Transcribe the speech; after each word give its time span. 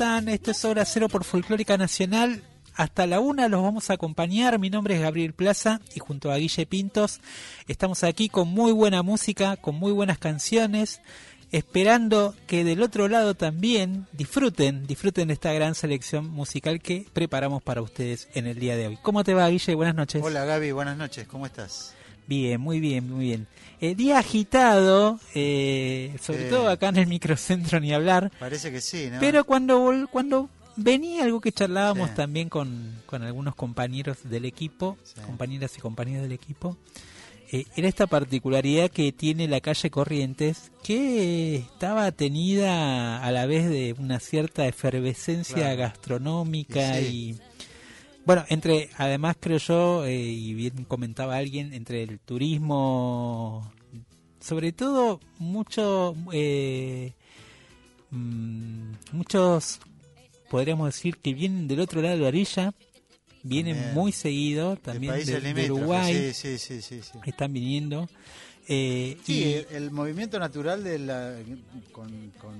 Están? 0.00 0.30
Esto 0.30 0.52
es 0.52 0.64
Hora 0.64 0.86
Cero 0.86 1.10
por 1.10 1.24
Folclórica 1.24 1.76
Nacional. 1.76 2.42
Hasta 2.74 3.06
la 3.06 3.20
una 3.20 3.48
los 3.48 3.62
vamos 3.62 3.90
a 3.90 3.92
acompañar. 3.92 4.58
Mi 4.58 4.70
nombre 4.70 4.94
es 4.94 5.02
Gabriel 5.02 5.34
Plaza 5.34 5.82
y 5.94 5.98
junto 5.98 6.32
a 6.32 6.38
Guille 6.38 6.64
Pintos 6.64 7.20
estamos 7.68 8.02
aquí 8.02 8.30
con 8.30 8.48
muy 8.48 8.72
buena 8.72 9.02
música, 9.02 9.58
con 9.58 9.74
muy 9.74 9.92
buenas 9.92 10.16
canciones, 10.16 11.02
esperando 11.52 12.34
que 12.46 12.64
del 12.64 12.82
otro 12.82 13.08
lado 13.08 13.34
también 13.34 14.06
disfruten, 14.12 14.86
disfruten 14.86 15.28
de 15.28 15.34
esta 15.34 15.52
gran 15.52 15.74
selección 15.74 16.30
musical 16.30 16.80
que 16.80 17.06
preparamos 17.12 17.62
para 17.62 17.82
ustedes 17.82 18.26
en 18.32 18.46
el 18.46 18.58
día 18.58 18.76
de 18.76 18.86
hoy. 18.86 18.98
¿Cómo 19.02 19.22
te 19.22 19.34
va, 19.34 19.50
Guille? 19.50 19.74
Buenas 19.74 19.96
noches. 19.96 20.22
Hola, 20.24 20.46
Gaby, 20.46 20.72
buenas 20.72 20.96
noches. 20.96 21.26
¿Cómo 21.26 21.44
estás? 21.44 21.94
Bien, 22.30 22.60
muy 22.60 22.78
bien, 22.78 23.10
muy 23.10 23.24
bien. 23.24 23.48
Eh, 23.80 23.96
día 23.96 24.20
agitado, 24.20 25.18
eh, 25.34 26.14
sobre 26.22 26.44
todo 26.44 26.68
acá 26.68 26.90
en 26.90 26.98
el 26.98 27.08
microcentro 27.08 27.80
ni 27.80 27.92
hablar. 27.92 28.30
Parece 28.38 28.70
que 28.70 28.80
sí, 28.80 29.08
¿no? 29.10 29.18
Pero 29.18 29.42
cuando, 29.42 30.06
cuando 30.12 30.48
venía 30.76 31.24
algo 31.24 31.40
que 31.40 31.50
charlábamos 31.50 32.14
también 32.14 32.48
con, 32.48 33.02
con, 33.06 33.24
algunos 33.24 33.56
compañeros 33.56 34.18
del 34.22 34.44
equipo, 34.44 34.96
compañeras 35.26 35.76
y 35.76 35.80
compañeros 35.80 36.22
del 36.22 36.30
equipo, 36.30 36.76
eh, 37.50 37.64
era 37.74 37.88
esta 37.88 38.06
particularidad 38.06 38.92
que 38.92 39.10
tiene 39.10 39.48
la 39.48 39.60
calle 39.60 39.90
Corrientes, 39.90 40.70
que 40.84 41.56
estaba 41.56 42.12
tenida 42.12 43.24
a 43.24 43.32
la 43.32 43.46
vez 43.46 43.68
de 43.68 43.96
una 43.98 44.20
cierta 44.20 44.68
efervescencia 44.68 45.74
gastronómica 45.74 47.00
y 47.00 47.40
bueno, 48.24 48.44
entre, 48.48 48.90
además 48.96 49.36
creo 49.40 49.58
yo, 49.58 50.04
eh, 50.04 50.16
y 50.16 50.54
bien 50.54 50.84
comentaba 50.84 51.36
alguien, 51.36 51.72
entre 51.72 52.02
el 52.02 52.18
turismo, 52.20 53.72
sobre 54.40 54.72
todo 54.72 55.20
mucho, 55.38 56.14
eh, 56.32 57.12
mm, 58.10 58.92
muchos, 59.12 59.80
podríamos 60.48 60.94
decir 60.94 61.16
que 61.18 61.34
vienen 61.34 61.68
del 61.68 61.80
otro 61.80 62.02
lado 62.02 62.16
de 62.16 62.22
la 62.22 62.28
orilla, 62.28 62.74
vienen 63.42 63.94
muy 63.94 64.12
seguido, 64.12 64.76
también 64.76 65.24
de, 65.24 65.70
Uruguay, 65.70 66.32
sí, 66.34 66.58
sí, 66.58 66.82
sí, 66.82 67.00
están 67.24 67.52
viniendo. 67.52 68.08
Eh, 68.68 69.18
sí, 69.24 69.64
el 69.70 69.90
movimiento 69.90 70.38
natural 70.38 70.84
de 70.84 70.98
la, 70.98 71.34
con, 71.90 72.10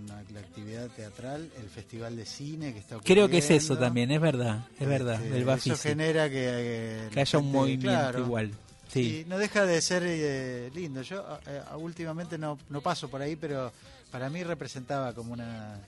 la, 0.09 0.41
actividad 0.41 0.89
teatral, 0.89 1.48
el 1.61 1.69
festival 1.69 2.17
de 2.17 2.27
cine 2.27 2.73
que 2.73 2.81
está 2.81 2.97
ocurriendo. 2.97 3.29
Creo 3.29 3.29
que 3.29 3.39
es 3.39 3.51
eso 3.51 3.79
también, 3.79 4.11
es 4.11 4.21
verdad, 4.21 4.67
es 4.78 4.89
verdad. 4.89 5.23
Este, 5.25 5.71
eso 5.71 5.77
genera 5.77 6.28
que, 6.28 7.09
que 7.12 7.21
haya 7.21 7.39
un 7.39 7.53
movimiento 7.53 8.19
igual. 8.19 8.51
Sí. 8.93 9.25
no 9.28 9.39
deja 9.39 9.67
de 9.67 9.81
ser 9.81 10.03
eh, 10.05 10.71
lindo. 10.75 11.03
Yo 11.03 11.25
eh, 11.47 11.62
últimamente 11.77 12.37
no, 12.39 12.59
no 12.69 12.81
paso 12.81 13.09
por 13.09 13.23
ahí, 13.23 13.37
pero 13.37 13.73
para 14.11 14.28
mí 14.28 14.43
representaba 14.43 15.15
como 15.15 15.33
una... 15.33 15.81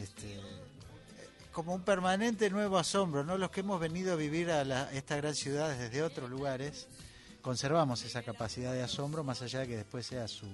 Este, 0.00 0.40
como 1.52 1.74
un 1.74 1.82
permanente 1.82 2.50
nuevo 2.50 2.78
asombro, 2.78 3.24
¿no? 3.24 3.36
Los 3.36 3.50
que 3.50 3.60
hemos 3.60 3.80
venido 3.80 4.12
a 4.12 4.16
vivir 4.16 4.50
a 4.50 4.92
esta 4.92 5.16
gran 5.16 5.34
ciudad 5.34 5.76
desde 5.76 6.02
otros 6.02 6.30
lugares, 6.30 6.86
conservamos 7.42 8.04
esa 8.04 8.22
capacidad 8.22 8.72
de 8.72 8.82
asombro 8.82 9.24
más 9.24 9.42
allá 9.42 9.60
de 9.60 9.68
que 9.68 9.76
después 9.76 10.06
sea 10.06 10.28
su 10.28 10.46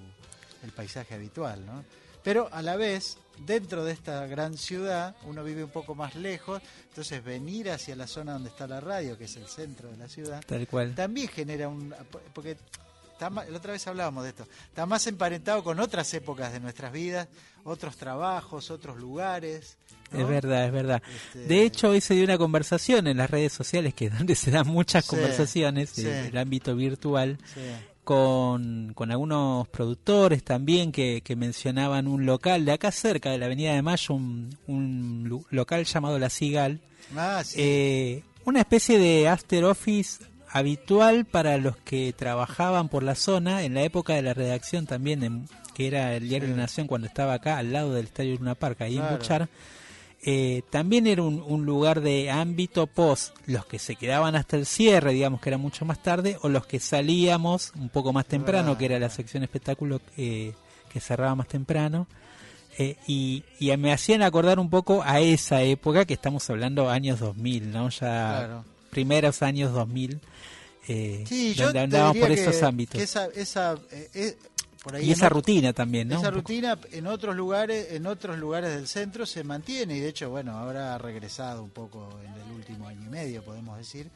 el 0.63 0.71
paisaje 0.71 1.13
habitual, 1.13 1.65
¿no? 1.65 1.83
Pero 2.23 2.49
a 2.51 2.63
la 2.63 2.75
vez, 2.75 3.19
dentro 3.45 3.83
de 3.85 3.91
esta 3.91 4.25
gran 4.25 4.57
ciudad, 4.57 5.15
uno 5.25 5.43
vive 5.43 5.63
un 5.63 5.69
poco 5.69 5.93
más 5.93 6.15
lejos, 6.15 6.59
entonces 6.89 7.23
venir 7.23 7.69
hacia 7.69 7.95
la 7.95 8.07
zona 8.07 8.33
donde 8.33 8.49
está 8.49 8.65
la 8.65 8.79
radio, 8.79 9.15
que 9.15 9.25
es 9.25 9.35
el 9.35 9.45
centro 9.45 9.91
de 9.91 9.97
la 9.97 10.09
ciudad, 10.09 10.43
Tal 10.47 10.67
cual. 10.67 10.95
también 10.95 11.27
genera 11.27 11.67
un... 11.67 11.93
porque 12.33 12.57
está 13.15 13.29
la 13.29 13.57
otra 13.57 13.71
vez 13.71 13.87
hablábamos 13.87 14.23
de 14.23 14.29
esto, 14.29 14.45
está 14.67 14.85
más 14.85 15.07
emparentado 15.07 15.63
con 15.63 15.79
otras 15.79 16.13
épocas 16.13 16.51
de 16.51 16.59
nuestras 16.59 16.91
vidas, 16.91 17.27
otros 17.63 17.95
trabajos, 17.95 18.69
otros 18.71 18.97
lugares, 18.97 19.77
es 20.11 20.27
verdad, 20.27 20.65
es 20.65 20.71
verdad. 20.71 21.01
Este, 21.15 21.47
de 21.47 21.63
hecho, 21.63 21.89
hoy 21.89 21.99
se 21.99 22.13
dio 22.13 22.23
una 22.23 22.37
conversación 22.37 23.07
en 23.07 23.17
las 23.17 23.29
redes 23.29 23.51
sociales, 23.53 23.93
que 23.93 24.05
es 24.05 24.17
donde 24.17 24.35
se 24.35 24.51
dan 24.51 24.67
muchas 24.67 25.05
conversaciones 25.05 25.97
en 25.97 26.07
el 26.07 26.37
ámbito 26.37 26.75
virtual, 26.75 27.37
con, 28.03 28.93
con, 28.93 29.11
algunos 29.11 29.67
productores 29.69 30.43
también 30.43 30.91
que, 30.91 31.21
que, 31.23 31.35
mencionaban 31.35 32.07
un 32.07 32.25
local 32.25 32.63
de 32.63 32.73
acá 32.73 32.91
cerca 32.91 33.31
de 33.31 33.39
la 33.39 33.47
Avenida 33.47 33.73
de 33.73 33.81
Mayo, 33.81 34.13
un, 34.13 34.55
un 34.67 35.43
local 35.49 35.85
llamado 35.85 36.19
La 36.19 36.29
Cigal. 36.29 36.79
Ah, 37.15 37.43
eh, 37.55 38.23
una 38.45 38.59
especie 38.59 38.99
de 38.99 39.27
after 39.27 39.65
office 39.65 40.23
habitual 40.55 41.25
para 41.25 41.57
los 41.57 41.75
que 41.75 42.13
trabajaban 42.13 42.87
por 42.87 43.03
la 43.03 43.15
zona 43.15 43.63
en 43.63 43.73
la 43.73 43.83
época 43.83 44.13
de 44.13 44.21
la 44.21 44.33
redacción 44.33 44.85
también, 44.85 45.49
que 45.73 45.85
era 45.85 46.15
el 46.15 46.29
diario 46.29 46.47
La 46.47 46.55
Nación 46.55 46.87
cuando 46.87 47.07
estaba 47.07 47.33
acá 47.33 47.57
al 47.57 47.73
lado 47.73 47.93
del 47.93 48.05
Estadio 48.05 48.37
Luna 48.37 48.55
Park, 48.55 48.79
ahí 48.79 48.97
en 48.97 49.03
Buchar 49.09 49.49
eh, 50.23 50.61
también 50.69 51.07
era 51.07 51.23
un, 51.23 51.65
lugar 51.65 51.99
de 51.99 52.31
ámbito 52.31 52.87
post, 52.87 53.35
los 53.47 53.65
que 53.65 53.79
se 53.79 53.97
quedaban 53.97 54.35
hasta 54.35 54.55
el 54.55 54.65
cierre, 54.65 55.11
digamos 55.11 55.41
que 55.41 55.49
era 55.49 55.57
mucho 55.57 55.83
más 55.83 56.01
tarde, 56.01 56.37
o 56.41 56.47
los 56.47 56.65
que 56.65 56.79
salíamos 56.79 57.73
un 57.75 57.89
poco 57.89 58.13
más 58.13 58.25
temprano, 58.25 58.77
que 58.77 58.85
era 58.85 58.97
la 58.97 59.09
sección 59.09 59.43
espectáculo 59.43 59.99
eh, 60.15 60.53
que 60.89 61.01
cerraba 61.01 61.35
más 61.35 61.49
temprano. 61.49 62.07
Eh, 62.77 62.95
y, 63.07 63.43
me 63.77 63.91
hacían 63.91 64.23
acordar 64.23 64.57
un 64.57 64.69
poco 64.69 65.03
a 65.03 65.19
esa 65.19 65.61
época 65.61 66.05
que 66.05 66.13
estamos 66.13 66.49
hablando 66.49 66.89
años 66.89 67.19
2000, 67.19 67.71
¿no? 67.71 67.89
Ya 67.89 68.63
primeros 68.95 69.41
años 69.41 69.73
2000. 69.73 70.21
sí, 70.85 71.53
donde 71.55 71.79
andábamos 71.81 72.17
por 72.17 72.31
esos 72.31 72.63
ámbitos. 72.63 73.01
esa, 73.01 73.77
y 75.01 75.11
esa 75.11 75.27
rutina 75.27 75.73
también, 75.73 76.07
¿no? 76.07 76.17
Esa 76.17 76.31
rutina 76.31 76.79
en 76.91 77.07
otros 77.07 77.35
lugares, 77.35 77.91
en 77.91 78.05
otros 78.05 78.37
lugares 78.37 78.73
del 78.73 78.87
centro 78.87 79.25
se 79.25 79.43
mantiene 79.43 79.97
y 79.97 79.99
de 79.99 80.09
hecho, 80.09 80.29
bueno, 80.29 80.53
ahora 80.53 80.95
ha 80.95 80.97
regresado 80.97 81.61
un 81.61 81.71
poco 81.71 82.19
en 82.23 82.33
el 82.41 82.55
último 82.55 82.87
año 82.87 83.01
y 83.05 83.09
medio, 83.09 83.43
podemos 83.43 83.77
decir, 83.77 84.09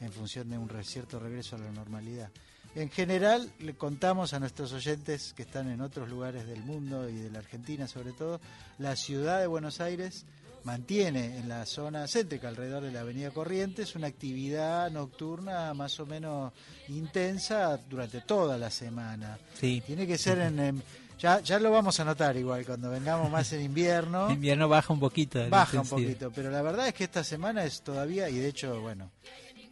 en 0.00 0.12
función 0.12 0.50
de 0.50 0.58
un 0.58 0.68
cierto 0.84 1.18
regreso 1.18 1.56
a 1.56 1.60
la 1.60 1.70
normalidad. 1.70 2.28
En 2.74 2.90
general, 2.90 3.50
le 3.58 3.74
contamos 3.74 4.34
a 4.34 4.38
nuestros 4.38 4.72
oyentes 4.72 5.32
que 5.32 5.42
están 5.42 5.70
en 5.70 5.80
otros 5.80 6.08
lugares 6.08 6.46
del 6.46 6.62
mundo 6.62 7.08
y 7.08 7.14
de 7.14 7.30
la 7.30 7.38
Argentina 7.38 7.88
sobre 7.88 8.12
todo, 8.12 8.40
la 8.78 8.96
ciudad 8.96 9.40
de 9.40 9.46
Buenos 9.46 9.80
Aires 9.80 10.26
mantiene 10.64 11.38
en 11.38 11.48
la 11.48 11.66
zona 11.66 12.06
céntrica 12.06 12.48
alrededor 12.48 12.82
de 12.82 12.92
la 12.92 13.00
Avenida 13.00 13.30
Corrientes 13.30 13.94
una 13.94 14.06
actividad 14.06 14.90
nocturna 14.90 15.72
más 15.74 15.98
o 16.00 16.06
menos 16.06 16.52
intensa 16.88 17.78
durante 17.88 18.20
toda 18.22 18.58
la 18.58 18.70
semana. 18.70 19.38
Sí. 19.58 19.82
Tiene 19.86 20.06
que 20.06 20.18
ser 20.18 20.38
en, 20.38 20.82
ya 21.18 21.40
ya 21.40 21.58
lo 21.58 21.70
vamos 21.70 21.98
a 22.00 22.04
notar 22.04 22.36
igual 22.36 22.64
cuando 22.64 22.90
vengamos 22.90 23.30
más 23.30 23.52
en 23.52 23.62
invierno. 23.62 24.26
En 24.26 24.34
invierno 24.34 24.68
baja 24.68 24.92
un 24.92 25.00
poquito. 25.00 25.48
Baja 25.48 25.80
un 25.80 25.88
poquito, 25.88 26.30
pero 26.34 26.50
la 26.50 26.62
verdad 26.62 26.88
es 26.88 26.94
que 26.94 27.04
esta 27.04 27.24
semana 27.24 27.64
es 27.64 27.82
todavía 27.82 28.28
y 28.28 28.38
de 28.38 28.48
hecho, 28.48 28.80
bueno, 28.80 29.10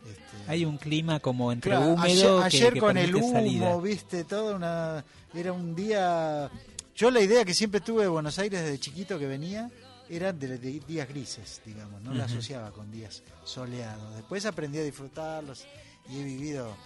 este, 0.05 0.51
hay 0.51 0.65
un 0.65 0.79
clima 0.79 1.21
como 1.21 1.53
entre 1.53 1.77
húmedo 1.77 2.43
ayer, 2.43 2.79
con 2.79 2.97
el 2.97 3.15
humo, 3.15 3.81
viste, 3.83 4.25
todo 4.25 4.57
una 4.57 5.05
era 5.35 5.53
un 5.53 5.75
día 5.75 6.51
yo 6.95 7.11
la 7.11 7.21
idea 7.21 7.45
que 7.45 7.55
siempre 7.55 7.81
tuve 7.81 8.03
de 8.03 8.09
Buenos 8.09 8.39
Aires 8.39 8.63
desde 8.63 8.79
chiquito 8.79 9.19
que 9.19 9.27
venía 9.27 9.71
eran 10.11 10.39
de, 10.39 10.59
días 10.59 11.09
grises, 11.09 11.61
digamos, 11.65 12.01
no 12.03 12.15
la 12.15 12.25
asociaba 12.25 12.71
con 12.71 12.91
días 12.91 13.23
soleados. 13.45 14.15
Después 14.17 14.47
aprendí 14.47 14.79
a 14.79 14.83
disfrutarlos 14.83 15.67
y 16.09 16.21
he 16.21 16.25
vivido 16.25 16.77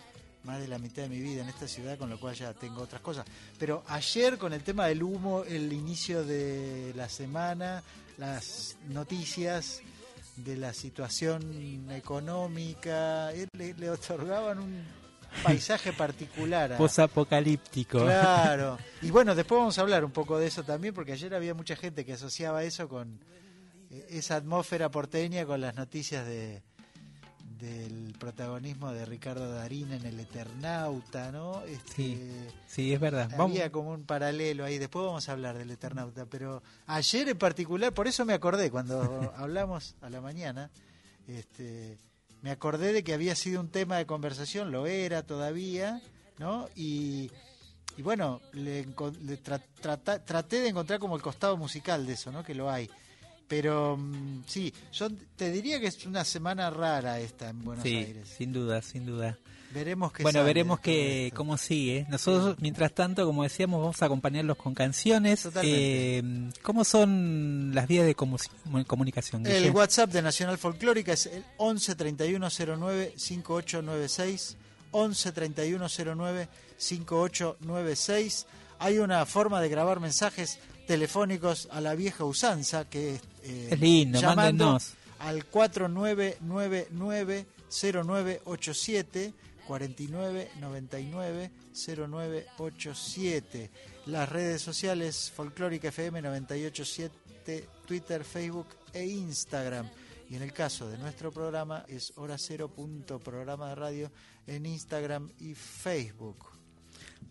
más 0.45 0.61
de 0.61 0.69
la 0.69 0.79
mitad 0.79 1.03
de 1.03 1.09
mi 1.09 1.21
vida 1.21 1.43
en 1.43 1.49
esta 1.49 1.69
ciudad, 1.69 1.97
con 1.99 2.11
lo 2.11 2.19
cual 2.19 2.35
ya 2.35 2.53
tengo 2.53 2.83
otras 2.83 3.01
cosas. 3.01 3.25
Pero 3.59 3.85
ayer 3.89 4.39
con 4.39 4.53
el 4.53 4.63
tema 4.63 4.87
del 4.87 5.03
humo, 5.03 5.45
el 5.45 5.73
inicio 5.73 6.25
de 6.25 6.93
la 6.97 7.09
semana, 7.09 7.83
las 8.19 8.77
noticias 8.89 9.81
de 10.37 10.57
la 10.57 10.73
situación 10.73 11.91
económica, 11.91 13.31
le, 13.57 13.75
le 13.75 13.91
otorgaban 13.91 14.59
un 14.59 15.02
paisaje 15.43 15.93
particular. 15.93 16.77
Posapocalíptico. 16.77 18.01
Claro. 18.01 18.79
Y 19.03 19.11
bueno, 19.11 19.35
después 19.35 19.59
vamos 19.59 19.79
a 19.79 19.81
hablar 19.81 20.05
un 20.05 20.13
poco 20.13 20.39
de 20.39 20.47
eso 20.47 20.63
también, 20.63 20.95
porque 20.95 21.13
ayer 21.13 21.35
había 21.35 21.55
mucha 21.55 21.75
gente 21.75 22.05
que 22.05 22.13
asociaba 22.13 22.63
eso 22.63 22.89
con 22.89 23.19
eh, 23.91 24.07
esa 24.11 24.37
atmósfera 24.37 24.91
porteña 24.91 25.45
con 25.45 25.61
las 25.61 25.75
noticias 25.75 26.25
de, 26.25 26.63
del 27.63 28.13
protagonismo 28.19 28.93
de 28.93 29.05
Ricardo 29.07 29.53
Darín 29.53 29.93
en 29.93 30.05
El 30.05 30.19
Eternauta, 30.19 31.31
¿no? 31.31 31.63
Este, 31.63 32.19
sí, 32.67 32.93
es 32.93 32.99
verdad. 32.99 33.31
Había 33.39 33.71
como 33.71 33.93
un 33.93 34.05
paralelo 34.05 34.65
ahí, 34.65 34.79
después 34.79 35.07
vamos 35.07 35.29
a 35.29 35.33
hablar 35.33 35.57
del 35.57 35.71
Eternauta, 35.71 36.27
pero 36.27 36.61
ayer 36.87 37.29
en 37.29 37.39
particular, 37.39 37.95
por 37.95 38.09
eso 38.09 38.25
me 38.25 38.35
acordé 38.35 38.69
cuando 38.69 39.33
hablamos 39.37 39.95
a 40.01 40.11
la 40.11 40.21
mañana, 40.21 40.71
este, 41.29 41.99
me 42.43 42.51
acordé 42.51 42.93
de 42.93 43.05
que 43.05 43.15
había 43.15 43.35
sido 43.37 43.61
un 43.61 43.69
tema 43.69 43.97
de 43.97 44.07
conversación, 44.07 44.73
lo 44.73 44.87
era 44.87 45.23
todavía, 45.23 46.03
¿no? 46.39 46.69
Y, 46.75 47.31
bueno, 47.99 48.41
le, 48.53 48.85
traté 49.37 50.61
de 50.61 50.69
encontrar 50.69 50.99
como 50.99 51.17
el 51.17 51.23
costado 51.23 51.57
musical 51.57 52.05
de 52.05 52.15
eso, 52.15 52.33
¿no? 52.33 52.43
Que 52.43 52.55
lo 52.55 52.69
hay. 52.69 52.91
Pero 53.47 53.97
mm, 53.97 54.43
sí, 54.47 54.73
yo 54.93 55.09
te 55.37 55.53
diría 55.53 55.79
que 55.79 55.87
es 55.87 56.05
una 56.05 56.25
semana 56.25 56.71
rara 56.71 57.21
esta 57.21 57.51
en 57.51 57.63
Buenos 57.65 57.85
Aires. 57.85 58.29
Sin 58.29 58.53
duda, 58.53 58.83
sin 58.83 59.07
duda. 59.07 59.39
Veremos 59.73 60.13
que 60.13 60.23
Bueno, 60.23 60.45
veremos 60.45 60.81
que 60.81 61.33
cómo 61.35 61.57
sigue. 61.57 62.07
Nosotros, 62.09 62.57
mientras 62.61 62.93
tanto, 62.93 63.25
como 63.25 63.43
decíamos, 63.43 63.81
vamos 63.81 64.03
a 64.03 64.07
acompañarlos 64.07 64.57
con 64.57 64.75
canciones. 64.75 65.49
Eh, 65.63 66.23
¿Cómo 66.63 66.85
son 66.85 67.75
las 67.75 67.89
vías 67.89 68.07
de 68.07 68.15
comunicación? 68.15 69.47
El 69.47 69.71
WhatsApp 69.71 70.11
de 70.11 70.23
Nacional 70.23 70.59
Folclórica 70.59 71.13
es 71.13 71.27
el 71.27 71.45
11 71.57 71.95
3109 71.95 73.15
5896. 73.17 74.57
11 74.91 75.33
3109 75.33 76.49
5896. 76.77 78.47
Hay 78.79 78.99
una 78.99 79.25
forma 79.27 79.61
de 79.61 79.69
grabar 79.69 80.01
mensajes 80.01 80.59
telefónicos 80.87 81.69
a 81.71 81.81
la 81.81 81.95
vieja 81.95 82.25
usanza, 82.25 82.85
que 82.89 83.15
es, 83.15 83.23
eh, 83.45 83.69
es 83.71 83.81
lindo, 83.81 84.21
llamando 84.21 84.79
al 85.19 85.47
4999-0987, 89.69 91.51
4999-0987. 92.59 93.71
Las 94.07 94.29
redes 94.29 94.63
sociales 94.63 95.33
Folclórica 95.35 95.89
FM 95.89 96.23
987, 96.23 97.69
Twitter, 97.87 98.25
Facebook 98.25 98.67
e 98.93 99.05
Instagram. 99.07 99.89
Y 100.29 100.37
en 100.37 100.43
el 100.43 100.53
caso 100.53 100.89
de 100.89 100.99
nuestro 100.99 101.31
programa 101.31 101.85
es 101.89 102.13
hora 102.17 102.39
cero 102.39 102.69
punto 102.69 103.19
programa 103.19 103.69
de 103.69 103.75
radio 103.75 104.11
en 104.47 104.65
Instagram 104.67 105.31
y 105.39 105.55
Facebook. 105.55 106.47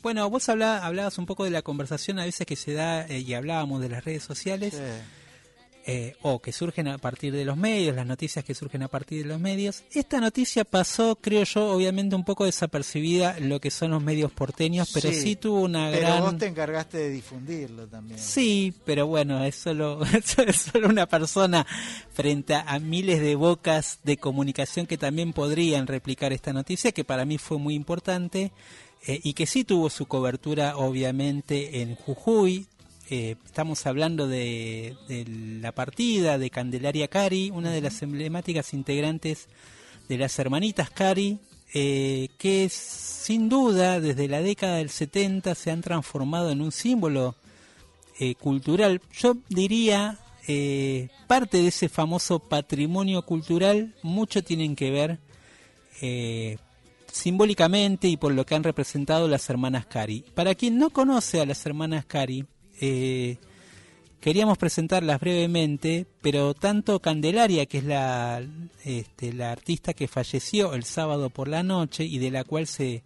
Bueno, 0.02 0.30
vos 0.30 0.50
hablabas 0.50 1.18
un 1.18 1.26
poco 1.26 1.44
de 1.44 1.52
la 1.52 1.62
conversación 1.62 2.20
a 2.20 2.26
veces 2.26 2.48
que 2.48 2.56
se 2.56 2.74
da 2.74 3.06
eh, 3.06 3.20
y 3.20 3.34
hablábamos 3.34 3.82
de 3.82 3.90
las 3.90 4.04
redes 4.04 4.24
sociales. 4.24 4.80
Eh, 5.88 6.16
o 6.22 6.40
que 6.40 6.52
surgen 6.52 6.88
a 6.90 7.00
partir 7.00 7.34
de 7.34 7.44
los 7.44 7.58
medios, 7.58 7.96
las 7.96 8.06
noticias 8.06 8.46
que 8.46 8.54
surgen 8.54 8.84
a 8.84 8.88
partir 8.88 9.24
de 9.24 9.30
los 9.30 9.40
medios. 9.40 9.84
Esta 9.92 10.20
noticia 10.20 10.64
pasó, 10.64 11.18
creo 11.20 11.44
yo, 11.44 11.72
obviamente 11.72 12.16
un 12.16 12.24
poco 12.24 12.46
desapercibida 12.46 13.36
en 13.36 13.50
lo 13.50 13.60
que 13.60 13.72
son 13.72 13.90
los 13.90 14.04
medios 14.04 14.32
porteños, 14.32 14.92
pero 14.94 15.12
sí, 15.12 15.36
tuvo 15.36 15.62
una 15.62 15.90
pero 15.90 16.02
gran... 16.08 16.22
vos 16.22 16.38
te 16.38 16.46
encargaste 16.46 17.00
de 17.00 17.10
difundirlo 17.10 17.88
también. 17.88 18.20
Sí, 18.20 18.76
pero 18.86 19.08
bueno, 19.08 19.44
es 19.44 19.56
solo, 19.56 20.04
es 20.06 20.56
solo 20.56 20.88
una 20.88 21.08
persona 21.08 21.66
frente 22.14 22.54
a 22.54 22.78
miles 22.78 23.20
de 23.20 23.34
bocas 23.34 24.00
de 24.04 24.18
comunicación 24.18 24.86
que 24.86 25.00
también 25.00 25.34
podrían 25.34 25.88
replicar 25.88 26.32
esta 26.32 26.54
noticia, 26.54 26.92
que 26.92 27.04
para 27.04 27.26
mí 27.26 27.40
fue 27.40 27.58
muy 27.58 27.74
importante. 27.74 28.52
Eh, 29.08 29.20
y 29.24 29.34
que 29.34 29.48
sí 29.48 29.64
tuvo 29.64 29.90
su 29.90 30.06
cobertura 30.06 30.78
obviamente 30.78 31.82
en 31.82 31.96
Jujuy. 31.96 32.68
Eh, 33.14 33.36
estamos 33.46 33.86
hablando 33.88 34.26
de, 34.26 34.96
la 35.62 35.74
partida 35.74 36.38
de 36.38 36.50
Candelaria 36.50 37.10
Cari, 37.10 37.50
una 37.50 37.70
de 37.70 37.82
las 37.82 38.02
emblemáticas 38.04 38.74
integrantes 38.74 39.50
de 40.08 40.18
las 40.18 40.40
hermanitas 40.40 40.92
Cari, 40.92 41.38
eh, 41.74 42.30
que 42.38 42.70
sin 42.70 43.50
duda 43.50 44.00
desde 44.00 44.30
la 44.30 44.42
década 44.42 44.78
del 44.78 44.90
70 44.90 45.56
se 45.56 45.72
han 45.72 45.82
transformado 45.82 46.52
en 46.52 46.62
un 46.62 46.72
símbolo 46.72 47.36
cultural. 48.40 49.02
Yo 49.12 49.36
diría, 49.50 50.18
parte 51.28 51.58
de 51.58 51.68
ese 51.68 51.90
famoso 51.90 52.40
patrimonio 52.40 53.24
cultural, 53.26 53.94
mucho 54.04 54.42
tienen 54.42 54.76
que 54.76 54.92
ver 54.92 55.20
simbólicamente 57.12 58.08
y 58.08 58.16
por 58.16 58.32
lo 58.32 58.46
que 58.46 58.56
han 58.56 58.64
representado 58.64 59.28
las 59.28 59.50
hermanas 59.50 59.88
Cari. 59.88 60.24
Para 60.34 60.56
quien 60.56 60.78
no 60.78 60.92
conoce 60.92 61.42
a 61.42 61.46
las 61.48 61.66
hermanas 61.66 62.06
Cari, 62.06 62.46
eh, 62.82 63.38
queríamos 64.20 64.58
presentarlas 64.58 65.20
brevemente, 65.20 66.06
pero 66.22 66.54
tanto 66.54 67.00
Candelaria, 67.00 67.66
que 67.68 67.78
es 67.78 67.84
la, 67.84 68.44
este, 68.84 69.34
la 69.34 69.52
artista 69.52 69.94
que 69.94 70.08
falleció 70.08 70.74
el 70.74 70.84
sábado 70.84 71.30
por 71.30 71.48
la 71.48 71.64
noche 71.64 72.04
y 72.04 72.18
de 72.18 72.32
la 72.32 72.44
cual 72.44 72.68
se, 72.68 73.04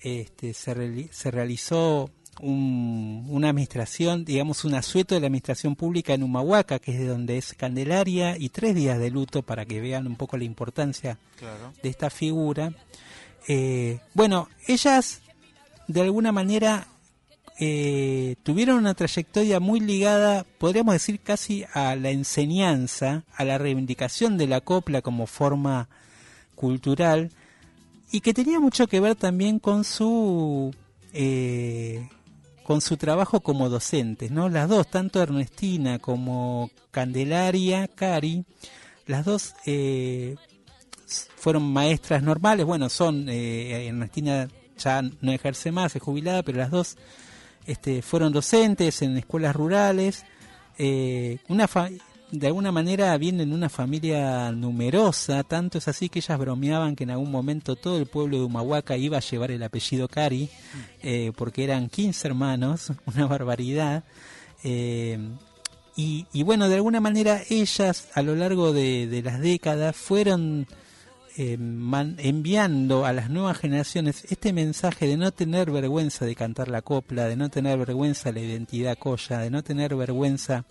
este, 0.00 0.52
se, 0.54 1.30
realizó 1.30 2.10
una 2.40 3.50
administración, 3.50 4.24
digamos 4.24 4.64
un 4.64 4.74
asueto 4.74 5.14
de 5.14 5.20
la 5.20 5.26
administración 5.26 5.76
pública 5.76 6.14
en 6.14 6.22
Humahuaca, 6.22 6.78
que 6.78 6.92
es 6.92 6.98
de 6.98 7.06
donde 7.06 7.38
es 7.38 7.54
Candelaria, 7.54 8.36
y 8.38 8.48
tres 8.48 8.74
días 8.74 8.98
de 8.98 9.10
luto 9.10 9.42
para 9.42 9.64
que 9.64 9.80
vean 9.80 10.06
un 10.06 10.16
poco 10.16 10.36
la 10.36 10.44
importancia 10.44 11.18
de 11.82 11.88
esta 11.88 12.10
figura. 12.10 12.72
Eh, 13.48 14.00
bueno, 14.14 14.48
ellas 14.66 15.20
de 15.88 16.00
alguna 16.00 16.32
manera 16.32 16.86
eh, 17.64 18.34
tuvieron 18.42 18.78
una 18.78 18.94
trayectoria 18.94 19.60
muy 19.60 19.78
ligada, 19.78 20.44
podríamos 20.58 20.94
decir 20.94 21.20
casi 21.20 21.64
a 21.72 21.94
la 21.94 22.10
enseñanza, 22.10 23.22
a 23.36 23.44
la 23.44 23.56
reivindicación 23.56 24.36
de 24.36 24.48
la 24.48 24.62
copla 24.62 25.00
como 25.00 25.28
forma 25.28 25.88
cultural 26.56 27.30
y 28.10 28.20
que 28.20 28.34
tenía 28.34 28.58
mucho 28.58 28.88
que 28.88 28.98
ver 28.98 29.14
también 29.14 29.60
con 29.60 29.84
su 29.84 30.74
eh, 31.12 32.08
con 32.64 32.80
su 32.80 32.96
trabajo 32.96 33.42
como 33.42 33.68
docentes, 33.68 34.32
¿no? 34.32 34.48
Las 34.48 34.68
dos, 34.68 34.88
tanto 34.88 35.22
Ernestina 35.22 36.00
como 36.00 36.68
Candelaria, 36.90 37.86
Cari, 37.86 38.44
las 39.06 39.24
dos 39.24 39.54
eh, 39.66 40.34
fueron 41.36 41.62
maestras 41.72 42.24
normales, 42.24 42.66
bueno, 42.66 42.88
son, 42.88 43.28
eh, 43.28 43.86
Ernestina 43.86 44.48
ya 44.78 45.00
no 45.20 45.30
ejerce 45.30 45.70
más, 45.70 45.94
es 45.94 46.02
jubilada, 46.02 46.42
pero 46.42 46.58
las 46.58 46.72
dos 46.72 46.96
este, 47.66 48.02
fueron 48.02 48.32
docentes 48.32 49.02
en 49.02 49.16
escuelas 49.16 49.54
rurales, 49.54 50.24
eh, 50.78 51.38
una 51.48 51.68
de 52.32 52.46
alguna 52.46 52.72
manera 52.72 53.16
vienen 53.18 53.50
de 53.50 53.54
una 53.54 53.68
familia 53.68 54.50
numerosa, 54.52 55.44
tanto 55.44 55.76
es 55.76 55.86
así 55.86 56.08
que 56.08 56.20
ellas 56.20 56.38
bromeaban 56.38 56.96
que 56.96 57.04
en 57.04 57.10
algún 57.10 57.30
momento 57.30 57.76
todo 57.76 57.98
el 57.98 58.06
pueblo 58.06 58.38
de 58.38 58.44
Humahuaca 58.44 58.96
iba 58.96 59.18
a 59.18 59.20
llevar 59.20 59.50
el 59.50 59.62
apellido 59.62 60.08
Cari, 60.08 60.48
eh, 61.02 61.32
porque 61.36 61.62
eran 61.62 61.90
15 61.90 62.28
hermanos, 62.28 62.92
una 63.04 63.26
barbaridad. 63.26 64.04
Eh, 64.64 65.18
y, 65.94 66.26
y, 66.32 66.42
bueno, 66.42 66.70
de 66.70 66.76
alguna 66.76 67.00
manera 67.00 67.42
ellas 67.50 68.08
a 68.14 68.22
lo 68.22 68.34
largo 68.34 68.72
de, 68.72 69.06
de 69.06 69.22
las 69.22 69.38
décadas 69.40 69.94
fueron 69.94 70.66
eh, 71.36 71.56
enviando 72.18 73.06
a 73.06 73.12
las 73.12 73.30
nuevas 73.30 73.58
generaciones 73.58 74.26
este 74.30 74.52
mensaje 74.52 75.06
de 75.06 75.16
no 75.16 75.32
tener 75.32 75.70
vergüenza 75.70 76.26
de 76.26 76.34
cantar 76.34 76.68
la 76.68 76.82
copla, 76.82 77.26
de 77.26 77.36
no 77.36 77.48
tener 77.48 77.78
vergüenza 77.78 78.30
de 78.30 78.40
la 78.40 78.46
identidad 78.46 78.98
coya, 78.98 79.38
de 79.38 79.50
no 79.50 79.62
tener 79.62 79.94
vergüenza 79.96 80.66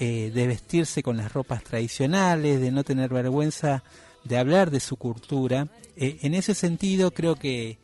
eh, 0.00 0.32
de 0.34 0.46
vestirse 0.46 1.02
con 1.02 1.16
las 1.16 1.32
ropas 1.32 1.62
tradicionales, 1.62 2.60
de 2.60 2.70
no 2.72 2.82
tener 2.84 3.10
vergüenza 3.10 3.84
de 4.24 4.38
hablar 4.38 4.70
de 4.70 4.80
su 4.80 4.96
cultura. 4.96 5.68
Eh, 5.96 6.18
en 6.22 6.34
ese 6.34 6.54
sentido 6.54 7.12
creo 7.12 7.36
que, 7.36 7.78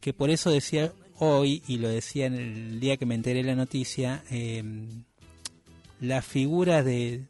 que 0.00 0.14
por 0.14 0.30
eso 0.30 0.50
decía 0.50 0.92
hoy, 1.18 1.62
y 1.66 1.76
lo 1.76 1.88
decía 1.88 2.26
en 2.26 2.34
el 2.34 2.80
día 2.80 2.96
que 2.96 3.06
me 3.06 3.14
enteré 3.14 3.42
la 3.44 3.54
noticia, 3.54 4.24
la 6.00 6.22
figura 6.22 6.82
de, 6.82 7.26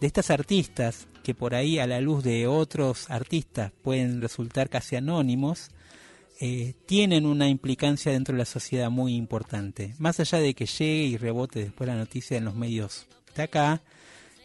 de 0.00 0.06
estas 0.06 0.30
artistas 0.30 1.06
que 1.30 1.34
por 1.36 1.54
ahí 1.54 1.78
a 1.78 1.86
la 1.86 2.00
luz 2.00 2.24
de 2.24 2.48
otros 2.48 3.08
artistas 3.08 3.70
pueden 3.82 4.20
resultar 4.20 4.68
casi 4.68 4.96
anónimos, 4.96 5.70
eh, 6.40 6.74
tienen 6.86 7.24
una 7.24 7.48
implicancia 7.48 8.10
dentro 8.10 8.34
de 8.34 8.40
la 8.40 8.44
sociedad 8.44 8.90
muy 8.90 9.14
importante. 9.14 9.94
Más 10.00 10.18
allá 10.18 10.40
de 10.40 10.54
que 10.54 10.66
llegue 10.66 11.04
y 11.04 11.16
rebote 11.16 11.60
después 11.60 11.86
la 11.86 11.94
noticia 11.94 12.36
en 12.36 12.46
los 12.46 12.56
medios 12.56 13.06
de 13.36 13.44
acá, 13.44 13.80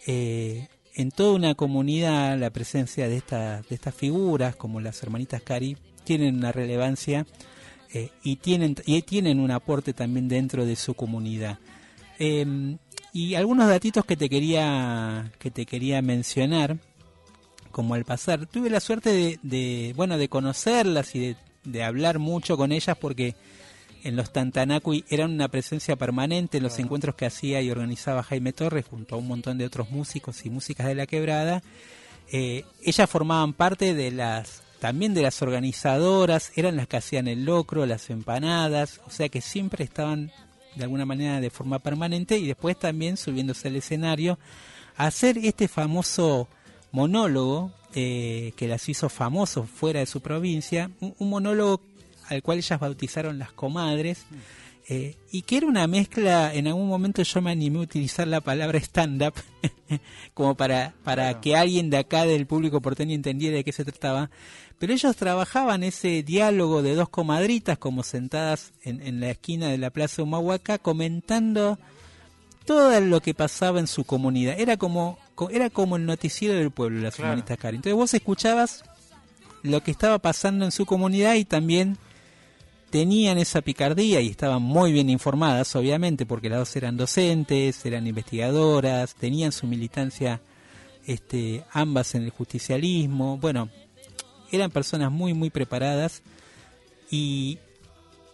eh, 0.06 0.68
en 0.94 1.10
toda 1.10 1.34
una 1.34 1.56
comunidad 1.56 2.38
la 2.38 2.52
presencia 2.52 3.10
de, 3.10 3.24
de 3.28 3.76
estas 3.76 3.96
figuras, 3.96 4.56
como 4.56 4.80
las 4.80 5.02
hermanitas 5.02 5.42
Cari, 5.42 5.78
tienen 6.04 6.36
una 6.36 6.52
relevancia 6.52 7.26
eh, 7.94 8.12
y, 8.22 8.36
tienen, 8.36 8.76
y 8.86 9.02
tienen 9.02 9.40
un 9.40 9.50
aporte 9.50 9.94
también 9.94 10.28
dentro 10.28 10.68
de 10.68 10.76
su 10.76 10.94
comunidad. 10.94 11.58
Em, 12.20 12.78
y 13.16 13.36
algunos 13.36 13.70
datitos 13.70 14.04
que 14.04 14.18
te 14.18 14.28
quería, 14.28 15.32
que 15.40 15.50
te 15.50 15.66
quería 15.66 16.02
mencionar, 16.02 16.76
como 17.72 17.94
al 17.94 18.04
pasar. 18.04 18.46
Tuve 18.46 18.70
la 18.70 18.82
suerte 18.82 19.40
de, 19.42 19.94
bueno, 19.96 20.18
de 20.18 20.28
conocerlas 20.28 21.16
y 21.16 21.38
de, 21.64 21.84
hablar 21.86 22.20
mucho 22.20 22.58
con 22.58 22.74
ellas 22.74 22.98
porque 23.00 23.34
en 24.04 24.18
los 24.18 24.34
Tantanacui 24.34 25.06
eran 25.10 25.32
una 25.32 25.48
presencia 25.48 25.96
permanente 25.96 26.58
en 26.58 26.64
los 26.64 26.78
encuentros 26.78 27.16
que 27.16 27.26
hacía 27.26 27.62
y 27.62 27.72
organizaba 27.72 28.22
Jaime 28.22 28.52
Torres 28.52 28.84
junto 28.86 29.16
a 29.16 29.18
un 29.18 29.30
montón 29.30 29.58
de 29.58 29.66
otros 29.66 29.92
músicos 29.92 30.46
y 30.46 30.50
músicas 30.50 30.88
de 30.88 30.96
la 30.96 31.08
quebrada. 31.08 31.64
Eh, 32.34 32.66
ellas 32.84 33.10
formaban 33.10 33.54
parte 33.54 33.94
de 33.94 34.12
las 34.12 34.62
también 34.80 35.14
de 35.14 35.22
las 35.22 35.42
organizadoras, 35.42 36.52
eran 36.58 36.76
las 36.76 36.90
que 36.90 36.98
hacían 36.98 37.30
el 37.30 37.46
locro, 37.46 37.86
las 37.86 38.10
empanadas, 38.10 39.00
o 39.08 39.10
sea 39.10 39.30
que 39.30 39.40
siempre 39.40 39.86
estaban 39.86 40.34
de 40.76 40.84
alguna 40.84 41.06
manera 41.06 41.40
de 41.40 41.50
forma 41.50 41.80
permanente 41.80 42.38
y 42.38 42.48
después 42.48 42.78
también 42.78 43.18
subiéndose 43.18 43.68
al 43.68 43.76
escenario 43.76 44.38
a 44.98 45.08
hacer 45.08 45.38
este 45.38 45.68
famoso 45.68 46.48
monólogo 46.92 47.72
eh, 47.94 48.54
que 48.56 48.68
las 48.68 48.88
hizo 48.90 49.10
famosos 49.10 49.70
fuera 49.70 50.00
de 50.00 50.06
su 50.06 50.22
provincia, 50.22 50.92
un, 51.00 51.30
monólogo 51.30 51.82
al 52.28 52.42
cual 52.42 52.58
ellas 52.58 52.80
bautizaron 52.80 53.40
las 53.40 53.52
comadres. 53.52 54.26
Eh, 54.88 55.18
y 55.32 55.42
que 55.42 55.58
era 55.58 55.66
una 55.66 55.88
mezcla, 55.88 56.54
en 56.54 56.68
algún 56.68 56.88
momento 56.88 57.24
yo 57.24 57.42
me 57.42 57.52
animé 57.52 57.80
a 57.80 57.82
utilizar 57.82 58.28
la 58.28 58.40
palabra 58.40 58.78
stand-up 58.78 59.34
como 60.36 60.56
para, 60.56 60.94
para 61.04 61.42
que 61.42 61.56
alguien 61.56 61.90
de 61.90 61.98
acá 61.98 62.26
del 62.26 62.46
público 62.46 62.82
porteño 62.82 63.16
entendiera 63.16 63.58
de 63.58 63.64
qué 63.64 63.72
se 63.72 63.84
trataba, 63.84 64.30
pero 64.78 64.94
ellos 64.94 65.16
trabajaban 65.16 65.84
ese 65.84 66.22
diálogo 66.22 66.84
de 66.84 66.94
dos 66.94 67.10
comadritas 67.10 67.80
como 67.80 68.04
sentadas 68.04 68.74
en, 68.84 69.02
en 69.02 69.20
la 69.22 69.32
esquina 69.32 69.70
de 69.70 69.80
la 69.80 69.90
Plaza 69.90 70.22
Humahuaca 70.22 70.78
comentando 70.78 71.80
todo 72.66 73.00
lo 73.00 73.22
que 73.22 73.34
pasaba 73.34 73.80
en 73.80 73.88
su 73.88 74.04
comunidad. 74.04 74.60
Era 74.60 74.78
como, 74.78 75.18
era 75.52 75.70
como 75.70 75.96
el 75.96 76.06
noticiero 76.06 76.56
del 76.56 76.72
pueblo, 76.72 77.02
las 77.02 77.16
claro. 77.16 77.44
Cari. 77.46 77.78
Entonces 77.78 77.94
vos 77.94 78.14
escuchabas 78.14 78.84
lo 79.64 79.82
que 79.82 79.92
estaba 79.92 80.20
pasando 80.20 80.66
en 80.66 80.72
su 80.72 80.86
comunidad 80.86 81.36
y 81.36 81.46
también 81.46 81.98
tenían 82.96 83.38
esa 83.38 83.60
picardía 83.60 84.22
y 84.22 84.30
estaban 84.30 84.62
muy 84.62 84.94
bien 84.94 85.10
informadas, 85.10 85.76
obviamente, 85.76 86.26
porque 86.26 86.48
las 86.48 86.60
dos 86.60 86.76
eran 86.78 86.96
docentes, 86.96 87.86
eran 87.86 88.08
investigadoras, 88.08 89.16
tenían 89.16 89.52
su 89.52 89.68
militancia 89.68 90.40
este, 91.06 91.66
ambas 91.74 92.16
en 92.16 92.24
el 92.24 92.30
justicialismo. 92.30 93.38
Bueno, 93.38 93.68
eran 94.50 94.72
personas 94.72 95.12
muy, 95.12 95.34
muy 95.34 95.50
preparadas 95.50 96.24
y 97.12 97.60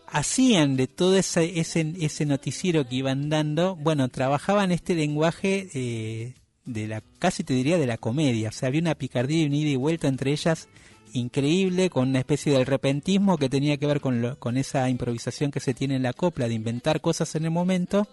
hacían 0.05 0.77
de 0.77 0.85
todo 0.85 1.17
ese, 1.17 1.59
ese, 1.59 1.95
ese 1.99 2.27
noticiero 2.27 2.87
que 2.87 2.97
iban 2.97 3.31
dando, 3.31 3.75
bueno, 3.75 4.09
trabajaban 4.09 4.71
este 4.71 4.93
lenguaje 4.93 5.69
eh, 5.73 6.35
de 6.65 6.87
la, 6.87 7.01
casi 7.17 7.43
te 7.43 7.55
diría 7.55 7.79
de 7.79 7.87
la 7.87 7.97
comedia, 7.97 8.49
o 8.49 8.51
sea, 8.51 8.67
había 8.67 8.81
una 8.81 8.93
picardía 8.93 9.41
y 9.41 9.47
una 9.47 9.55
ida 9.55 9.69
y 9.71 9.75
vuelta 9.75 10.07
entre 10.07 10.33
ellas 10.33 10.67
increíble, 11.13 11.89
con 11.89 12.09
una 12.09 12.19
especie 12.19 12.57
de 12.57 12.65
repentismo 12.65 13.37
que 13.37 13.49
tenía 13.49 13.77
que 13.77 13.87
ver 13.87 14.01
con, 14.01 14.35
con 14.39 14.57
esa 14.57 14.89
improvisación 14.89 15.51
que 15.51 15.59
se 15.59 15.73
tiene 15.73 15.95
en 15.95 16.03
la 16.03 16.13
copla, 16.13 16.47
de 16.47 16.53
inventar 16.53 17.01
cosas 17.01 17.35
en 17.35 17.45
el 17.45 17.51
momento, 17.51 18.07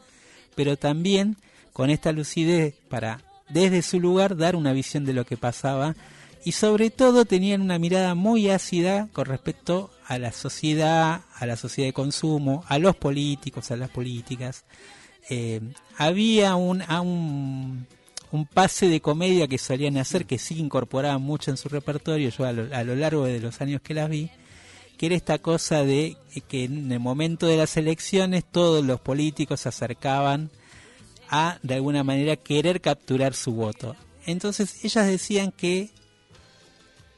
pero 0.55 0.77
también 0.77 1.37
con 1.73 1.91
esta 1.91 2.13
lucidez 2.13 2.75
para, 2.89 3.21
desde 3.49 3.83
su 3.83 4.01
lugar, 4.01 4.37
dar 4.37 4.57
una 4.57 4.73
visión 4.73 5.05
de 5.05 5.13
lo 5.13 5.25
que 5.25 5.37
pasaba 5.37 5.95
y 6.45 6.53
sobre 6.53 6.91
todo 6.91 7.25
tenían 7.25 7.63
una 7.63 7.79
mirada 7.79 8.15
muy 8.15 8.49
ácida 8.49 9.09
con 9.13 9.27
respecto 9.27 9.91
a 10.07 10.19
la 10.19 10.33
sociedad, 10.33 11.23
a 11.35 11.47
la 11.47 11.57
sociedad 11.57 11.89
de 11.89 11.93
consumo, 11.93 12.65
a 12.69 12.79
los 12.79 12.97
políticos, 12.97 13.71
a 13.71 13.77
las 13.77 13.91
políticas. 13.91 14.65
Eh, 15.29 15.61
había 15.97 16.57
un, 16.57 16.83
un, 16.91 17.87
un, 18.31 18.47
pase 18.47 18.89
de 18.89 19.01
comedia 19.01 19.49
que 19.49 19.59
solían 19.59 19.97
hacer, 19.97 20.27
que 20.27 20.39
sí 20.39 20.59
incorporaban 20.59 21.23
mucho 21.23 21.51
en 21.51 21.57
su 21.57 21.69
repertorio, 21.69 22.31
yo 22.31 22.45
a 22.45 22.53
lo, 22.53 22.75
a 22.75 22.85
lo 22.85 22.95
largo 22.95 23.25
de 23.25 23.41
los 23.41 23.61
años 23.61 23.81
que 23.81 23.95
las 23.95 24.09
vi, 24.09 24.31
que 24.97 25.07
era 25.07 25.15
esta 25.15 25.39
cosa 25.39 25.85
de 25.85 26.17
que 26.49 26.65
en 26.65 26.91
el 26.91 27.01
momento 27.01 27.47
de 27.47 27.57
las 27.57 27.77
elecciones 27.77 28.45
todos 28.51 28.85
los 28.85 29.01
políticos 29.01 29.61
se 29.61 29.69
acercaban 29.69 30.51
a, 31.31 31.59
de 31.63 31.75
alguna 31.75 32.05
manera, 32.05 32.37
querer 32.37 32.81
capturar 32.81 33.35
su 33.35 33.53
voto. 33.53 33.95
Entonces 34.27 34.85
ellas 34.85 35.07
decían 35.07 35.53
que 35.53 35.91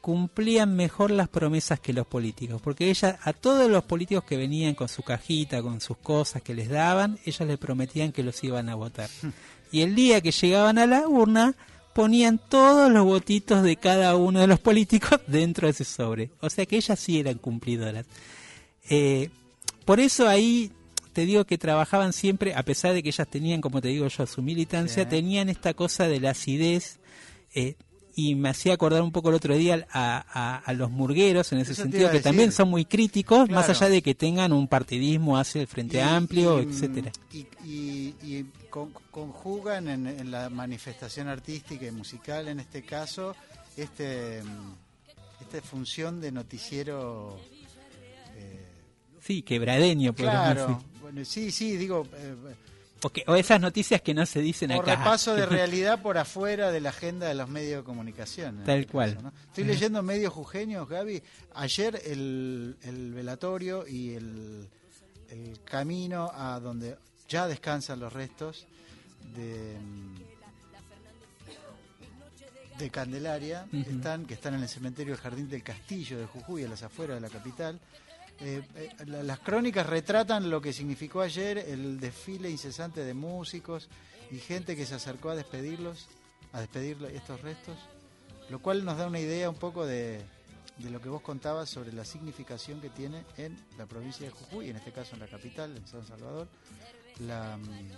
cumplían 0.01 0.75
mejor 0.75 1.11
las 1.11 1.29
promesas 1.29 1.79
que 1.79 1.93
los 1.93 2.07
políticos, 2.07 2.61
porque 2.61 2.89
ella 2.89 3.19
a 3.21 3.33
todos 3.33 3.69
los 3.69 3.83
políticos 3.83 4.23
que 4.23 4.37
venían 4.37 4.73
con 4.73 4.89
su 4.89 5.03
cajita, 5.03 5.61
con 5.61 5.79
sus 5.79 5.97
cosas 5.97 6.41
que 6.41 6.55
les 6.55 6.69
daban, 6.69 7.19
ellas 7.25 7.47
les 7.47 7.57
prometían 7.57 8.11
que 8.11 8.23
los 8.23 8.43
iban 8.43 8.69
a 8.69 8.75
votar. 8.75 9.09
Y 9.71 9.81
el 9.81 9.95
día 9.95 10.21
que 10.21 10.31
llegaban 10.31 10.77
a 10.77 10.85
la 10.85 11.07
urna, 11.07 11.55
ponían 11.93 12.37
todos 12.37 12.91
los 12.91 13.05
votitos 13.05 13.63
de 13.63 13.75
cada 13.75 14.15
uno 14.15 14.39
de 14.39 14.47
los 14.47 14.59
políticos 14.59 15.19
dentro 15.27 15.67
de 15.67 15.71
ese 15.71 15.83
sobre. 15.83 16.31
O 16.39 16.49
sea 16.49 16.65
que 16.65 16.77
ellas 16.77 16.99
sí 16.99 17.19
eran 17.19 17.37
cumplidoras. 17.37 18.05
Eh, 18.89 19.29
por 19.85 19.99
eso 19.99 20.27
ahí 20.27 20.71
te 21.13 21.25
digo 21.25 21.45
que 21.45 21.57
trabajaban 21.57 22.13
siempre, 22.13 22.55
a 22.55 22.63
pesar 22.63 22.93
de 22.93 23.03
que 23.03 23.09
ellas 23.09 23.27
tenían, 23.27 23.61
como 23.61 23.81
te 23.81 23.89
digo 23.89 24.07
yo, 24.07 24.25
su 24.25 24.41
militancia, 24.41 25.07
tenían 25.07 25.49
esta 25.49 25.73
cosa 25.73 26.07
de 26.07 26.19
la 26.19 26.31
acidez. 26.31 26.99
Eh, 27.53 27.75
y 28.15 28.35
me 28.35 28.49
hacía 28.49 28.73
acordar 28.73 29.01
un 29.01 29.11
poco 29.11 29.29
el 29.29 29.35
otro 29.35 29.55
día 29.55 29.87
a, 29.91 30.61
a, 30.65 30.73
los 30.73 30.91
murgueros 30.91 31.51
en 31.51 31.59
ese 31.59 31.75
sentido 31.75 32.09
que 32.11 32.19
también 32.19 32.51
son 32.51 32.69
muy 32.69 32.85
críticos 32.85 33.49
más 33.49 33.69
allá 33.69 33.89
de 33.89 34.01
que 34.01 34.15
tengan 34.15 34.53
un 34.53 34.67
partidismo 34.67 35.37
hacia 35.37 35.61
el 35.61 35.67
frente 35.67 36.01
amplio 36.01 36.59
etcétera. 36.59 37.11
y, 37.31 37.47
y, 38.23 38.45
conjugan 39.11 39.89
en, 39.89 40.31
la 40.31 40.49
manifestación 40.49 41.27
artística 41.27 41.85
y 41.85 41.91
musical 41.91 42.47
en 42.47 42.59
este 42.61 42.83
caso 42.83 43.35
este 43.75 44.41
esta 45.41 45.61
función 45.61 46.21
de 46.21 46.31
noticiero 46.31 47.37
eh, 48.37 48.67
sí 49.19 49.41
quebradeño 49.41 50.13
claro 50.13 50.81
bueno, 51.01 51.25
sí 51.25 51.51
sí 51.51 51.75
digo 51.75 52.07
eh, 52.15 52.35
o, 53.27 53.35
esas 53.35 53.59
noticias 53.59 54.01
que 54.01 54.13
no 54.13 54.25
se 54.25 54.41
dicen 54.41 54.71
o 54.71 54.81
acá. 54.81 54.95
repaso 54.95 55.35
de 55.35 55.45
realidad 55.45 56.01
por 56.01 56.17
afuera 56.17 56.71
de 56.71 56.81
la 56.81 56.89
agenda 56.89 57.27
de 57.27 57.35
los 57.35 57.49
medios 57.49 57.81
de 57.81 57.83
comunicación. 57.83 58.63
Tal 58.63 58.87
cual. 58.87 59.17
Estoy 59.47 59.63
leyendo 59.63 60.01
medios 60.03 60.33
jujeños, 60.33 60.87
Gaby. 60.87 61.21
Ayer 61.55 62.01
el, 62.05 62.77
el 62.83 63.13
velatorio 63.13 63.87
y 63.87 64.13
el, 64.13 64.69
el, 65.29 65.59
camino 65.63 66.31
a 66.33 66.59
donde 66.59 66.97
ya 67.27 67.47
descansan 67.47 67.99
los 67.99 68.11
restos 68.11 68.67
de, 69.35 69.77
de 72.77 72.89
Candelaria, 72.89 73.67
están, 73.71 74.25
que 74.25 74.33
están 74.33 74.55
en 74.55 74.63
el 74.63 74.69
cementerio 74.69 75.13
del 75.13 75.21
Jardín 75.21 75.49
del 75.49 75.63
Castillo 75.63 76.17
de 76.19 76.25
Jujuy, 76.25 76.65
a 76.65 76.67
las 76.67 76.83
afueras 76.83 77.15
de 77.15 77.21
la 77.21 77.29
capital. 77.29 77.79
Eh, 78.43 78.63
eh, 78.75 79.05
las 79.05 79.39
crónicas 79.39 79.85
retratan 79.85 80.49
lo 80.49 80.61
que 80.61 80.73
significó 80.73 81.21
ayer 81.21 81.59
el 81.59 81.99
desfile 81.99 82.49
incesante 82.49 83.03
de 83.03 83.13
músicos 83.13 83.87
y 84.31 84.37
gente 84.37 84.75
que 84.75 84.87
se 84.87 84.95
acercó 84.95 85.29
a 85.29 85.35
despedirlos, 85.35 86.07
a 86.51 86.59
despedir 86.59 86.97
estos 87.13 87.41
restos, 87.41 87.77
lo 88.49 88.59
cual 88.59 88.83
nos 88.83 88.97
da 88.97 89.05
una 89.05 89.19
idea 89.19 89.47
un 89.47 89.57
poco 89.57 89.85
de, 89.85 90.21
lo 90.79 90.99
que 90.99 91.09
vos 91.09 91.21
contabas 91.21 91.69
sobre 91.69 91.93
la 91.93 92.03
significación 92.03 92.81
que 92.81 92.89
tiene 92.89 93.23
en 93.37 93.55
la 93.77 93.85
provincia 93.85 94.25
de 94.25 94.31
Jujuy, 94.31 94.69
en 94.69 94.77
este 94.77 94.91
caso 94.91 95.13
en 95.13 95.19
la 95.19 95.27
capital, 95.27 95.77
en 95.77 95.85
San 95.85 96.07
Salvador, 96.07 96.47
la, 97.19 97.57
mm, 97.57 97.91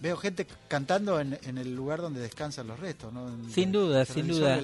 Veo 0.00 0.16
gente 0.16 0.46
cantando 0.68 1.20
en, 1.20 1.36
el 1.42 1.74
lugar 1.74 2.00
donde 2.00 2.20
descansan 2.20 2.68
los 2.68 2.78
restos, 2.78 3.12
¿no? 3.12 3.28
sin 3.50 3.72
duda, 3.72 4.04
sin 4.04 4.28
duda. 4.28 4.56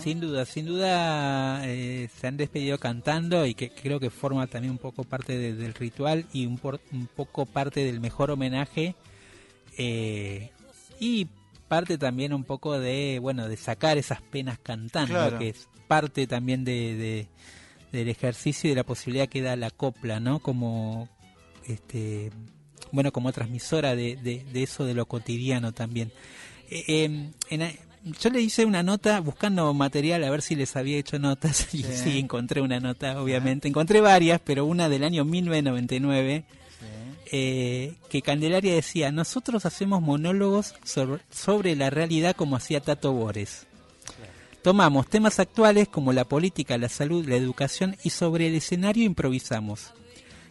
Sin 0.00 0.20
duda, 0.20 0.44
sin 0.44 0.66
duda 0.66 1.66
eh, 1.66 2.08
se 2.16 2.26
han 2.28 2.36
despedido 2.36 2.78
cantando 2.78 3.44
y 3.44 3.54
que 3.54 3.70
creo 3.70 3.98
que 3.98 4.10
forma 4.10 4.46
también 4.46 4.70
un 4.70 4.78
poco 4.78 5.02
parte 5.02 5.36
del 5.36 5.74
ritual 5.74 6.26
y 6.32 6.46
un, 6.46 6.60
un, 6.92 7.06
poco 7.08 7.44
parte 7.44 7.84
del 7.84 7.98
mejor 7.98 8.30
homenaje 8.30 8.94
eh, 9.76 10.52
y 11.00 11.26
parte 11.66 11.98
también 11.98 12.32
un 12.32 12.44
poco 12.44 12.78
de, 12.78 13.18
bueno, 13.20 13.48
de 13.48 13.56
sacar 13.56 13.98
esas 13.98 14.22
penas 14.22 14.60
cantando, 14.60 15.38
que 15.38 15.50
es 15.50 15.68
parte 15.88 16.28
también 16.28 16.64
de, 16.64 17.26
del 17.90 18.08
ejercicio 18.08 18.68
y 18.68 18.70
de 18.70 18.76
la 18.76 18.84
posibilidad 18.84 19.28
que 19.28 19.42
da 19.42 19.56
la 19.56 19.70
copla, 19.70 20.20
¿no? 20.20 20.38
Como 20.38 21.08
este 21.66 22.30
bueno, 22.92 23.12
como 23.12 23.32
transmisora 23.32 23.94
de, 23.96 24.16
de, 24.16 24.62
eso 24.62 24.84
de 24.84 24.94
lo 24.94 25.06
cotidiano 25.06 25.72
también. 25.72 26.12
Eh, 26.70 27.04
em, 27.04 27.32
yo 28.20 28.30
le 28.30 28.40
hice 28.40 28.64
una 28.64 28.82
nota 28.82 29.20
buscando 29.20 29.72
material 29.74 30.24
a 30.24 30.30
ver 30.30 30.42
si 30.42 30.54
les 30.54 30.76
había 30.76 30.98
hecho 30.98 31.18
notas 31.18 31.68
y 31.74 31.82
sí, 31.82 32.18
encontré 32.18 32.60
una 32.60 32.80
nota, 32.80 33.20
obviamente. 33.20 33.68
Encontré 33.68 34.00
varias, 34.00 34.40
pero 34.44 34.64
una 34.64 34.88
del 34.88 35.04
año 35.04 35.24
1999. 35.24 36.44
Eh, 37.30 37.96
que 38.08 38.22
Candelaria 38.22 38.72
decía, 38.72 39.12
nosotros 39.12 39.66
hacemos 39.66 40.00
monólogos 40.00 40.74
sobre, 40.82 41.20
sobre 41.30 41.76
la 41.76 41.90
realidad 41.90 42.34
como 42.34 42.56
hacía 42.56 42.80
Tato 42.80 43.12
Bores. 43.12 43.66
Tomamos 44.62 45.08
temas 45.08 45.38
actuales 45.38 45.88
como 45.88 46.14
la 46.14 46.24
política, 46.24 46.78
la 46.78 46.88
salud, 46.88 47.28
la 47.28 47.36
educación 47.36 47.96
y 48.02 48.10
sobre 48.10 48.46
el 48.46 48.54
escenario 48.54 49.04
improvisamos. 49.04 49.92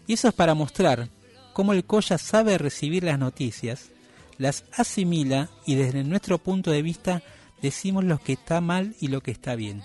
Y 0.06 0.14
eso 0.14 0.28
es 0.28 0.34
para 0.36 0.54
mostrar 0.54 1.10
cómo 1.58 1.74
el 1.74 1.86
Coya 1.86 2.20
sabe 2.20 2.60
recibir 2.60 3.04
las 3.04 3.18
noticias, 3.18 3.90
las 4.38 4.64
asimila 4.74 5.50
y 5.66 5.74
desde 5.74 6.04
nuestro 6.04 6.38
punto 6.38 6.70
de 6.70 6.84
vista 6.84 7.24
decimos 7.64 8.04
lo 8.04 8.20
que 8.20 8.34
está 8.34 8.62
mal 8.62 8.96
y 9.02 9.08
lo 9.08 9.22
que 9.22 9.32
está 9.32 9.56
bien. 9.56 9.82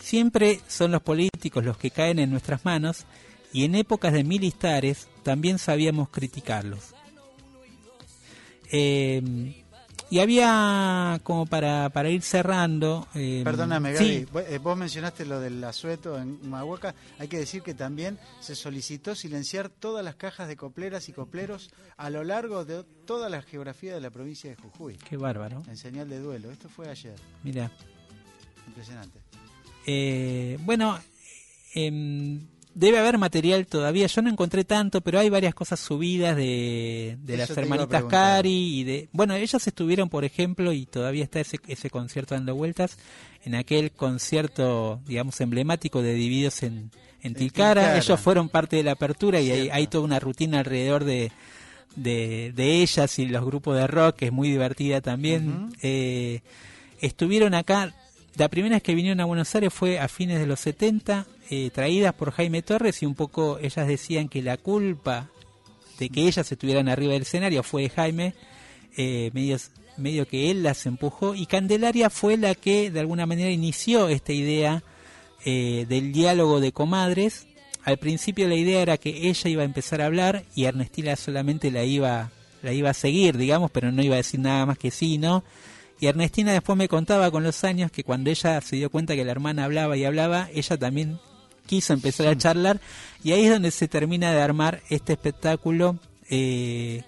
Siempre 0.00 0.58
son 0.66 0.90
los 0.90 1.00
políticos 1.00 1.64
los 1.64 1.78
que 1.78 1.92
caen 1.92 2.18
en 2.18 2.32
nuestras 2.32 2.64
manos 2.64 3.04
y 3.52 3.62
en 3.62 3.76
épocas 3.76 4.12
de 4.12 4.24
militares 4.24 5.06
también 5.22 5.60
sabíamos 5.60 6.08
criticarlos. 6.08 6.96
Eh, 8.72 9.62
Y 10.10 10.20
había, 10.20 11.20
como 11.22 11.44
para, 11.44 11.90
para 11.90 12.08
ir 12.08 12.22
cerrando... 12.22 13.06
Eh, 13.14 13.42
Perdóname, 13.44 13.92
Gaby, 13.92 14.26
eh, 14.48 14.58
vos 14.62 14.76
mencionaste 14.76 15.26
lo 15.26 15.38
del 15.38 15.62
asueto 15.62 16.18
en 16.18 16.48
Mahuaca. 16.48 16.94
Hay 17.18 17.28
que 17.28 17.38
decir 17.38 17.62
que 17.62 17.74
también 17.74 18.18
se 18.40 18.54
solicitó 18.54 19.14
silenciar 19.14 19.68
todas 19.68 20.02
las 20.02 20.14
cajas 20.14 20.48
de 20.48 20.56
copleras 20.56 21.10
y 21.10 21.12
copleros 21.12 21.70
a 21.98 22.08
lo 22.08 22.24
largo 22.24 22.64
de 22.64 22.84
toda 23.04 23.28
la 23.28 23.42
geografía 23.42 23.92
de 23.92 24.00
la 24.00 24.10
provincia 24.10 24.48
de 24.48 24.56
Jujuy. 24.56 24.96
Qué 24.96 25.18
bárbaro. 25.18 25.62
En 25.68 25.76
señal 25.76 26.08
de 26.08 26.20
duelo. 26.20 26.50
Esto 26.50 26.70
fue 26.70 26.88
ayer. 26.88 27.16
Mira. 27.44 27.70
Impresionante. 28.66 29.20
Eh, 29.86 30.58
bueno, 30.62 30.98
eh, 31.74 32.40
debe 32.78 32.98
haber 32.98 33.18
material 33.18 33.66
todavía. 33.66 34.06
Yo 34.06 34.22
no 34.22 34.30
encontré 34.30 34.62
tanto, 34.62 35.00
pero 35.00 35.18
hay 35.18 35.28
varias 35.28 35.52
cosas 35.52 35.80
subidas 35.80 36.36
de, 36.36 37.18
de 37.20 37.36
las 37.36 37.50
hermanitas 37.50 38.04
Cari 38.04 38.80
y 38.80 38.84
de... 38.84 39.08
Bueno, 39.12 39.34
ellas 39.34 39.66
estuvieron, 39.66 40.08
por 40.08 40.24
ejemplo, 40.24 40.72
y 40.72 40.86
todavía 40.86 41.24
está 41.24 41.40
ese, 41.40 41.58
ese 41.66 41.90
concierto 41.90 42.36
dando 42.36 42.54
vueltas, 42.54 42.96
en 43.44 43.56
aquel 43.56 43.90
concierto, 43.90 45.00
digamos, 45.08 45.40
emblemático 45.40 46.02
de 46.02 46.14
Divididos 46.14 46.62
en, 46.62 46.92
en 47.20 47.34
Tilcara. 47.34 47.98
Ellos 47.98 48.20
fueron 48.20 48.48
parte 48.48 48.76
de 48.76 48.84
la 48.84 48.92
apertura 48.92 49.40
y 49.40 49.50
hay, 49.50 49.70
hay, 49.70 49.88
toda 49.88 50.04
una 50.04 50.20
rutina 50.20 50.60
alrededor 50.60 51.02
de, 51.02 51.32
de, 51.96 52.52
de, 52.54 52.82
ellas 52.82 53.18
y 53.18 53.26
los 53.26 53.44
grupos 53.44 53.76
de 53.76 53.88
rock, 53.88 54.16
que 54.16 54.26
es 54.26 54.32
muy 54.32 54.50
divertida 54.50 55.00
también. 55.00 55.72
eh, 55.82 56.42
estuvieron 57.00 57.54
acá 57.54 57.92
la 58.36 58.48
primera 58.48 58.76
vez 58.76 58.84
que 58.84 58.94
vinieron 58.94 59.20
a 59.20 59.24
Buenos 59.24 59.52
Aires 59.56 59.74
fue 59.74 59.98
a 59.98 60.06
fines 60.06 60.38
de 60.38 60.46
los 60.46 60.60
70, 60.60 61.26
eh, 61.50 61.70
traídas 61.72 62.12
por 62.14 62.30
Jaime 62.32 62.62
Torres 62.62 63.02
y 63.02 63.06
un 63.06 63.14
poco 63.14 63.58
ellas 63.58 63.86
decían 63.88 64.28
que 64.28 64.42
la 64.42 64.58
culpa 64.58 65.30
de 65.98 66.10
que 66.10 66.26
ellas 66.26 66.50
estuvieran 66.50 66.88
arriba 66.88 67.14
del 67.14 67.22
escenario 67.22 67.62
fue 67.62 67.82
de 67.82 67.90
Jaime, 67.90 68.34
eh, 68.96 69.30
medio, 69.96 70.28
que 70.28 70.50
él 70.50 70.62
las 70.62 70.84
empujó 70.86 71.34
y 71.34 71.46
Candelaria 71.46 72.10
fue 72.10 72.36
la 72.36 72.54
que 72.54 72.90
de 72.90 73.00
alguna 73.00 73.26
manera 73.26 73.50
inició 73.50 74.08
esta 74.08 74.32
idea 74.32 74.82
eh, 75.44 75.86
del 75.88 76.12
diálogo 76.12 76.60
de 76.60 76.72
comadres. 76.72 77.46
Al 77.82 77.96
principio 77.96 78.46
la 78.46 78.54
idea 78.54 78.82
era 78.82 78.98
que 78.98 79.28
ella 79.28 79.50
iba 79.50 79.62
a 79.62 79.66
empezar 79.66 80.02
a 80.02 80.06
hablar 80.06 80.44
y 80.54 80.64
Ernestina 80.64 81.16
solamente 81.16 81.70
la 81.70 81.84
iba, 81.84 82.30
la 82.62 82.72
iba 82.72 82.90
a 82.90 82.94
seguir, 82.94 83.38
digamos, 83.38 83.70
pero 83.70 83.90
no 83.90 84.02
iba 84.02 84.14
a 84.14 84.18
decir 84.18 84.40
nada 84.40 84.66
más 84.66 84.78
que 84.78 84.90
sí, 84.90 85.16
¿no? 85.16 85.44
Y 85.98 86.06
Ernestina 86.06 86.52
después 86.52 86.76
me 86.76 86.88
contaba 86.88 87.30
con 87.30 87.42
los 87.42 87.64
años 87.64 87.90
que 87.90 88.04
cuando 88.04 88.30
ella 88.30 88.60
se 88.60 88.76
dio 88.76 88.90
cuenta 88.90 89.16
que 89.16 89.24
la 89.24 89.32
hermana 89.32 89.64
hablaba 89.64 89.96
y 89.96 90.04
hablaba, 90.04 90.48
ella 90.52 90.76
también 90.76 91.18
quiso 91.68 91.92
empezar 91.92 92.26
a 92.26 92.36
charlar 92.36 92.80
y 93.22 93.30
ahí 93.30 93.44
es 93.44 93.52
donde 93.52 93.70
se 93.70 93.86
termina 93.86 94.32
de 94.32 94.42
armar 94.42 94.82
este 94.88 95.12
espectáculo 95.12 96.00
eh, 96.28 97.04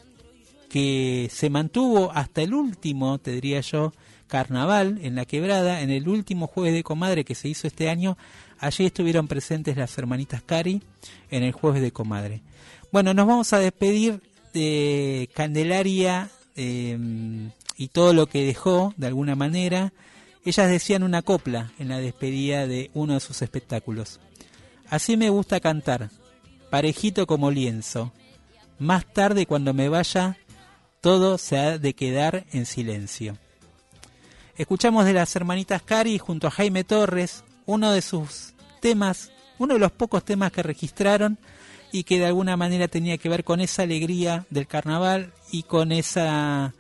que 0.69 1.29
se 1.33 1.51
mantuvo 1.51 2.13
hasta 2.13 2.43
el 2.43 2.55
último, 2.55 3.19
te 3.19 3.33
diría 3.33 3.61
yo, 3.61 3.93
carnaval 4.29 5.01
en 5.03 5.17
la 5.17 5.25
quebrada, 5.25 5.81
en 5.81 5.91
el 5.91 6.09
último 6.09 6.47
jueves 6.47 6.75
de 6.75 6.85
comadre 6.85 7.25
que 7.25 7.35
se 7.35 7.49
hizo 7.49 7.67
este 7.67 7.89
año, 7.89 8.17
allí 8.61 8.87
estuvieron 8.87 9.27
presentes 9.27 9.77
las 9.77 9.99
hermanitas 9.99 10.43
Cari 10.43 10.81
en 11.33 11.43
el 11.43 11.51
jueves 11.51 11.83
de 11.83 11.91
comadre. 11.91 12.43
Bueno, 12.93 13.13
nos 13.15 13.27
vamos 13.27 13.53
a 13.53 13.59
despedir 13.59 14.21
de 14.55 15.29
Candelaria. 15.35 16.31
Eh, 16.55 16.99
y 17.81 17.89
todo 17.89 18.13
lo 18.13 18.27
que 18.27 18.45
dejó, 18.45 18.93
de 18.99 19.07
alguna 19.07 19.35
manera, 19.37 19.95
ellas 20.45 20.71
decían 20.71 21.03
una 21.03 21.23
copla 21.23 21.73
en 21.79 21.89
la 21.89 21.97
despedida 21.97 22.67
de 22.67 22.91
uno 22.93 23.15
de 23.15 23.21
sus 23.21 23.41
espectáculos. 23.41 24.21
Así 24.91 25.17
me 25.17 25.31
gusta 25.31 25.61
cantar, 25.61 26.11
parejito 26.69 27.27
como 27.29 27.53
lienzo. 27.53 28.13
Más 28.81 29.07
tarde 29.07 29.47
cuando 29.47 29.73
me 29.73 29.89
vaya, 29.89 30.37
todo 31.01 31.39
se 31.39 31.59
ha 31.59 31.79
de 31.79 31.95
quedar 31.95 32.45
en 32.53 32.67
silencio. 32.67 33.39
Escuchamos 34.57 35.05
de 35.05 35.13
las 35.13 35.35
hermanitas 35.37 35.83
Cari 35.83 36.19
junto 36.19 36.49
a 36.49 36.51
Jaime 36.51 36.83
Torres, 36.83 37.45
uno 37.67 37.93
de 37.93 38.03
sus 38.03 38.55
temas, 38.81 39.31
uno 39.59 39.75
de 39.75 39.81
los 39.81 39.93
pocos 39.93 40.25
temas 40.25 40.51
que 40.51 40.65
registraron 40.65 41.39
y 41.93 42.03
que 42.03 42.19
de 42.19 42.27
alguna 42.27 42.57
manera 42.57 42.89
tenía 42.89 43.17
que 43.17 43.29
ver 43.29 43.45
con 43.45 43.61
esa 43.61 43.83
alegría 43.83 44.45
del 44.51 44.67
carnaval 44.67 45.33
y 45.53 45.63
con 45.63 45.93
esa 45.93 46.75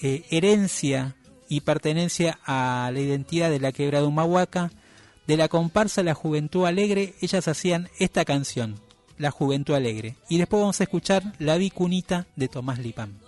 eh, 0.00 0.24
herencia 0.30 1.16
y 1.48 1.62
pertenencia 1.62 2.38
a 2.44 2.90
la 2.92 3.00
identidad 3.00 3.50
de 3.50 3.58
la 3.58 3.72
quebrada 3.72 4.06
Humahuaca, 4.06 4.70
de 5.28 5.36
la 5.36 5.48
comparsa 5.48 6.02
La 6.02 6.14
Juventud 6.14 6.64
Alegre, 6.64 7.14
ellas 7.20 7.46
hacían 7.48 7.90
esta 7.98 8.24
canción, 8.24 8.80
La 9.18 9.30
Juventud 9.30 9.74
Alegre. 9.74 10.16
Y 10.30 10.38
después 10.38 10.60
vamos 10.60 10.80
a 10.80 10.84
escuchar 10.84 11.22
La 11.38 11.58
Vicunita 11.58 12.26
de 12.34 12.48
Tomás 12.48 12.78
Lipán. 12.78 13.27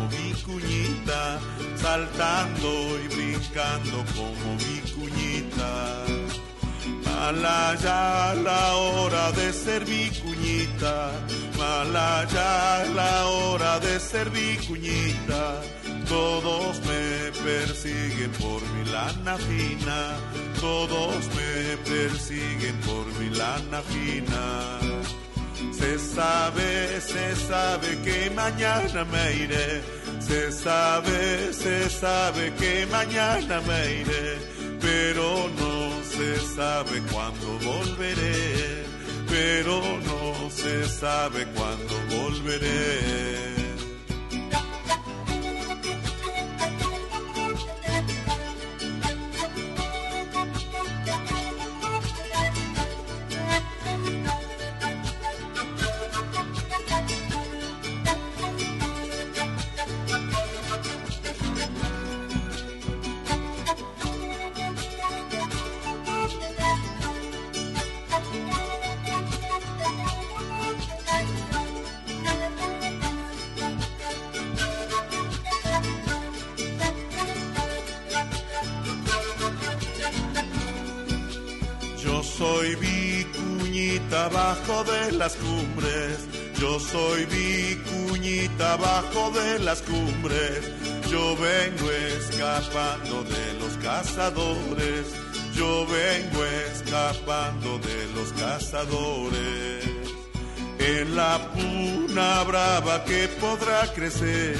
Como 0.00 0.08
mi 0.08 0.32
cuñita, 0.42 1.38
saltando 1.76 2.98
y 3.04 3.14
brincando 3.14 4.04
como 4.14 4.54
mi 4.56 4.80
cuñita. 4.92 6.04
Mala 7.04 7.76
ya 7.82 8.34
la 8.42 8.74
hora 8.76 9.32
de 9.32 9.52
ser 9.52 9.86
mi 9.86 10.08
cuñita, 10.10 11.12
mala 11.58 12.26
ya 12.32 12.84
la 12.94 13.26
hora 13.26 13.78
de 13.80 14.00
ser 14.00 14.30
mi 14.30 14.56
cuñita 14.66 15.60
todos 16.08 16.80
me 16.86 17.30
persiguen 17.44 18.32
por 18.32 18.60
mi 18.72 18.90
lana 18.90 19.36
fina, 19.38 20.16
todos 20.60 21.28
me 21.36 21.76
persiguen 21.88 22.76
por 22.80 23.06
mi 23.20 23.30
lana 23.30 23.80
fina. 23.82 25.19
Se 25.80 25.98
sabe, 25.98 27.00
se 27.00 27.34
sabe 27.36 27.98
que 28.04 28.30
mañana 28.30 29.02
me 29.06 29.34
iré, 29.34 29.80
se 30.20 30.52
sabe, 30.52 31.54
se 31.54 31.88
sabe 31.88 32.52
que 32.58 32.86
mañana 32.86 33.62
me 33.62 33.80
iré, 34.02 34.38
pero 34.78 35.48
no 35.58 36.04
se 36.04 36.38
sabe 36.54 37.00
cuándo 37.10 37.58
volveré, 37.64 38.84
pero 39.26 39.80
no 40.04 40.50
se 40.50 40.86
sabe 40.86 41.46
cuándo 41.54 41.94
volveré. 42.14 43.49
Abajo 84.26 84.84
de 84.84 85.12
las 85.12 85.34
cumbres. 85.36 86.28
Yo 86.58 86.78
soy 86.78 87.24
vicuñita 87.26 88.74
abajo 88.74 89.30
de 89.30 89.58
las 89.60 89.82
cumbres. 89.82 90.70
Yo 91.10 91.36
vengo 91.36 91.90
escapando 91.90 93.24
de 93.24 93.54
los 93.60 93.76
cazadores. 93.82 95.06
Yo 95.54 95.86
vengo 95.86 96.44
escapando 96.70 97.78
de 97.78 97.98
los 98.14 98.32
cazadores. 98.32 99.84
En 100.78 101.16
la 101.16 101.38
puna 101.54 102.42
brava 102.44 103.04
que 103.04 103.28
podrá 103.40 103.86
crecer. 103.94 104.56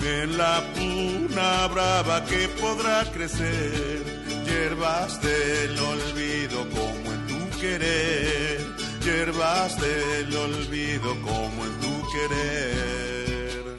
En 0.00 0.36
la 0.36 0.62
puna 0.74 1.66
brava 1.68 2.24
que 2.24 2.48
podrá 2.60 3.04
crecer. 3.12 4.02
Hierbas 4.44 5.20
del 5.22 5.78
olvido 5.78 6.68
como 6.70 7.12
en 7.12 7.26
tu 7.26 7.58
querer 7.60 8.69
hierbas 9.00 9.80
del 9.80 10.36
olvido 10.36 11.14
como 11.22 11.64
en 11.64 11.80
tu 11.80 11.94
querer. 12.12 13.76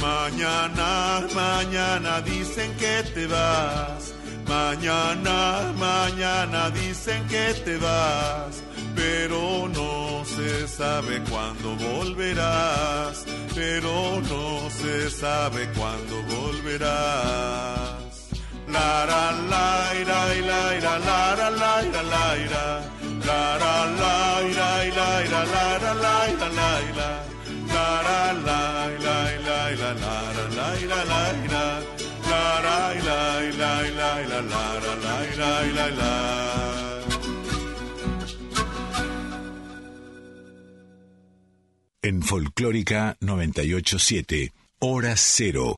Mañana, 0.00 1.26
mañana 1.34 2.20
dicen 2.20 2.74
que 2.76 3.02
te 3.14 3.26
vas. 3.26 4.12
Mañana, 4.46 5.72
mañana 5.78 6.70
dicen 6.70 7.26
que 7.28 7.54
te 7.64 7.76
vas. 7.78 8.62
Pero 8.94 9.68
no 9.68 10.24
se 10.24 10.68
sabe 10.68 11.22
cuándo 11.30 11.76
volverás. 11.76 13.24
Pero 13.54 14.20
no 14.22 14.70
se 14.70 15.10
sabe 15.10 15.68
cuándo 15.72 16.22
volverás. 16.36 18.04
La 18.68 19.06
la 19.06 19.32
la 19.52 19.92
la 20.08 20.34
la 20.80 21.40
la 21.50 21.80
la 21.92 22.36
la 22.50 22.93
en 42.02 42.22
Folclórica 42.22 43.16
987, 43.20 44.52
Hora 44.78 45.14
Cero, 45.16 45.76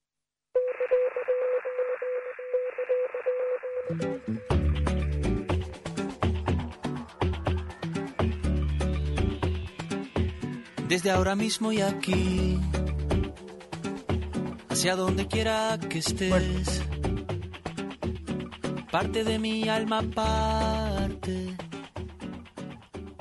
desde 10.88 11.10
ahora 11.10 11.34
mismo 11.34 11.72
y 11.72 11.80
aquí, 11.80 12.58
hacia 14.68 14.96
donde 14.96 15.26
quiera 15.26 15.78
que 15.78 15.98
estés. 15.98 16.82
Parte 18.90 19.24
de 19.24 19.38
mi 19.38 19.68
alma 19.68 20.02
parte. 20.02 21.56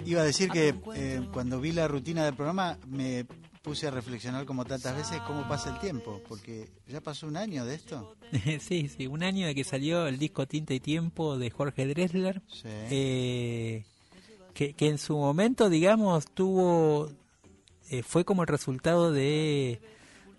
Iba 0.05 0.21
a 0.21 0.25
decir 0.25 0.49
que 0.51 0.75
eh, 0.95 1.27
cuando 1.33 1.59
vi 1.59 1.71
la 1.71 1.87
rutina 1.87 2.23
del 2.23 2.35
programa 2.35 2.77
me 2.87 3.25
puse 3.63 3.87
a 3.87 3.91
reflexionar 3.91 4.45
como 4.45 4.63
tantas 4.63 4.95
veces 4.95 5.19
cómo 5.25 5.47
pasa 5.47 5.73
el 5.73 5.79
tiempo, 5.79 6.21
porque 6.29 6.69
ya 6.87 7.01
pasó 7.01 7.25
un 7.25 7.35
año 7.35 7.65
de 7.65 7.75
esto. 7.75 8.15
sí, 8.59 8.87
sí, 8.87 9.07
un 9.07 9.23
año 9.23 9.47
de 9.47 9.55
que 9.55 9.63
salió 9.63 10.05
el 10.05 10.19
disco 10.19 10.45
Tinta 10.45 10.75
y 10.75 10.79
Tiempo 10.79 11.39
de 11.39 11.49
Jorge 11.49 11.87
Dressler, 11.87 12.43
eh, 12.63 13.83
que, 14.53 14.73
que 14.73 14.87
en 14.87 14.99
su 14.99 15.17
momento, 15.17 15.67
digamos, 15.67 16.27
tuvo 16.27 17.09
eh, 17.99 18.03
fue 18.03 18.25
como 18.25 18.43
el 18.43 18.47
resultado 18.47 19.11
de, 19.11 19.79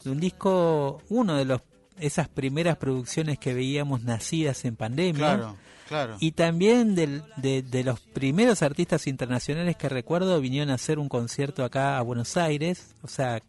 un 0.05 0.21
disco, 0.21 1.03
uno 1.09 1.37
de 1.37 1.45
los 1.45 1.63
esas 1.99 2.29
primeras 2.29 2.77
producciones 2.77 3.39
que 3.39 3.55
veíamos 3.55 4.03
nacidas 4.03 4.65
en 4.67 4.77
pandemia. 4.77 5.57
Claro, 5.89 6.17
Y 6.21 6.33
también 6.33 6.95
de, 6.95 7.23
de, 7.37 7.85
los 7.85 8.01
primeros 8.01 8.63
artistas 8.63 9.07
internacionales 9.07 9.77
que 9.77 9.89
recuerdo 9.89 10.41
vinieron 10.41 10.71
a 10.71 10.75
hacer 10.75 10.99
un 10.99 11.09
concierto 11.09 11.65
acá 11.65 11.97
a 11.97 12.03
Buenos 12.03 12.37
Aires, 12.37 12.95
o 13.03 13.09
sea, 13.09 13.41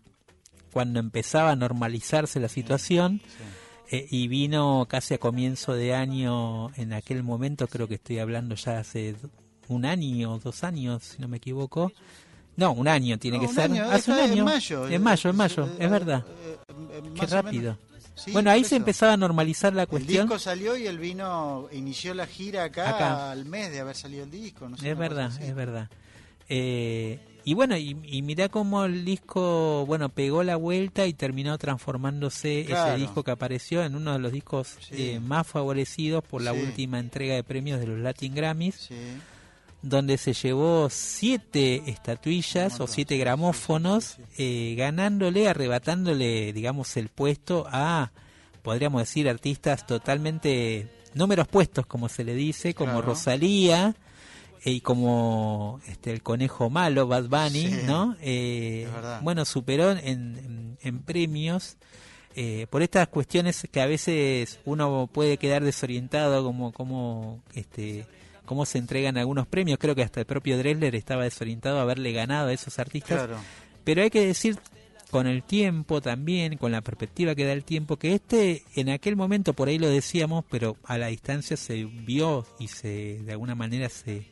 cuando 0.72 1.00
empezaba 1.00 1.52
a 1.52 1.56
normalizarse 1.56 2.40
la 2.40 2.48
situación. 2.48 3.22
Eh, 3.90 4.06
y 4.10 4.28
vino 4.28 4.86
casi 4.90 5.14
a 5.14 5.18
comienzo 5.18 5.74
de 5.74 5.94
año, 5.94 6.74
en 6.76 6.92
aquel 6.92 7.24
momento, 7.24 7.68
creo 7.68 7.88
que 7.88 7.96
estoy 7.96 8.20
hablando 8.20 8.56
ya 8.56 8.80
hace 8.80 9.16
un 9.70 9.86
año, 9.86 10.40
dos 10.40 10.66
años, 10.66 11.04
si 11.04 11.22
no 11.22 11.30
me 11.30 11.38
equivoco, 11.38 11.94
no, 12.58 12.74
un 12.74 12.88
año 12.88 13.18
tiene 13.18 13.40
que 13.40 13.48
ser. 13.48 13.72
Hace 13.82 14.12
un 14.12 14.18
año. 14.20 14.34
En 14.40 14.44
mayo. 14.46 14.88
En 14.90 15.02
mayo, 15.04 15.30
en 15.30 15.36
mayo, 15.36 15.70
es 15.80 15.90
verdad. 15.90 16.26
Eh, 16.28 17.02
Qué 17.20 17.26
rápido. 17.28 17.78
bueno, 18.34 18.50
ahí 18.52 18.64
se 18.64 18.76
empezaba 18.76 19.14
a 19.14 19.18
normalizar 19.18 19.74
la 19.74 19.86
cuestión. 19.86 20.24
El 20.24 20.28
disco 20.28 20.40
salió 20.40 20.76
y 20.76 20.88
él 20.88 20.98
vino, 20.98 21.68
inició 21.72 22.14
la 22.14 22.26
gira 22.26 22.66
acá, 22.66 23.32
al 23.32 23.46
mes 23.46 23.72
de 23.72 23.80
haber 23.80 23.96
salido 23.96 24.24
el 24.24 24.32
disco. 24.32 24.68
es 24.84 24.98
verdad, 24.98 25.32
es 25.42 25.56
verdad. 25.56 25.90
Eh, 26.50 27.20
y 27.44 27.54
bueno, 27.54 27.78
y, 27.78 27.96
y 28.04 28.22
mirá 28.24 28.50
cómo 28.50 28.84
el 28.86 29.06
disco, 29.06 29.86
bueno, 29.86 30.10
pegó 30.10 30.44
la 30.44 30.56
vuelta 30.56 31.06
y 31.06 31.14
terminó 31.14 31.58
transformándose 31.58 32.62
ese 32.62 32.96
disco 32.98 33.24
que 33.24 33.32
apareció 33.32 33.84
en 33.84 33.96
uno 33.96 34.14
de 34.14 34.20
los 34.20 34.32
discos 34.34 34.78
eh, 34.92 35.20
más 35.22 35.48
favorecidos 35.48 36.24
por 36.24 36.42
la 36.42 36.52
última 36.54 37.00
entrega 37.00 37.36
de 37.36 37.44
premios 37.44 37.80
de 37.80 37.88
los 37.88 38.00
Latin 38.00 38.34
Grammys. 38.36 38.90
Donde 39.82 40.18
se 40.18 40.34
llevó 40.34 40.90
siete 40.90 41.84
estatuillas 41.88 42.80
o 42.80 42.88
siete 42.88 43.18
gramófonos, 43.18 44.18
eh, 44.38 44.76
ganándole, 44.78 45.48
arrebatándole, 45.48 46.52
digamos, 46.54 46.98
el 46.98 47.10
puesto 47.10 47.68
a, 47.70 48.12
podríamos 48.64 49.02
decir, 49.02 49.30
artistas 49.30 49.86
totalmente 49.86 50.90
números 51.14 51.48
puestos, 51.48 51.86
como 51.86 52.10
se 52.10 52.24
le 52.24 52.34
dice, 52.34 52.74
como 52.74 53.02
Rosalía 53.02 53.96
eh, 54.66 54.72
y 54.72 54.82
como 54.82 55.80
este 55.88 56.12
el 56.12 56.24
conejo 56.24 56.70
malo, 56.70 57.08
Bad 57.08 57.28
Bunny, 57.28 57.68
¿no? 57.86 58.16
Eh, 58.22 58.88
bueno, 59.22 59.46
superó 59.46 59.92
en, 59.92 60.78
en, 60.82 61.00
premios. 61.00 61.78
por 62.70 62.82
estas 62.82 63.08
cuestiones 63.08 63.68
que 63.72 63.82
a 63.82 63.86
veces 63.86 64.60
uno 64.66 65.08
puede 65.12 65.38
quedar 65.38 65.64
desorientado 65.64 66.44
como 66.44 66.72
como 66.72 67.42
este 67.54 68.06
cómo 68.48 68.66
se 68.66 68.80
entregan 68.80 69.16
algunos 69.18 69.46
premios. 69.46 69.78
Creo 69.78 69.94
que 69.94 70.02
hasta 70.02 70.22
el 70.22 70.26
propio 70.26 70.58
Dressler 70.58 70.96
estaba 70.96 71.24
desorientado 71.24 71.78
a 71.78 71.84
haberle 71.84 72.12
ganado 72.14 72.48
a 72.48 72.54
esos 72.54 72.80
artistas. 72.80 73.30
Pero 73.84 74.02
hay 74.02 74.10
que 74.10 74.26
decir 74.26 74.58
con 75.12 75.28
el 75.28 75.44
tiempo 75.44 76.02
también, 76.02 76.58
con 76.58 76.72
la 76.72 76.82
perspectiva 76.82 77.36
que 77.36 77.46
da 77.46 77.54
el 77.54 77.64
tiempo, 77.64 77.98
que 77.98 78.16
este 78.16 78.64
en 78.76 78.90
aquel 78.90 79.16
momento, 79.16 79.54
por 79.54 79.68
ahí 79.68 79.78
lo 79.78 79.88
decíamos, 79.88 80.44
pero 80.50 80.78
a 80.84 80.98
la 80.98 81.08
distancia 81.08 81.56
se 81.56 81.86
vio 81.86 82.48
y 82.60 82.70
se 82.70 83.20
de 83.24 83.32
alguna 83.32 83.54
manera 83.54 83.88
se, 83.88 84.26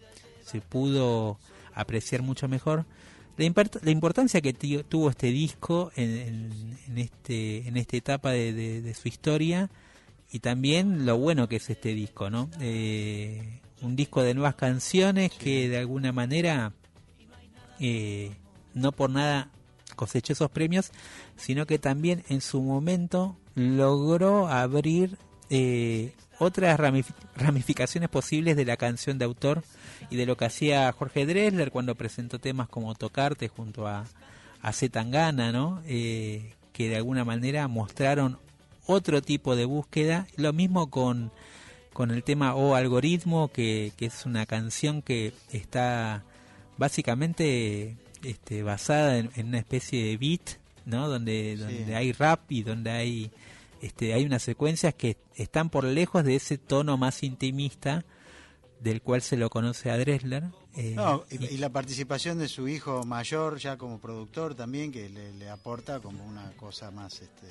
se 0.44 0.62
pudo 0.62 1.38
apreciar 1.76 2.24
mucho 2.24 2.48
mejor 2.48 2.86
la, 3.38 3.70
la 3.82 3.92
importancia 3.92 4.42
que 4.42 4.54
tuvo 4.54 5.10
este 5.10 5.28
disco 5.28 5.92
en, 5.96 6.52
en, 6.88 6.98
este, 6.98 7.68
en 7.68 7.78
esta 7.78 7.98
etapa 7.98 8.32
de, 8.32 8.82
de, 8.82 8.94
su 8.94 9.08
historia 9.08 9.70
y 10.32 10.40
también 10.40 11.06
lo 11.06 11.18
bueno 11.18 11.48
que 11.48 11.58
es 11.58 11.70
este 11.70 11.94
disco, 11.94 12.30
¿no? 12.30 12.50
Eh, 12.62 13.60
un 13.86 13.96
disco 13.96 14.22
de 14.22 14.34
nuevas 14.34 14.56
canciones 14.56 15.32
que 15.32 15.70
de 15.70 15.78
alguna 15.78 16.12
manera 16.12 16.74
eh, 17.80 18.36
no 18.74 18.92
por 18.92 19.10
nada 19.10 19.50
cosechó 19.96 20.34
esos 20.34 20.52
premios, 20.52 20.92
sino 21.38 21.66
que 21.66 21.80
también 21.80 22.24
en 22.30 22.42
su 22.42 22.62
momento 22.62 23.38
logró 23.56 24.48
abrir 24.50 25.18
eh, 25.50 26.14
otras 26.40 26.80
ramificaciones 27.36 28.10
posibles 28.10 28.58
de 28.58 28.66
la 28.66 28.78
canción 28.78 29.18
de 29.18 29.26
autor 29.26 29.64
y 30.10 30.18
de 30.18 30.26
lo 30.26 30.36
que 30.36 30.46
hacía 30.46 30.92
Jorge 30.92 31.26
Dressler 31.26 31.72
cuando 31.72 31.96
presentó 31.96 32.40
temas 32.40 32.68
como 32.68 32.94
Tocarte 32.96 33.48
junto 33.48 33.88
a, 33.88 34.06
a 34.62 34.74
Zetangana, 34.74 35.52
¿no? 35.52 35.82
Eh, 35.86 36.54
que 36.74 36.90
de 36.90 36.98
alguna 36.98 37.24
manera 37.24 37.68
mostraron 37.70 38.38
otro 38.86 39.22
tipo 39.22 39.56
de 39.56 39.66
búsqueda. 39.66 40.28
Lo 40.36 40.52
mismo 40.52 40.90
con 40.90 41.32
con 41.96 42.12
el 42.12 42.24
tema 42.24 42.56
O 42.56 42.76
Algoritmo, 42.76 43.48
que, 43.54 43.94
que 43.96 44.08
es 44.08 44.26
una 44.26 44.46
canción 44.46 45.02
que 45.02 45.32
está 45.54 46.26
básicamente 46.76 47.96
este, 48.22 48.64
basada 48.64 49.18
en, 49.18 49.32
una 49.38 49.60
especie 49.60 50.04
de 50.04 50.18
beat, 50.18 50.60
¿no? 50.86 51.08
Donde, 51.08 51.56
donde 51.56 51.96
hay 51.96 52.12
rap 52.12 52.52
y 52.52 52.64
donde 52.64 52.92
hay 52.92 53.32
este, 53.82 54.14
hay 54.14 54.26
unas 54.26 54.44
secuencias 54.44 54.94
que 54.94 55.16
están 55.36 55.70
por 55.70 55.86
lejos 55.86 56.26
de 56.26 56.36
ese 56.36 56.58
tono 56.58 56.98
más 56.98 57.24
intimista 57.24 58.04
del 58.82 59.02
cual 59.02 59.22
se 59.22 59.38
lo 59.38 59.50
conoce 59.50 59.90
a 59.90 59.98
Dressler. 59.98 60.44
Eh, 60.76 60.98
y, 61.30 61.58
la 61.60 61.70
participación 61.70 62.40
de 62.40 62.50
su 62.50 62.68
hijo 62.68 63.06
mayor 63.06 63.58
ya 63.58 63.78
como 63.78 64.00
productor 64.00 64.54
también, 64.54 64.92
que 64.92 65.08
le, 65.08 65.32
le 65.32 65.50
aporta 65.50 66.02
como 66.02 66.26
una 66.26 66.52
cosa 66.58 66.92
más... 66.92 67.22
Este, 67.22 67.48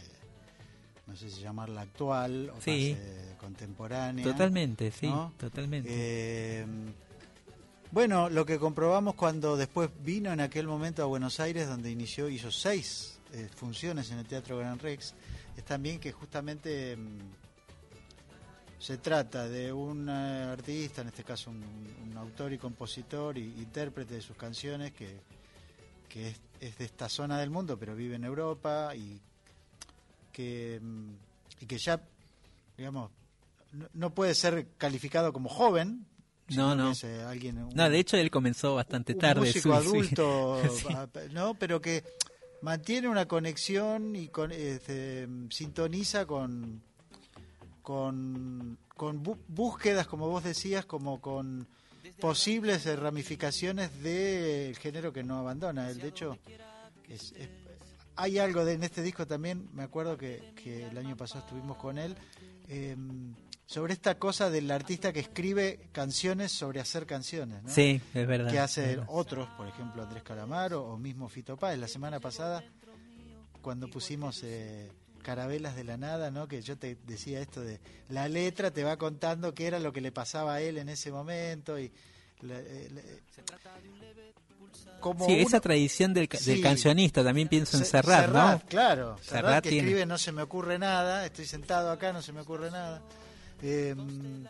no 1.07 1.17
sé 1.17 1.31
si 1.31 1.43
llamarla 1.43 1.83
actual 1.83 2.51
o 2.51 2.61
sí. 2.61 2.97
contemporánea. 3.39 4.25
Totalmente, 4.25 4.91
sí, 4.91 5.13
totalmente. 5.37 5.89
Eh, 5.91 6.67
bueno, 7.95 8.29
lo 8.29 8.45
que 8.45 8.59
comprobamos 8.59 9.15
cuando 9.15 9.57
después 9.57 9.91
vino 10.03 10.33
en 10.33 10.41
aquel 10.41 10.67
momento 10.67 11.03
a 11.03 11.07
Buenos 11.07 11.39
Aires, 11.41 11.69
donde 11.69 11.91
inició, 11.91 12.29
hizo 12.29 12.51
seis 12.51 13.21
eh, 13.33 13.49
funciones 13.55 14.11
en 14.11 14.19
el 14.19 14.27
Teatro 14.27 14.59
Gran 14.59 14.79
Rex, 14.79 15.15
es 15.57 15.65
también 15.65 16.01
que 16.01 16.11
justamente 16.11 16.97
mm, 16.97 17.19
se 18.79 18.99
trata 18.99 19.49
de 19.49 19.73
un 19.73 20.09
eh, 20.09 20.13
artista, 20.51 21.03
en 21.03 21.09
este 21.09 21.23
caso 21.23 21.51
un, 21.51 22.17
autor 22.17 22.53
y 22.53 22.59
compositor 22.59 23.37
y 23.37 23.43
intérprete 23.43 24.15
de 24.15 24.21
sus 24.23 24.37
canciones 24.37 24.93
que, 24.93 25.21
que 26.09 26.29
es, 26.29 26.41
es, 26.61 26.79
de 26.79 26.87
esta 26.87 27.09
zona 27.09 27.39
del 27.39 27.51
mundo, 27.51 27.77
pero 27.79 27.95
vive 27.95 28.17
en 28.17 28.25
Europa 28.25 28.95
y 28.97 29.21
que, 30.35 30.81
mm, 30.83 31.11
y 31.61 31.67
que 31.67 31.79
ya, 31.79 32.03
digamos, 32.77 33.11
no, 33.95 34.15
puede 34.15 34.35
ser 34.35 34.67
calificado 34.77 35.33
como 35.33 35.49
joven. 35.49 36.05
No, 36.49 36.75
no. 36.75 36.93
Eh, 37.03 37.25
alguien, 37.27 37.69
no, 37.75 37.91
de 37.91 37.99
hecho 37.99 38.19
él 38.19 38.31
comenzó 38.31 38.75
bastante 38.75 39.15
tarde. 39.15 39.41
Un 39.41 39.47
músico 39.47 39.73
adulto, 39.73 40.61
¿no? 41.33 41.55
Pero 41.55 41.81
que 41.81 42.05
mantiene 42.61 43.09
una 43.09 43.27
conexión 43.27 44.15
y 44.15 44.29
con, 44.29 44.53
este, 44.53 45.27
sintoniza 45.51 46.27
con, 46.27 46.83
con, 47.83 48.79
con 48.95 49.23
búsquedas, 49.49 50.07
como 50.07 50.29
vos 50.29 50.45
decías, 50.45 50.85
como 50.85 51.21
con 51.21 51.67
posibles 52.21 52.85
ramificaciones 52.99 54.03
del 54.03 54.77
género 54.77 55.13
que 55.13 55.23
no 55.23 55.39
abandona. 55.39 55.91
Él, 55.91 55.99
de 55.99 56.09
hecho, 56.09 56.39
es 57.09 57.33
hay 58.17 58.39
algo 58.39 58.65
de, 58.65 58.75
en 58.75 58.85
este 58.85 59.03
disco 59.03 59.27
también, 59.27 59.69
me 59.73 59.83
acuerdo 59.83 60.17
que, 60.17 60.53
que 60.63 60.87
el 60.87 60.97
año 60.99 61.17
pasado 61.17 61.41
estuvimos 61.41 61.77
con 61.77 61.99
él, 61.99 62.17
em, 62.69 63.35
sobre 63.67 63.95
esta 63.95 64.19
cosa 64.19 64.51
del 64.51 64.71
artista 64.71 65.13
que 65.13 65.21
escribe 65.21 65.89
canciones 65.93 66.53
sobre 66.53 66.81
hacer 66.81 67.07
canciones. 67.07 67.63
¿no? 67.63 67.71
Sí, 67.71 68.01
es 68.13 68.27
verdad. 68.27 68.51
Que 68.51 68.59
hace 68.59 69.01
otros, 69.09 69.49
por 69.57 69.67
ejemplo 69.67 70.03
Andrés 70.03 70.23
Calamaro 70.23 70.85
o 70.85 70.99
mismo 70.99 71.29
Fito 71.29 71.57
Páez. 71.57 71.79
La 71.79 71.89
semana 71.89 72.21
pasada, 72.21 72.63
cuando 73.63 73.89
pusimos 73.89 74.43
eh, 74.45 74.93
Carabelas 75.23 75.75
de 75.77 75.85
la 75.85 75.97
Nada, 75.97 76.31
¿no? 76.31 76.47
que 76.47 76.61
yo 76.61 76.77
te 76.77 76.97
decía 77.07 77.41
esto 77.41 77.63
de 77.63 77.81
la 78.11 78.29
letra 78.29 78.71
te 78.71 78.85
va 78.85 78.99
contando 78.99 79.55
qué 79.55 79.67
era 79.67 79.81
lo 79.81 79.93
que 79.93 80.03
le 80.03 80.13
pasaba 80.13 80.55
a 80.55 80.61
él 80.61 80.79
en 80.79 80.89
ese 80.89 81.11
momento 81.11 81.79
y... 81.79 81.91
Sí, 85.27 85.35
esa 85.35 85.61
tradición 85.61 86.15
del, 86.15 86.29
cancionista, 86.29 87.23
también 87.23 87.49
pienso 87.49 87.77
en 87.77 87.85
Serrat, 87.85 88.31
¿no? 88.31 88.63
claro. 88.69 89.19
Serrat, 89.21 89.63
que 89.63 89.77
escribe 89.77 90.07
No 90.07 90.17
se 90.17 90.33
me 90.33 90.41
ocurre 90.41 90.79
nada, 90.79 91.27
estoy 91.27 91.45
sentado 91.45 91.91
acá, 91.91 92.13
no 92.13 92.23
se 92.23 92.33
me 92.33 92.41
ocurre 92.41 92.71
nada. 92.71 93.03
Em, 93.63 94.45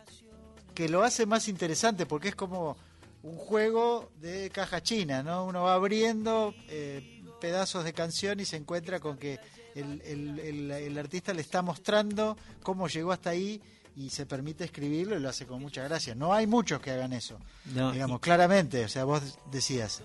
que 0.72 0.88
lo 0.88 1.02
hace 1.02 1.26
más 1.26 1.48
interesante 1.48 2.06
porque 2.06 2.28
es 2.28 2.36
como 2.36 2.76
un 3.22 3.36
juego 3.36 4.10
de 4.20 4.50
caja 4.50 4.82
china, 4.82 5.22
¿no? 5.22 5.44
Uno 5.46 5.62
va 5.62 5.74
abriendo 5.74 6.54
eh, 6.68 7.22
pedazos 7.40 7.84
de 7.84 7.92
canción 7.92 8.38
y 8.38 8.44
se 8.44 8.56
encuentra 8.56 9.00
con 9.00 9.16
que 9.16 9.40
el, 9.74 10.38
el, 10.70 10.98
artista 10.98 11.32
le 11.32 11.40
está 11.40 11.62
mostrando 11.62 12.36
cómo 12.62 12.86
llegó 12.86 13.12
hasta 13.12 13.30
ahí 13.30 13.60
y 13.96 14.10
se 14.10 14.26
permite 14.26 14.64
escribirlo 14.64 15.16
y 15.16 15.20
lo 15.20 15.28
hace 15.28 15.46
con 15.46 15.60
mucha 15.60 15.82
gracia. 15.82 16.14
No 16.14 16.32
hay 16.32 16.46
muchos 16.46 16.80
que 16.80 16.90
hagan 16.90 17.12
eso, 17.12 17.38
digamos, 17.64 18.20
claramente. 18.20 18.84
O 18.84 18.88
sea, 18.88 19.04
vos 19.04 19.22
decías, 19.50 20.02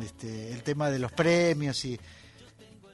este, 0.00 0.52
el 0.52 0.62
tema 0.62 0.90
de 0.90 0.98
los 0.98 1.12
premios 1.12 1.84
y 1.84 1.98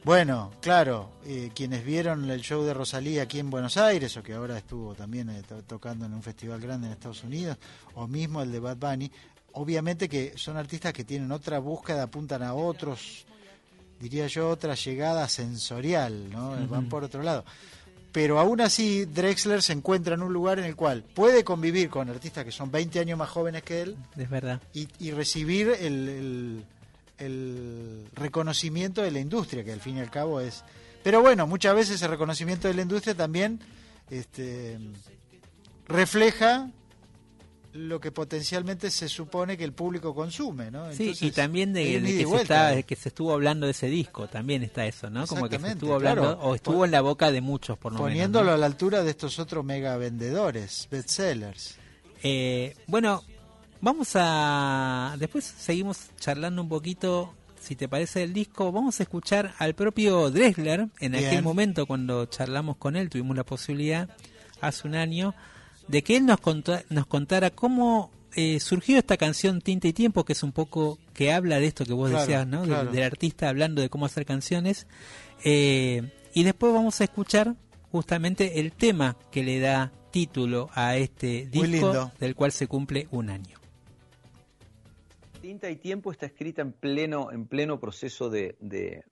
bueno, 0.05 0.53
claro, 0.61 1.11
eh, 1.27 1.51
quienes 1.55 1.85
vieron 1.85 2.31
el 2.31 2.41
show 2.41 2.63
de 2.65 2.73
Rosalía 2.73 3.23
aquí 3.23 3.41
en 3.41 3.51
Buenos 3.51 3.77
Aires 3.77 4.17
o 4.17 4.23
que 4.23 4.33
ahora 4.33 4.57
estuvo 4.57 4.95
también 4.95 5.29
eh, 5.29 5.43
tocando 5.67 6.07
en 6.07 6.15
un 6.15 6.23
festival 6.23 6.61
grande 6.61 6.87
en 6.87 6.93
Estados 6.95 7.25
Unidos 7.25 7.59
o 7.95 8.07
mismo 8.07 8.41
el 8.41 8.53
de 8.53 8.61
Bad 8.61 8.77
Bunny, 8.77 9.11
obviamente 9.53 10.09
que 10.09 10.33
son 10.37 10.57
artistas 10.57 10.93
que 10.93 11.05
tienen 11.05 11.31
otra 11.33 11.59
búsqueda, 11.59 12.05
apuntan 12.05 12.43
a 12.43 12.55
otros, 12.55 13.27
diría 14.01 14.29
yo, 14.29 14.49
otra 14.49 14.75
llegada 14.75 15.29
sensorial, 15.29 16.31
¿no? 16.31 16.57
Van 16.69 16.89
por 16.89 17.05
otro 17.05 17.23
lado. 17.23 17.45
Pero 18.13 18.41
aún 18.41 18.61
así, 18.61 19.05
Drexler 19.05 19.63
se 19.63 19.75
encuentra 19.75 20.15
en 20.15 20.23
un 20.23 20.33
lugar 20.33 20.59
en 20.59 20.65
el 20.65 20.77
cual 20.77 21.03
puede 21.03 21.45
convivir 21.45 21.91
con 21.91 22.09
artistas 22.09 22.45
que 22.45 22.53
son 22.53 22.71
20 22.71 23.01
años 23.01 23.19
más 23.19 23.29
jóvenes 23.29 23.63
que 23.63 23.83
él. 23.83 23.97
Es 24.17 24.31
verdad. 24.31 24.63
Y, 24.73 25.11
recibir 25.11 25.69
el 25.81 26.09
el 26.09 26.65
reconocimiento 28.15 29.03
de 29.03 29.11
la 29.11 29.21
industria, 29.21 29.65
que 29.65 29.73
al 29.73 29.81
fin 29.81 29.97
y 29.97 30.01
al 30.01 30.11
cabo 30.11 30.41
es... 30.41 30.65
Pero 31.03 31.21
bueno, 31.21 31.47
muchas 31.47 31.75
veces 31.75 32.03
el 32.03 32.11
reconocimiento 32.11 32.69
de 32.69 32.75
la 32.75 32.83
industria 32.83 33.15
también 33.15 33.61
este, 34.11 34.79
refleja 35.87 36.71
lo 37.73 38.01
que 38.01 38.11
potencialmente 38.11 38.91
se 38.91 39.09
supone 39.09 39.57
que 39.57 39.65
el 39.65 39.73
público 39.73 40.15
consume, 40.15 40.71
¿no? 40.71 40.93
sí, 40.93 41.15
y 41.21 41.31
también 41.31 41.73
de, 41.73 41.85
que, 42.01 42.27
se 42.27 42.37
está, 42.37 42.83
que, 42.83 42.97
se 42.97 43.11
estuvo 43.11 43.33
hablando 43.33 43.67
de 43.67 43.73
ese 43.73 43.89
disco, 43.89 44.27
también 44.27 44.63
está 44.63 44.87
eso, 44.87 45.11
¿no? 45.11 45.27
Como 45.27 45.49
que 45.49 45.59
se 45.59 45.69
estuvo 45.69 45.95
hablando, 45.95 46.39
o 46.41 46.55
estuvo 46.55 46.85
en 46.85 46.91
la 46.91 47.03
boca 47.03 47.31
de 47.31 47.41
muchos, 47.41 47.79
por 47.79 47.93
lo 47.93 47.99
Poniéndolo 47.99 48.53
a 48.53 48.57
la 48.57 48.67
altura 48.67 49.05
de 49.05 49.11
estos 49.11 49.39
otros 49.39 49.65
mega 49.65 49.97
vendedores, 49.97 50.89
bestsellers. 50.91 51.77
Eh, 52.23 52.75
bueno, 52.87 53.23
Vamos 53.81 54.11
a. 54.15 55.15
Después 55.19 55.45
seguimos 55.45 56.11
charlando 56.19 56.63
un 56.63 56.69
poquito, 56.69 57.35
si 57.61 57.77
te 57.77 57.89
parece, 57.89 58.23
el 58.23 58.33
disco. 58.33 58.73
Vamos 58.73 58.99
a 58.99 59.05
escuchar 59.05 59.55
al 59.59 59.75
propio 59.75 60.31
Dressler. 60.31 60.89
En 61.01 61.15
aquel 61.15 61.43
momento, 61.43 61.87
cuando 61.87 62.27
charlamos 62.27 62.77
con 62.77 62.97
él, 62.97 63.09
tuvimos 63.09 63.37
la 63.37 63.45
posibilidad, 63.45 64.09
hace 64.61 64.89
un 64.89 64.95
año, 64.95 65.35
de 65.87 66.03
que 66.03 66.17
él 66.17 66.27
nos, 66.27 66.41
nos 66.91 67.07
contara 67.07 67.51
cómo 67.51 68.11
eh, 68.35 68.61
surgió 68.61 68.99
esta 68.99 69.17
canción 69.17 69.61
Tinta 69.61 69.89
y 69.89 69.93
Tiempo, 69.93 70.25
que 70.25 70.33
es 70.33 70.43
un 70.43 70.53
poco 70.53 70.99
que 71.15 71.33
habla 71.33 71.61
de 71.61 71.67
esto 71.67 71.85
que 71.85 71.93
vos 71.93 72.11
decías, 72.11 72.47
¿no? 72.47 72.67
Del, 72.67 73.03
artista 73.03 73.49
hablando 73.49 73.81
de 73.81 73.89
cómo 73.89 74.07
hacer 74.07 74.27
canciones. 74.27 74.87
Eh, 75.45 76.03
y 76.35 76.43
después 76.43 76.73
vamos 76.73 77.01
a 77.01 77.05
escuchar 77.05 77.55
justamente 77.91 78.61
el 78.61 78.73
tema 78.73 79.17
que 79.31 79.43
le 79.43 79.61
da 79.61 79.93
título 80.11 80.69
a 80.75 80.97
este 80.97 81.47
disco 81.47 82.13
del 82.19 82.35
cual 82.35 82.53
se 82.53 82.67
cumple 82.67 83.09
un 83.11 83.31
año. 83.31 83.58
Tinta 85.41 85.71
y 85.71 85.77
Tiempo 85.77 86.11
está 86.11 86.27
escrita 86.27 86.63
en 86.63 86.73
pleno, 86.73 87.31
en 87.33 87.47
pleno 87.47 87.81
proceso 87.81 88.29
de, 88.29 88.57
de, 88.61 89.05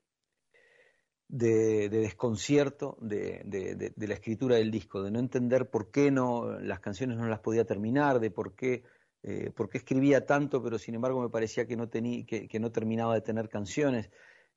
desconcierto 1.89 2.99
de, 3.01 3.93
la 3.97 4.15
escritura 4.15 4.57
del 4.57 4.71
disco, 4.71 5.03
de 5.03 5.11
no 5.11 5.19
entender 5.19 5.71
por 5.71 5.91
qué 5.91 6.11
no 6.11 6.59
las 6.59 6.81
canciones 6.81 7.17
no 7.17 7.27
las 7.27 7.41
podía 7.41 7.65
terminar, 7.65 8.21
de 8.21 8.31
por 8.31 8.55
qué, 8.55 8.85
eh, 9.23 9.53
escribía 9.73 10.27
tanto, 10.27 10.63
pero 10.63 10.79
sin 10.79 10.95
embargo 10.95 11.21
me 11.21 11.31
parecía 11.31 11.67
que 11.67 11.77
no, 11.77 11.89
tenía, 11.89 12.25
que, 12.27 12.61
no 12.61 12.71
terminaba 12.71 13.15
de 13.15 13.21
tener 13.21 13.49
canciones. 13.49 14.11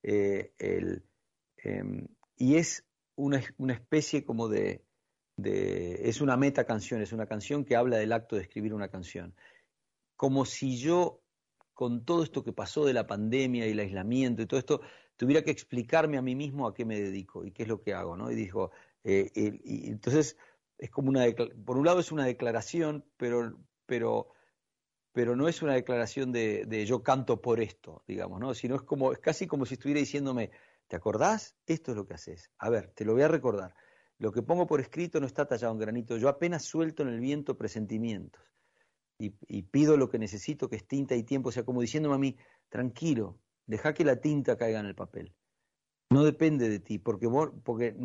Eh, 0.03 0.53
em, 1.58 2.08
y 2.38 2.55
es 2.55 2.86
una, 3.15 3.41
una 3.58 3.73
especie 3.73 4.23
como 4.23 4.47
de, 4.47 4.86
es 5.43 6.21
una 6.21 6.38
meta 6.38 6.65
canción, 6.65 7.01
es 7.01 7.13
una 7.13 7.25
canción 7.25 7.65
que 7.65 7.75
habla 7.75 7.97
del 7.97 8.13
acto 8.13 8.36
de 8.36 8.43
escribir 8.43 8.73
una 8.73 8.89
canción. 8.89 9.36
Como 10.15 10.45
si 10.45 10.77
yo, 10.77 11.18
con 11.80 12.04
todo 12.04 12.24
esto 12.24 12.44
que 12.44 12.52
pasó 12.52 12.84
de 12.84 12.92
la 12.92 13.08
pandemia 13.08 13.65
y 13.65 13.72
el 13.72 13.80
aislamiento 13.80 14.42
y 14.42 14.46
todo 14.48 14.60
esto, 14.60 14.82
tuviera 15.15 15.44
que 15.44 15.52
explicarme 15.52 16.18
a 16.18 16.22
mí 16.22 16.36
mismo 16.36 16.68
a 16.68 16.74
qué 16.74 16.84
me 16.84 17.00
dedico 17.00 17.46
y 17.46 17.52
qué 17.54 17.63
es 17.63 17.70
lo 17.70 17.80
que 17.80 17.94
hago, 17.94 18.18
¿no? 18.18 18.30
Y 18.30 18.36
dijo, 18.36 18.72
eh, 19.06 19.32
y 19.34 19.88
entonces 19.88 20.36
es 20.78 20.89
como 20.89 21.08
una, 21.08 21.24
por 21.63 21.78
un 21.78 21.86
lado 21.86 22.02
es 22.02 22.12
una 22.12 22.26
declaración, 22.26 23.06
pero, 23.15 23.58
pero, 23.86 24.28
pero 25.13 25.38
no 25.38 25.48
es 25.48 25.62
una 25.62 25.74
declaración 25.74 26.34
de, 26.34 26.86
yo 26.86 27.02
canto 27.02 27.39
por 27.39 27.62
esto, 27.62 28.04
digamos, 28.06 28.42
¿no? 28.42 28.54
Sino 28.54 28.76
es 28.76 28.82
como, 28.82 29.13
es 29.13 29.20
casi 29.20 29.48
como 29.48 29.65
si 29.65 29.76
estuviera 29.76 30.02
diciéndome, 30.02 30.52
¿te 30.89 30.98
acordás? 30.98 31.56
Esto 31.65 31.92
es 31.92 31.98
lo 31.98 32.06
que 32.06 32.15
haces. 32.15 32.52
A 32.58 32.70
ver, 32.70 32.92
te 32.92 33.06
lo 33.06 33.13
voy 33.13 33.22
a 33.22 33.30
recordar. 33.30 33.74
Lo 34.18 34.34
que 34.34 34.42
pongo 34.42 34.68
por 34.68 34.82
escrito 34.82 35.22
no 35.22 35.28
está 35.28 35.46
tallado 35.46 35.72
en 35.72 35.80
granito. 35.80 36.18
Yo 36.18 36.28
apenas 36.28 36.65
suelto 36.65 37.04
en 37.04 37.08
el 37.08 37.22
viento 37.22 37.58
presentimientos. 37.58 38.44
Y, 39.19 39.63
pido 39.63 39.97
lo 39.97 40.10
que 40.10 40.17
necesito, 40.17 40.69
que 40.69 40.77
es 40.77 40.88
tinta 40.88 41.15
y 41.15 41.23
tiempo. 41.23 41.49
O 41.49 41.51
sea, 41.51 41.65
como 41.65 41.82
diciéndome 41.82 42.15
a 42.15 42.19
mí, 42.19 42.38
tranquilo, 42.69 43.38
deja 43.67 43.93
que 43.93 44.05
la 44.05 44.21
tinta 44.21 44.58
caiga 44.58 44.79
en 44.79 44.86
el 44.86 44.95
papel. 44.95 45.36
No 46.10 46.23
depende 46.23 46.69
de 46.69 46.79
ti, 46.79 46.97
porque, 46.99 47.29
porque 47.63 47.95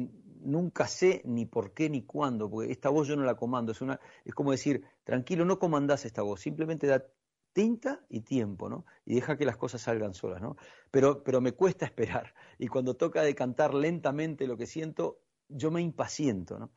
nunca 0.40 0.88
sé 0.88 1.22
ni 1.24 1.46
por 1.46 1.72
qué 1.72 1.88
ni 1.88 2.02
cuándo, 2.02 2.50
porque 2.50 2.72
esta 2.72 2.90
voz 2.90 3.06
yo 3.06 3.16
no 3.16 3.22
la 3.22 3.36
comando. 3.36 3.72
Es, 3.72 3.80
una, 3.80 4.00
es 4.24 4.34
como 4.34 4.50
decir, 4.50 4.84
tranquilo, 5.04 5.44
no 5.44 5.60
comandás 5.60 6.04
esta 6.04 6.22
voz, 6.22 6.40
simplemente 6.40 6.88
da 6.88 7.04
tinta 7.52 8.04
y 8.08 8.20
tiempo, 8.22 8.68
¿no? 8.68 8.84
Y 9.06 9.14
deja 9.14 9.38
que 9.38 9.46
las 9.46 9.56
cosas 9.56 9.80
salgan 9.80 10.12
solas, 10.12 10.42
¿no? 10.42 10.56
Pero, 10.90 11.22
pero 11.22 11.40
me 11.40 11.52
cuesta 11.52 11.86
esperar. 11.86 12.34
Y 12.58 12.66
cuando 12.66 12.96
toca 12.96 13.22
decantar 13.22 13.72
lentamente 13.72 14.46
lo 14.46 14.56
que 14.56 14.66
siento, 14.66 15.20
yo 15.48 15.70
me 15.70 15.80
impaciento, 15.80 16.58
¿no? 16.58 16.72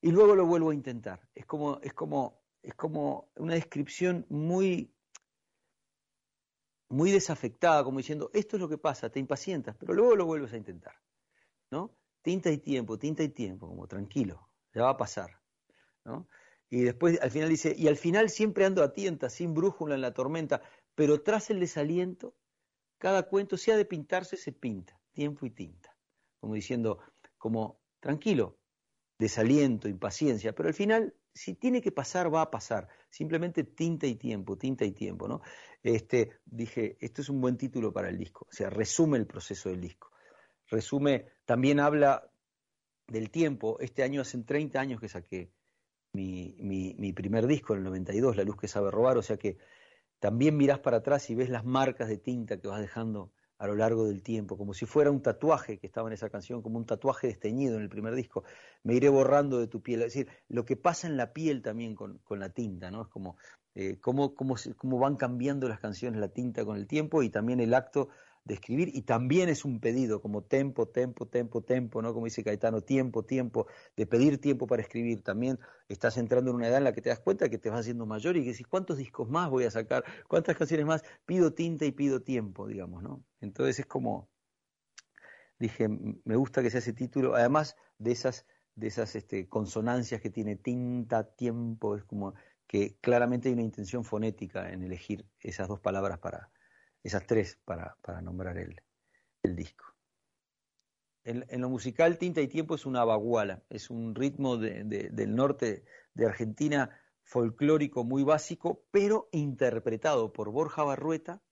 Y 0.00 0.10
luego 0.10 0.34
lo 0.34 0.46
vuelvo 0.46 0.70
a 0.70 0.74
intentar. 0.74 1.28
Es 1.34 1.44
como, 1.44 1.78
es 1.82 1.92
como, 1.92 2.39
es 2.62 2.74
como 2.74 3.30
una 3.36 3.54
descripción 3.54 4.26
muy, 4.28 4.94
muy 6.88 7.10
desafectada, 7.10 7.84
como 7.84 7.98
diciendo, 7.98 8.30
esto 8.34 8.56
es 8.56 8.60
lo 8.60 8.68
que 8.68 8.78
pasa, 8.78 9.10
te 9.10 9.20
impacientas, 9.20 9.76
pero 9.78 9.94
luego 9.94 10.16
lo 10.16 10.26
vuelves 10.26 10.52
a 10.52 10.56
intentar, 10.56 10.94
¿no? 11.70 11.96
Tinta 12.22 12.50
y 12.50 12.58
tiempo, 12.58 12.98
tinta 12.98 13.22
y 13.22 13.28
tiempo, 13.28 13.68
como 13.68 13.86
tranquilo, 13.86 14.48
ya 14.74 14.82
va 14.82 14.90
a 14.90 14.96
pasar, 14.96 15.40
¿no? 16.04 16.28
Y 16.68 16.82
después 16.82 17.20
al 17.20 17.30
final 17.30 17.48
dice, 17.48 17.74
y 17.76 17.88
al 17.88 17.96
final 17.96 18.30
siempre 18.30 18.64
ando 18.64 18.82
a 18.82 18.92
tienta, 18.92 19.30
sin 19.30 19.54
brújula 19.54 19.94
en 19.94 20.02
la 20.02 20.14
tormenta, 20.14 20.62
pero 20.94 21.22
tras 21.22 21.50
el 21.50 21.60
desaliento, 21.60 22.36
cada 22.98 23.24
cuento, 23.24 23.56
si 23.56 23.70
ha 23.70 23.76
de 23.76 23.84
pintarse, 23.86 24.36
se 24.36 24.52
pinta, 24.52 25.00
tiempo 25.12 25.46
y 25.46 25.50
tinta, 25.50 25.96
como 26.38 26.54
diciendo, 26.54 26.98
como 27.38 27.80
tranquilo, 28.00 28.58
desaliento, 29.18 29.88
impaciencia, 29.88 30.54
pero 30.54 30.68
al 30.68 30.74
final, 30.74 31.14
si 31.34 31.54
tiene 31.54 31.80
que 31.80 31.92
pasar, 31.92 32.32
va 32.32 32.42
a 32.42 32.50
pasar. 32.50 32.88
Simplemente 33.08 33.64
tinta 33.64 34.06
y 34.06 34.16
tiempo, 34.16 34.56
tinta 34.56 34.84
y 34.84 34.92
tiempo, 34.92 35.28
¿no? 35.28 35.40
Este, 35.82 36.40
dije, 36.44 36.96
esto 37.00 37.22
es 37.22 37.28
un 37.28 37.40
buen 37.40 37.56
título 37.56 37.92
para 37.92 38.08
el 38.08 38.18
disco, 38.18 38.46
o 38.50 38.52
sea, 38.52 38.70
resume 38.70 39.18
el 39.18 39.26
proceso 39.26 39.68
del 39.68 39.80
disco. 39.80 40.10
Resume, 40.68 41.26
también 41.44 41.80
habla 41.80 42.30
del 43.08 43.30
tiempo. 43.30 43.78
Este 43.80 44.02
año 44.02 44.20
hacen 44.20 44.44
30 44.44 44.80
años 44.80 45.00
que 45.00 45.08
saqué 45.08 45.52
mi, 46.12 46.56
mi, 46.60 46.94
mi 46.98 47.12
primer 47.12 47.46
disco, 47.46 47.72
en 47.72 47.78
el 47.80 47.84
92, 47.84 48.36
La 48.36 48.44
luz 48.44 48.56
que 48.56 48.68
sabe 48.68 48.90
robar, 48.90 49.18
o 49.18 49.22
sea 49.22 49.36
que 49.36 49.58
también 50.18 50.56
mirás 50.56 50.78
para 50.80 50.98
atrás 50.98 51.30
y 51.30 51.34
ves 51.34 51.48
las 51.48 51.64
marcas 51.64 52.08
de 52.08 52.18
tinta 52.18 52.60
que 52.60 52.68
vas 52.68 52.80
dejando 52.80 53.32
a 53.60 53.66
lo 53.66 53.76
largo 53.76 54.06
del 54.06 54.22
tiempo, 54.22 54.56
como 54.56 54.72
si 54.72 54.86
fuera 54.86 55.10
un 55.10 55.20
tatuaje 55.20 55.78
que 55.78 55.86
estaba 55.86 56.08
en 56.08 56.14
esa 56.14 56.30
canción, 56.30 56.62
como 56.62 56.78
un 56.78 56.86
tatuaje 56.86 57.26
desteñido 57.26 57.76
en 57.76 57.82
el 57.82 57.90
primer 57.90 58.14
disco. 58.14 58.42
Me 58.82 58.94
iré 58.94 59.10
borrando 59.10 59.58
de 59.58 59.66
tu 59.66 59.82
piel. 59.82 60.00
Es 60.00 60.14
decir, 60.14 60.28
lo 60.48 60.64
que 60.64 60.76
pasa 60.76 61.06
en 61.06 61.18
la 61.18 61.34
piel 61.34 61.60
también 61.60 61.94
con, 61.94 62.18
la 62.30 62.48
tinta, 62.48 62.90
¿no? 62.90 63.02
Es 63.02 63.08
como 63.08 63.36
eh, 63.74 63.98
cómo, 64.00 64.34
cómo, 64.34 64.56
cómo 64.78 64.98
van 64.98 65.16
cambiando 65.16 65.68
las 65.68 65.78
canciones, 65.78 66.18
la 66.18 66.28
tinta 66.28 66.64
con 66.64 66.78
el 66.78 66.86
tiempo 66.86 67.22
y 67.22 67.28
también 67.28 67.60
el 67.60 67.74
acto 67.74 68.08
de 68.44 68.54
escribir 68.54 68.90
y 68.94 69.02
también 69.02 69.48
es 69.48 69.64
un 69.64 69.80
pedido 69.80 70.20
como 70.20 70.42
tempo, 70.42 70.88
tempo, 70.88 71.26
tempo, 71.26 71.62
tempo, 71.62 72.02
¿no? 72.02 72.14
Como 72.14 72.24
dice 72.24 72.42
Caetano, 72.42 72.80
tiempo, 72.80 73.24
tiempo, 73.24 73.66
de 73.96 74.06
pedir 74.06 74.40
tiempo 74.40 74.66
para 74.66 74.82
escribir. 74.82 75.22
También 75.22 75.58
estás 75.88 76.16
entrando 76.16 76.50
en 76.50 76.56
una 76.56 76.68
edad 76.68 76.78
en 76.78 76.84
la 76.84 76.92
que 76.92 77.02
te 77.02 77.10
das 77.10 77.20
cuenta 77.20 77.48
que 77.48 77.58
te 77.58 77.70
vas 77.70 77.80
haciendo 77.80 78.06
mayor 78.06 78.36
y 78.36 78.42
que 78.42 78.50
decís, 78.50 78.66
¿cuántos 78.66 78.98
discos 78.98 79.28
más 79.28 79.50
voy 79.50 79.64
a 79.64 79.70
sacar? 79.70 80.04
¿Cuántas 80.28 80.56
canciones 80.56 80.86
más? 80.86 81.04
Pido 81.26 81.52
tinta 81.52 81.84
y 81.84 81.92
pido 81.92 82.22
tiempo, 82.22 82.66
digamos, 82.66 83.02
¿no? 83.02 83.22
Entonces 83.40 83.78
es 83.80 83.86
como, 83.86 84.28
dije, 85.58 85.88
me 85.88 86.36
gusta 86.36 86.62
que 86.62 86.70
sea 86.70 86.78
ese 86.78 86.94
título, 86.94 87.34
además 87.34 87.76
de 87.98 88.12
esas, 88.12 88.46
de 88.74 88.86
esas 88.86 89.14
este, 89.16 89.48
consonancias 89.48 90.20
que 90.20 90.30
tiene 90.30 90.56
tinta, 90.56 91.24
tiempo, 91.24 91.96
es 91.96 92.04
como 92.04 92.34
que 92.66 92.96
claramente 93.00 93.48
hay 93.48 93.54
una 93.54 93.62
intención 93.62 94.04
fonética 94.04 94.72
en 94.72 94.82
elegir 94.82 95.26
esas 95.40 95.68
dos 95.68 95.80
palabras 95.80 96.18
para 96.18 96.50
esas 97.02 97.26
tres 97.26 97.58
para, 97.64 97.96
para 98.02 98.20
nombrar 98.20 98.58
el, 98.58 98.76
disco. 99.56 99.84
En, 101.24 101.60
lo 101.60 101.68
musical, 101.68 102.18
Tinta 102.18 102.40
y 102.40 102.48
Tiempo 102.48 102.74
es 102.74 102.86
una 102.86 103.04
baguala, 103.04 103.62
es 103.68 103.90
un 103.90 104.14
ritmo 104.14 104.56
de, 104.56 104.84
del 104.84 105.34
norte 105.34 105.84
de 106.14 106.26
Argentina 106.26 106.90
folclórico 107.22 108.04
muy 108.04 108.22
básico, 108.22 108.84
pero 108.90 109.28
interpretado 109.32 110.32
por 110.32 110.50
Borja 110.50 110.82
Barrueta 110.82 111.42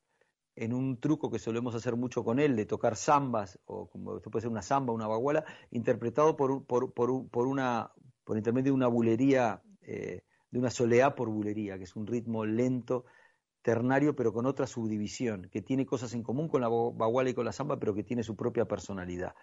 en 0.56 0.72
un 0.72 0.98
truco 0.98 1.30
que 1.30 1.38
solemos 1.38 1.74
hacer 1.76 1.94
mucho 1.94 2.24
con 2.24 2.40
él, 2.40 2.56
de 2.56 2.66
tocar 2.66 2.96
zambas, 2.96 3.60
o 3.64 3.88
como 3.88 4.16
esto 4.16 4.30
puede 4.30 4.42
ser 4.42 4.50
una 4.50 4.62
zamba, 4.62 4.92
una 4.92 5.06
baguala, 5.06 5.44
interpretado 5.70 6.36
por, 6.36 6.66
por 6.66 7.46
una, 7.46 7.92
por 8.24 8.36
intermedio 8.36 8.72
de 8.72 8.76
una 8.76 8.88
bulería, 8.88 9.62
eh, 9.82 10.22
de 10.50 10.58
una 10.58 10.70
soleá 10.70 11.14
por 11.14 11.28
bulería, 11.28 11.78
que 11.78 11.84
es 11.84 11.94
un 11.94 12.08
ritmo 12.08 12.44
lento, 12.44 13.04
ternario, 13.62 14.14
pero 14.14 14.32
con 14.32 14.46
otra 14.46 14.66
subdivisión, 14.66 15.48
que 15.50 15.62
tiene 15.62 15.86
cosas 15.86 16.14
en 16.14 16.22
común 16.22 16.48
con 16.48 16.60
la 16.60 16.68
baguala 16.68 17.30
y 17.30 17.34
con 17.34 17.44
la 17.44 17.52
samba, 17.52 17.78
pero 17.78 17.94
que 17.94 18.04
tiene 18.04 18.22
su 18.22 18.36
propia 18.36 18.66
personalidad. 18.66 19.34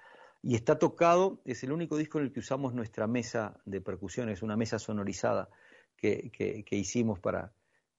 Y 0.42 0.56
está 0.56 0.78
tocado, 0.78 1.42
es 1.46 1.64
el 1.64 1.72
único 1.72 1.98
disco 1.98 2.20
en 2.20 2.26
el 2.26 2.32
que 2.32 2.40
usamos 2.40 2.74
nuestra 2.74 3.08
mesa 3.08 3.60
de 3.66 3.82
percusión, 3.82 4.30
es 4.30 4.42
una 4.42 4.56
mesa 4.56 4.80
sonorizada 4.80 5.50
que, 5.98 6.32
que, 6.32 6.76
hicimos 6.76 7.20
para... 7.20 7.52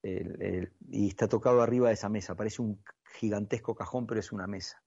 y 0.03 1.09
está 1.09 1.29
tocado 1.29 1.63
arriba 1.63 1.89
de 1.89 1.95
esa 1.95 2.09
mesa, 2.09 2.37
parece 2.37 2.63
un 2.63 2.81
gigantesco 3.19 3.75
cajón, 3.75 4.07
pero 4.07 4.21
es 4.21 4.33
una 4.33 4.47
mesa. 4.47 4.83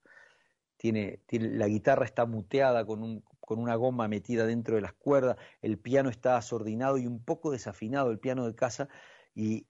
Tiene, 0.78 1.20
tiene, 1.26 1.50
la 1.50 1.68
guitarra 1.68 2.06
está 2.06 2.26
muteada 2.26 2.86
con, 2.86 3.04
un, 3.04 3.24
con 3.42 3.60
una 3.60 3.76
goma 3.76 4.08
metida 4.08 4.46
dentro 4.46 4.76
de 4.76 4.82
las 4.82 4.94
cuerdas, 4.94 5.36
el 5.62 5.78
piano 5.78 6.10
está 6.10 6.38
asordinado 6.38 6.98
y 6.98 7.08
un 7.08 7.22
poco 7.22 7.52
desafinado, 7.52 8.12
el 8.12 8.20
piano 8.20 8.46
de 8.46 8.56
casa, 8.56 8.88
y, 9.36 9.68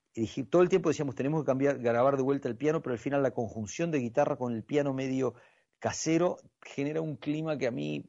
todo 0.49 0.61
el 0.61 0.69
tiempo 0.69 0.89
decíamos, 0.89 1.15
tenemos 1.15 1.41
que 1.41 1.45
cambiar, 1.45 1.79
grabar 1.79 2.17
de 2.17 2.23
vuelta 2.23 2.47
el 2.47 2.55
piano, 2.57 2.81
pero 2.81 2.93
al 2.93 2.99
final 2.99 3.23
la 3.23 3.31
conjunción 3.31 3.91
de 3.91 3.99
guitarra 3.99 4.37
con 4.37 4.53
el 4.53 4.63
piano 4.63 4.93
medio 4.93 5.33
casero 5.79 6.37
genera 6.61 7.01
un 7.01 7.15
clima 7.15 7.57
que 7.57 7.67
a 7.67 7.71
mí, 7.71 8.05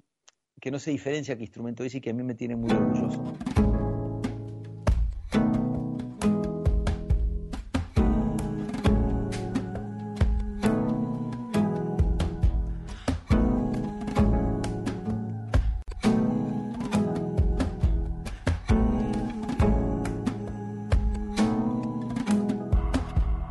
que 0.61 0.71
no 0.71 0.79
se 0.79 0.91
diferencia 0.91 1.37
que 1.37 1.43
instrumento 1.43 1.85
es 1.85 1.95
y 1.95 2.01
que 2.01 2.11
a 2.11 2.15
mí 2.15 2.23
me 2.23 2.35
tiene 2.35 2.57
muy 2.57 2.71
orgulloso. 2.71 3.37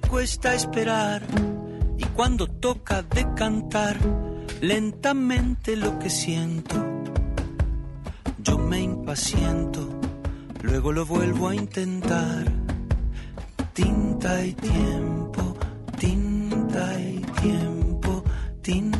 cuesta 0.00 0.54
esperar 0.54 1.22
y 1.98 2.04
cuando 2.04 2.46
toca 2.46 3.02
de 3.02 3.26
cantar 3.34 3.96
lentamente 4.60 5.76
lo 5.76 5.98
que 5.98 6.10
siento, 6.10 6.74
yo 8.38 8.58
me 8.58 8.80
impaciento, 8.80 9.88
luego 10.62 10.92
lo 10.92 11.06
vuelvo 11.06 11.48
a 11.48 11.54
intentar. 11.54 12.44
Tinta 13.72 14.44
y 14.44 14.52
tiempo, 14.54 15.56
tinta 15.98 17.00
y 17.00 17.20
tiempo, 17.40 18.24
tinta 18.62 18.99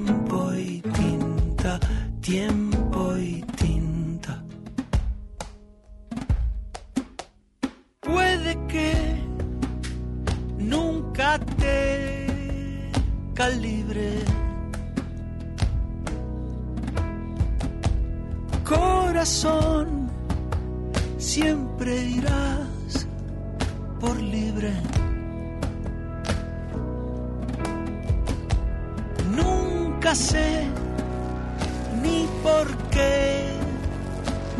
calibre 13.41 14.11
corazón, 18.63 20.11
siempre 21.17 21.91
irás 22.19 23.07
por 23.99 24.15
libre. 24.21 24.71
Nunca 29.35 30.13
sé 30.13 30.67
ni 32.03 32.27
por 32.43 32.67
qué 32.93 33.55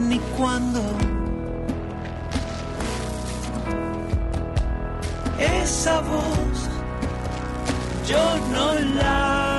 ni 0.10 0.18
cuándo. 0.36 0.82
Esa 5.40 6.02
voz 6.02 6.81
yo 8.08 8.38
no 8.52 8.74
la 8.96 9.51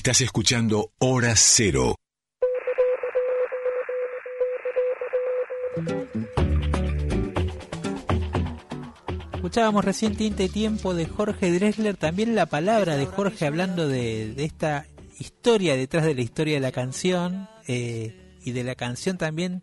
Estás 0.00 0.22
escuchando 0.22 0.92
Hora 0.98 1.34
Cero. 1.36 1.94
Escuchábamos 9.34 9.84
recién 9.84 10.16
Tiempo 10.16 10.94
de 10.94 11.04
Jorge 11.04 11.52
Dressler, 11.52 11.98
también 11.98 12.34
la 12.34 12.46
palabra 12.46 12.96
de 12.96 13.04
Jorge 13.04 13.46
hablando 13.46 13.88
de, 13.88 14.32
esta 14.42 14.86
historia 15.18 15.76
detrás 15.76 16.06
de 16.06 16.14
la 16.14 16.22
historia 16.22 16.54
de 16.54 16.60
la 16.60 16.72
canción 16.72 17.46
eh, 17.68 18.38
y 18.42 18.52
de 18.52 18.64
la 18.64 18.76
canción 18.76 19.18
también 19.18 19.60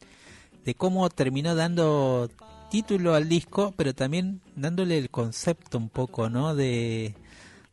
de 0.63 0.75
cómo 0.75 1.09
terminó 1.09 1.55
dando 1.55 2.29
título 2.69 3.15
al 3.15 3.27
disco, 3.27 3.73
pero 3.75 3.95
también 3.95 4.41
dándole 4.55 4.99
el 4.99 5.09
concepto 5.09 5.79
un 5.79 5.89
poco, 5.89 6.29
¿no? 6.29 6.53
De, 6.53 7.15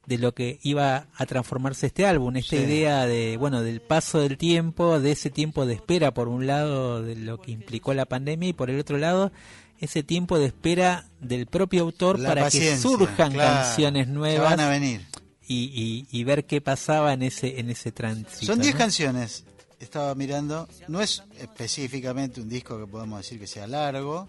de 0.07 0.19
lo 0.19 0.35
que 0.35 0.59
iba 0.63 1.07
a 1.15 1.27
transformarse 1.27 1.87
este 1.87 2.07
álbum, 2.07 2.37
esta 2.37 2.57
idea 2.57 3.07
de, 3.07 3.37
bueno, 3.37 3.63
del 3.63 3.81
paso 3.81 4.21
del 4.21 4.37
tiempo, 4.37 5.01
de 5.01 5.13
ese 5.13 5.31
tiempo 5.31 5.67
de 5.67 5.75
espera 5.75 6.13
por 6.13 6.29
un 6.29 6.47
lado 6.47 7.03
de 7.03 7.17
lo 7.17 7.41
que 7.41 7.53
implicó 7.53 7.95
la 7.95 8.05
pandemia 8.05 8.51
y 8.51 8.53
por 8.53 8.71
el 8.71 8.79
otro 8.79 8.99
lado 8.99 9.33
ese 9.79 10.03
tiempo 10.03 10.39
de 10.39 10.47
espera 10.47 11.07
del 11.21 11.47
propio 11.47 11.83
autor 11.83 12.23
para 12.23 12.51
que 12.51 12.77
surjan 12.77 13.33
canciones 13.33 14.09
nuevas. 14.09 14.51
van 14.51 14.61
a 14.61 14.69
venir. 14.69 15.07
Y, 15.47 16.07
y, 16.11 16.25
ver 16.25 16.47
qué 16.47 16.63
pasaba 16.63 17.13
en 17.13 17.23
ese 17.23 17.61
en 17.61 17.69
ese 17.69 17.93
tránsito. 17.93 18.47
Son 18.47 18.59
10 18.59 18.75
canciones. 18.77 19.45
Estaba 19.79 20.15
mirando, 20.15 20.67
no 20.89 21.03
es 21.03 21.23
específicamente 21.39 22.41
un 22.41 22.49
disco 22.49 22.79
que 22.79 22.87
podemos 22.87 23.19
decir 23.19 23.39
que 23.39 23.47
sea 23.47 23.67
largo, 23.67 24.27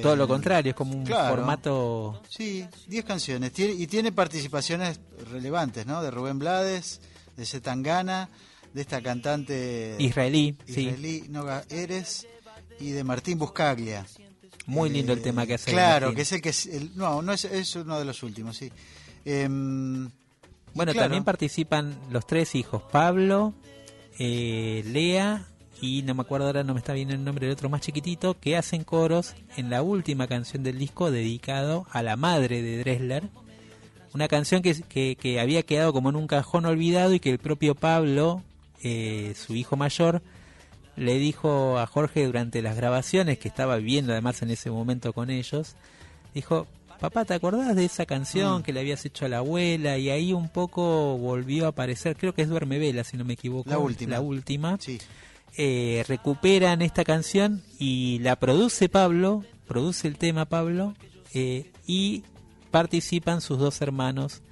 todo 0.00 0.16
lo 0.16 0.28
contrario, 0.28 0.70
es 0.70 0.76
como 0.76 0.94
un 0.94 1.06
formato... 1.06 2.22
Sí, 2.28 2.66
10 2.86 3.04
canciones. 3.04 3.52
y 3.56 3.86
tiene 3.86 4.12
participaciones 4.12 5.00
relevantes, 5.30 5.86
¿no? 5.86 6.02
De 6.02 6.10
Rubén 6.10 6.38
Blades, 6.38 7.00
de 7.36 7.44
Zetangana, 7.44 8.28
de 8.72 8.80
esta 8.80 9.02
cantante... 9.02 9.96
Israelí, 9.98 10.56
israelí 10.66 11.24
Noga 11.28 11.64
Eres, 11.68 12.26
y 12.80 12.90
de 12.90 13.04
Martín 13.04 13.38
Buscaglia. 13.38 14.06
Muy 14.66 14.90
lindo 14.90 15.12
el 15.12 15.18
eh, 15.18 15.22
tema 15.22 15.46
que 15.46 15.54
hace. 15.54 15.70
Claro, 15.70 16.14
que 16.14 16.22
es 16.22 16.32
el 16.32 16.40
que... 16.40 16.50
Es 16.50 16.68
no, 16.94 17.20
no 17.22 17.32
es, 17.32 17.44
es 17.44 17.74
uno 17.76 17.98
de 17.98 18.04
los 18.04 18.22
últimos, 18.22 18.56
sí. 18.56 18.70
Em, 19.24 20.10
bueno, 20.74 20.94
también 20.94 21.24
participan 21.24 21.96
los 22.10 22.26
tres 22.26 22.54
hijos, 22.54 22.82
Pablo, 22.90 23.54
eh, 24.18 24.82
Lea 24.86 25.46
y 25.82 26.02
no 26.02 26.14
me 26.14 26.22
acuerdo 26.22 26.46
ahora, 26.46 26.62
no 26.62 26.74
me 26.74 26.78
está 26.78 26.92
viendo 26.92 27.12
el 27.12 27.24
nombre 27.24 27.46
del 27.46 27.54
otro 27.54 27.68
más 27.68 27.80
chiquitito, 27.80 28.38
que 28.38 28.56
hacen 28.56 28.84
coros 28.84 29.34
en 29.56 29.68
la 29.68 29.82
última 29.82 30.28
canción 30.28 30.62
del 30.62 30.78
disco 30.78 31.10
dedicado 31.10 31.86
a 31.90 32.04
la 32.04 32.14
madre 32.14 32.62
de 32.62 32.78
Dressler. 32.78 33.24
Una 34.14 34.28
canción 34.28 34.62
que, 34.62 35.16
que, 35.16 35.40
había 35.40 35.64
quedado 35.64 35.92
como 35.92 36.10
en 36.10 36.16
un 36.16 36.28
cajón 36.28 36.66
olvidado 36.66 37.14
y 37.14 37.20
que 37.20 37.30
el 37.30 37.38
propio 37.38 37.74
Pablo, 37.74 38.44
eh, 38.84 39.34
su 39.34 39.56
hijo 39.56 39.76
mayor, 39.76 40.22
le 40.94 41.18
dijo 41.18 41.76
a 41.80 41.86
Jorge 41.88 42.26
durante 42.26 42.62
las 42.62 42.76
grabaciones, 42.76 43.38
que 43.38 43.48
estaba 43.48 43.76
viviendo 43.76 44.12
además 44.12 44.40
en 44.42 44.50
ese 44.50 44.70
momento 44.70 45.12
con 45.12 45.30
ellos, 45.30 45.74
dijo, 46.32 46.68
papá, 47.00 47.24
¿te 47.24 47.34
acordás 47.34 47.74
de 47.74 47.84
esa 47.84 48.06
canción 48.06 48.60
mm. 48.60 48.62
que 48.62 48.72
le 48.72 48.78
habías 48.78 49.04
hecho 49.04 49.24
a 49.24 49.28
la 49.28 49.38
abuela? 49.38 49.98
Y 49.98 50.10
ahí 50.10 50.32
un 50.32 50.48
poco 50.48 51.18
volvió 51.18 51.66
a 51.66 51.70
aparecer, 51.70 52.16
creo 52.16 52.34
que 52.34 52.42
es 52.42 52.48
Duerme 52.48 52.78
Vela, 52.78 53.02
si 53.02 53.16
no 53.16 53.24
me 53.24 53.32
equivoco. 53.32 53.68
La 53.68 53.78
última. 53.78 54.12
La 54.12 54.20
última. 54.20 54.78
Eh, 55.56 56.04
recuperan 56.08 56.80
esta 56.80 57.04
canción 57.04 57.62
y 57.78 58.18
la 58.20 58.36
produce 58.36 58.88
Pablo, 58.88 59.44
produce 59.66 60.08
el 60.08 60.16
tema 60.16 60.46
Pablo, 60.46 60.94
eh, 61.34 61.70
y 61.86 62.24
participan 62.70 63.40
sus 63.40 63.58
dos 63.58 63.80
hermanos 63.82 64.42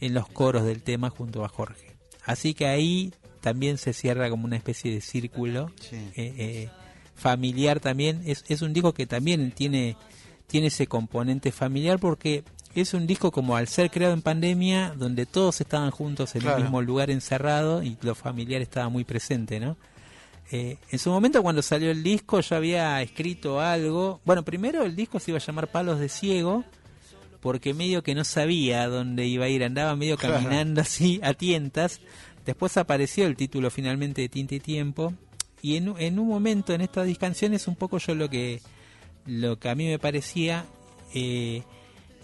en 0.00 0.14
los 0.14 0.28
coros 0.28 0.64
del 0.64 0.82
tema 0.82 1.10
junto 1.10 1.44
a 1.44 1.48
Jorge. 1.48 1.96
Así 2.24 2.54
que 2.54 2.66
ahí 2.66 3.12
también 3.40 3.78
se 3.78 3.92
cierra 3.92 4.28
como 4.28 4.44
una 4.44 4.56
especie 4.56 4.92
de 4.92 5.00
círculo 5.00 5.70
eh, 5.92 6.68
familiar 7.14 7.80
también. 7.80 8.22
Es, 8.26 8.44
es 8.48 8.62
un 8.62 8.72
disco 8.72 8.92
que 8.92 9.06
también 9.06 9.52
tiene, 9.52 9.96
tiene 10.46 10.66
ese 10.66 10.86
componente 10.86 11.52
familiar 11.52 12.00
porque 12.00 12.44
es 12.74 12.94
un 12.94 13.06
disco 13.06 13.30
como 13.30 13.56
al 13.56 13.68
ser 13.68 13.90
creado 13.90 14.14
en 14.14 14.22
pandemia, 14.22 14.94
donde 14.96 15.26
todos 15.26 15.60
estaban 15.60 15.90
juntos 15.90 16.34
en 16.34 16.46
el 16.46 16.62
mismo 16.62 16.82
lugar 16.82 17.10
encerrado 17.10 17.82
y 17.82 17.96
lo 18.02 18.14
familiar 18.14 18.62
estaba 18.62 18.88
muy 18.88 19.04
presente, 19.04 19.58
¿no? 19.58 19.76
Eh, 20.52 20.78
en 20.90 20.98
su 20.98 21.10
momento 21.10 21.42
cuando 21.42 21.62
salió 21.62 21.92
el 21.92 22.02
disco 22.02 22.40
yo 22.40 22.56
había 22.56 23.00
escrito 23.02 23.60
algo. 23.60 24.20
Bueno, 24.24 24.44
primero 24.44 24.82
el 24.84 24.96
disco 24.96 25.20
se 25.20 25.30
iba 25.30 25.38
a 25.38 25.42
llamar 25.42 25.68
Palos 25.68 26.00
de 26.00 26.08
Ciego 26.08 26.64
porque 27.40 27.72
medio 27.72 28.02
que 28.02 28.14
no 28.14 28.24
sabía 28.24 28.86
dónde 28.88 29.26
iba 29.26 29.46
a 29.46 29.48
ir, 29.48 29.64
andaba 29.64 29.96
medio 29.96 30.16
caminando 30.16 30.80
así 30.80 31.20
a 31.22 31.34
tientas. 31.34 32.00
Después 32.44 32.76
apareció 32.76 33.26
el 33.26 33.36
título 33.36 33.70
finalmente 33.70 34.22
de 34.22 34.28
Tinte 34.28 34.56
y 34.56 34.60
Tiempo 34.60 35.14
y 35.62 35.76
en, 35.76 35.94
en 35.98 36.18
un 36.18 36.28
momento 36.28 36.72
en 36.74 36.80
estas 36.80 37.16
canciones 37.18 37.68
un 37.68 37.76
poco 37.76 37.98
yo 37.98 38.14
lo 38.14 38.28
que 38.28 38.60
lo 39.26 39.58
que 39.58 39.68
a 39.68 39.74
mí 39.74 39.86
me 39.86 39.98
parecía 39.98 40.64
eh, 41.14 41.62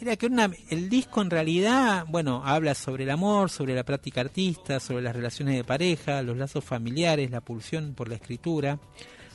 era 0.00 0.16
que 0.16 0.26
una, 0.26 0.50
el 0.68 0.88
disco 0.88 1.22
en 1.22 1.30
realidad, 1.30 2.04
bueno, 2.08 2.42
habla 2.44 2.74
sobre 2.74 3.04
el 3.04 3.10
amor, 3.10 3.50
sobre 3.50 3.74
la 3.74 3.84
práctica 3.84 4.20
artista, 4.20 4.78
sobre 4.78 5.02
las 5.02 5.16
relaciones 5.16 5.56
de 5.56 5.64
pareja, 5.64 6.22
los 6.22 6.36
lazos 6.36 6.64
familiares, 6.64 7.30
la 7.30 7.40
pulsión 7.40 7.94
por 7.94 8.08
la 8.08 8.16
escritura, 8.16 8.78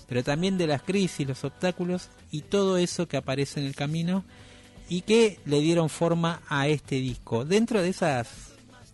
pero 0.07 0.23
también 0.23 0.57
de 0.57 0.67
las 0.67 0.83
crisis, 0.83 1.27
los 1.27 1.43
obstáculos 1.43 2.09
y 2.31 2.41
todo 2.41 2.77
eso 2.77 3.07
que 3.07 3.17
aparece 3.17 3.59
en 3.59 3.65
el 3.65 3.75
camino 3.75 4.23
y 4.87 5.01
que 5.01 5.39
le 5.45 5.61
dieron 5.61 5.89
forma 5.89 6.41
a 6.47 6.67
este 6.67 6.95
disco. 6.95 7.43
Dentro 7.43 7.81
de 7.81 7.89
esas 7.89 8.51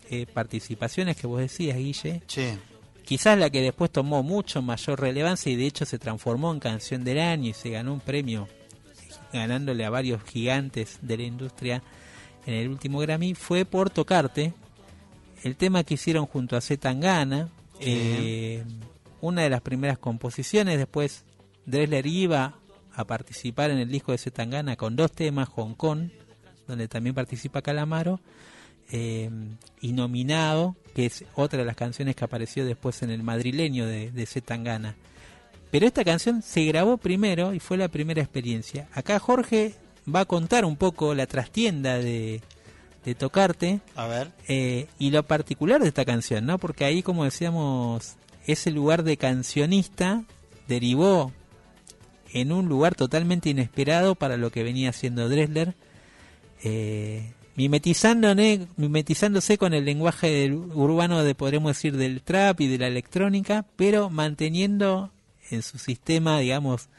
eh, 0.10 0.26
participaciones 0.32 1.18
que 1.18 1.28
vos 1.28 1.40
decías, 1.40 1.78
Guille, 1.78 2.22
quizás 3.04 3.38
la 3.38 3.50
que 3.50 3.62
después 3.62 3.92
tomó 3.92 4.24
mucho 4.24 4.62
mayor 4.62 5.02
relevancia 5.02 5.52
y 5.52 5.56
de 5.56 5.66
hecho 5.66 5.86
se 5.86 6.00
transformó 6.00 6.54
en 6.54 6.60
canción 6.60 7.04
del 7.04 7.20
año 7.20 7.50
y 7.50 7.54
se 7.54 7.72
ganó 7.72 7.94
un 7.94 8.00
premio 8.00 8.48
ganándole 9.34 9.86
a 9.86 9.90
varios 9.90 10.24
gigantes 10.24 11.00
de 11.02 11.18
la 11.18 11.24
industria 11.24 11.84
en 12.46 12.54
el 12.54 12.70
último 12.70 13.00
Grammy, 13.00 13.34
fue 13.34 13.66
por 13.66 13.90
Tocarte, 13.90 14.54
el 15.44 15.56
tema 15.56 15.84
que 15.84 15.96
hicieron 15.96 16.26
junto 16.26 16.56
a 16.56 16.62
Z 16.62 16.82
Tangana, 16.82 17.50
eh, 17.80 18.64
una 19.22 19.42
de 19.42 19.50
las 19.50 19.62
primeras 19.62 19.98
composiciones, 19.98 20.78
después 20.78 21.26
Dresler 21.66 22.08
iba 22.08 22.56
a 22.94 23.06
participar 23.06 23.70
en 23.72 23.80
el 23.80 23.90
disco 23.90 24.14
de 24.14 24.18
Z 24.18 24.36
Tangana 24.36 24.78
con 24.78 24.96
dos 24.96 25.12
temas, 25.12 25.50
Hong 25.50 25.74
Kong, 25.74 26.10
donde 26.68 26.88
también 26.88 27.14
participa 27.14 27.62
Calamaro, 27.62 28.22
eh, 28.92 29.30
y 29.82 29.92
Nominado, 29.92 30.78
que 30.96 31.06
es 31.08 31.26
otra 31.36 31.60
de 31.60 31.66
las 31.66 31.76
canciones 31.76 32.16
que 32.16 32.24
apareció 32.24 32.66
después 32.66 33.04
en 33.04 33.10
el 33.10 33.24
madrileño 33.24 33.86
de, 33.86 34.12
de. 34.12 34.26
Pero 35.72 35.86
esta 35.86 36.04
canción 36.04 36.42
se 36.42 36.64
grabó 36.66 36.98
primero 36.98 37.54
y 37.54 37.60
fue 37.60 37.78
la 37.78 37.90
primera 37.90 38.22
experiencia. 38.22 38.88
Acá 38.94 39.20
Jorge 39.20 39.74
va 40.14 40.22
a 40.22 40.26
contar 40.26 40.66
un 40.66 40.78
poco 40.78 41.14
la 41.14 41.28
trastienda 41.28 41.98
de, 41.98 42.42
de 43.04 43.16
Tocarte. 43.16 43.82
A 43.96 44.08
ver. 44.08 44.32
Eh, 44.48 44.88
y 45.00 45.12
lo 45.12 45.24
particular 45.24 45.82
de 45.82 45.90
esta 45.90 46.06
canción, 46.06 46.46
¿no? 46.46 46.58
Porque 46.58 46.86
ahí, 46.86 47.04
como 47.04 47.26
decíamos, 47.26 48.16
ese 48.46 48.72
lugar 48.72 49.04
de 49.04 49.18
cancionista 49.18 50.24
derivó 50.68 51.34
en 52.34 52.52
un 52.52 52.68
lugar 52.68 52.96
totalmente 52.96 53.50
inesperado 53.50 54.16
para 54.16 54.38
lo 54.38 54.52
que 54.52 54.64
venía 54.64 54.90
haciendo 54.90 55.30
Dressler. 55.30 55.76
Eh, 56.64 57.34
mimetizándose 57.56 59.58
con 59.58 59.74
el 59.74 59.86
lenguaje 59.86 60.52
urbano 60.52 61.24
de 61.24 61.36
podremos 61.36 61.72
decir 61.72 61.98
del 61.98 62.22
trap 62.22 62.62
y 62.62 62.68
de 62.68 62.78
la 62.78 62.88
electrónica, 62.88 63.66
pero 63.76 64.10
manteniendo 64.10 65.12
en 65.50 65.62
su 65.64 65.78
sistema, 65.78 66.40
digamos, 66.40 66.90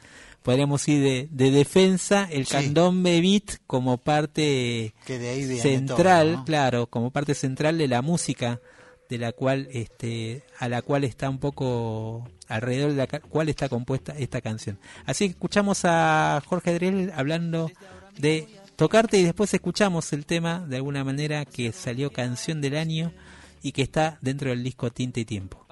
podríamos 0.41 0.87
ir 0.87 1.29
de, 1.29 1.51
defensa, 1.51 2.27
el 2.31 2.47
candombe 2.47 3.21
beat 3.21 3.59
como 3.67 3.97
parte 3.97 4.93
central, 5.61 6.43
claro, 6.45 6.87
como 6.87 7.11
parte 7.11 7.35
central 7.35 7.77
de 7.77 7.87
la 7.87 8.01
música 8.01 8.59
de 9.09 9.17
la 9.17 9.31
cual 9.31 9.67
este 9.71 10.43
a 10.59 10.69
la 10.69 10.83
cual 10.83 11.03
está 11.03 11.29
un 11.29 11.39
poco 11.39 12.29
alrededor 12.47 12.91
de 12.91 12.97
la 12.97 13.07
cual 13.07 13.49
está 13.49 13.67
compuesta 13.67 14.13
esta 14.17 14.39
canción. 14.39 14.79
Así 15.05 15.25
que 15.25 15.31
escuchamos 15.31 15.81
a 15.83 16.41
Jorge 16.45 16.75
Drell 16.75 17.11
hablando 17.15 17.71
de 18.17 18.47
tocarte 18.75 19.17
y 19.17 19.23
después 19.23 19.53
escuchamos 19.53 20.13
el 20.13 20.25
tema 20.25 20.65
de 20.67 20.77
alguna 20.77 21.03
manera 21.03 21.45
que 21.45 21.71
salió 21.71 22.11
canción 22.11 22.61
del 22.61 22.77
año 22.77 23.11
y 23.61 23.71
que 23.71 23.81
está 23.81 24.19
dentro 24.21 24.51
del 24.51 24.63
disco 24.63 24.91
Tinte 24.91 25.21
y 25.21 25.25
Tiempo. 25.25 25.65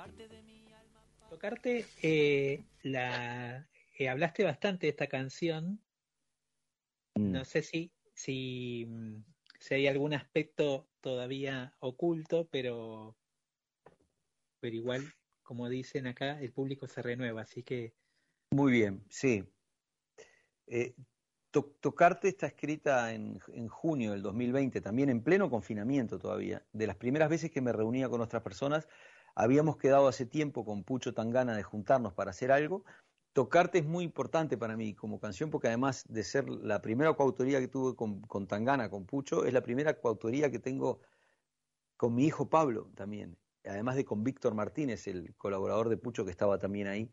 Tocarte, 1.37 1.85
eh, 2.01 2.63
la, 2.81 3.69
eh, 3.99 4.09
hablaste 4.09 4.43
bastante 4.43 4.87
de 4.87 4.89
esta 4.89 5.05
canción. 5.05 5.79
Mm. 7.13 7.31
No 7.31 7.45
sé 7.45 7.61
si, 7.61 7.91
si, 8.15 8.87
mm, 8.87 9.23
si, 9.59 9.75
hay 9.75 9.85
algún 9.85 10.15
aspecto 10.15 10.89
todavía 10.99 11.75
oculto, 11.77 12.47
pero, 12.51 13.15
pero 14.59 14.75
igual, 14.75 15.13
como 15.43 15.69
dicen 15.69 16.07
acá, 16.07 16.41
el 16.41 16.51
público 16.51 16.87
se 16.87 17.03
renueva, 17.03 17.43
así 17.43 17.61
que... 17.61 17.93
Muy 18.49 18.71
bien, 18.71 19.05
sí. 19.07 19.43
Eh, 20.65 20.95
tocarte 21.51 22.29
está 22.29 22.47
escrita 22.47 23.13
en, 23.13 23.39
en, 23.49 23.67
junio 23.67 24.13
del 24.13 24.23
2020, 24.23 24.81
también 24.81 25.11
en 25.11 25.21
pleno 25.21 25.51
confinamiento 25.51 26.17
todavía. 26.17 26.65
De 26.73 26.87
las 26.87 26.95
primeras 26.95 27.29
veces 27.29 27.51
que 27.51 27.61
me 27.61 27.73
reunía 27.73 28.09
con 28.09 28.21
otras 28.21 28.41
personas, 28.41 28.87
Habíamos 29.39 29.77
quedado 29.77 30.07
hace 30.07 30.25
tiempo 30.25 30.65
con 30.65 30.83
Pucho 30.83 31.13
Tangana 31.13 31.55
de 31.55 31.61
juntarnos 31.61 32.11
para 32.11 32.31
hacer 32.31 32.51
algo. 32.51 32.83
Tocarte 33.33 33.77
es 33.77 33.85
muy 33.85 34.03
importante 34.03 34.57
para 34.57 34.75
mí 34.75 34.95
como 34.95 35.19
canción 35.19 35.51
porque 35.51 35.67
además 35.67 36.05
de 36.09 36.23
ser 36.23 36.49
la 36.49 36.81
primera 36.81 37.13
coautoría 37.13 37.59
que 37.59 37.67
tuve 37.67 37.95
con, 37.95 38.47
Tangana, 38.47 38.89
con 38.89 39.05
Pucho, 39.05 39.45
es 39.45 39.53
la 39.53 39.61
primera 39.61 39.93
coautoría 40.01 40.49
que 40.49 40.57
tengo 40.57 41.01
con 41.97 42.15
mi 42.15 42.25
hijo 42.25 42.49
Pablo 42.49 42.89
también, 42.95 43.37
además 43.63 43.95
de 43.95 44.05
con 44.05 44.23
Víctor 44.23 44.55
Martínez, 44.55 45.05
el 45.05 45.35
colaborador 45.35 45.89
de 45.89 45.97
Pucho 45.97 46.25
que 46.25 46.31
estaba 46.31 46.57
también 46.57 46.87
ahí. 46.87 47.11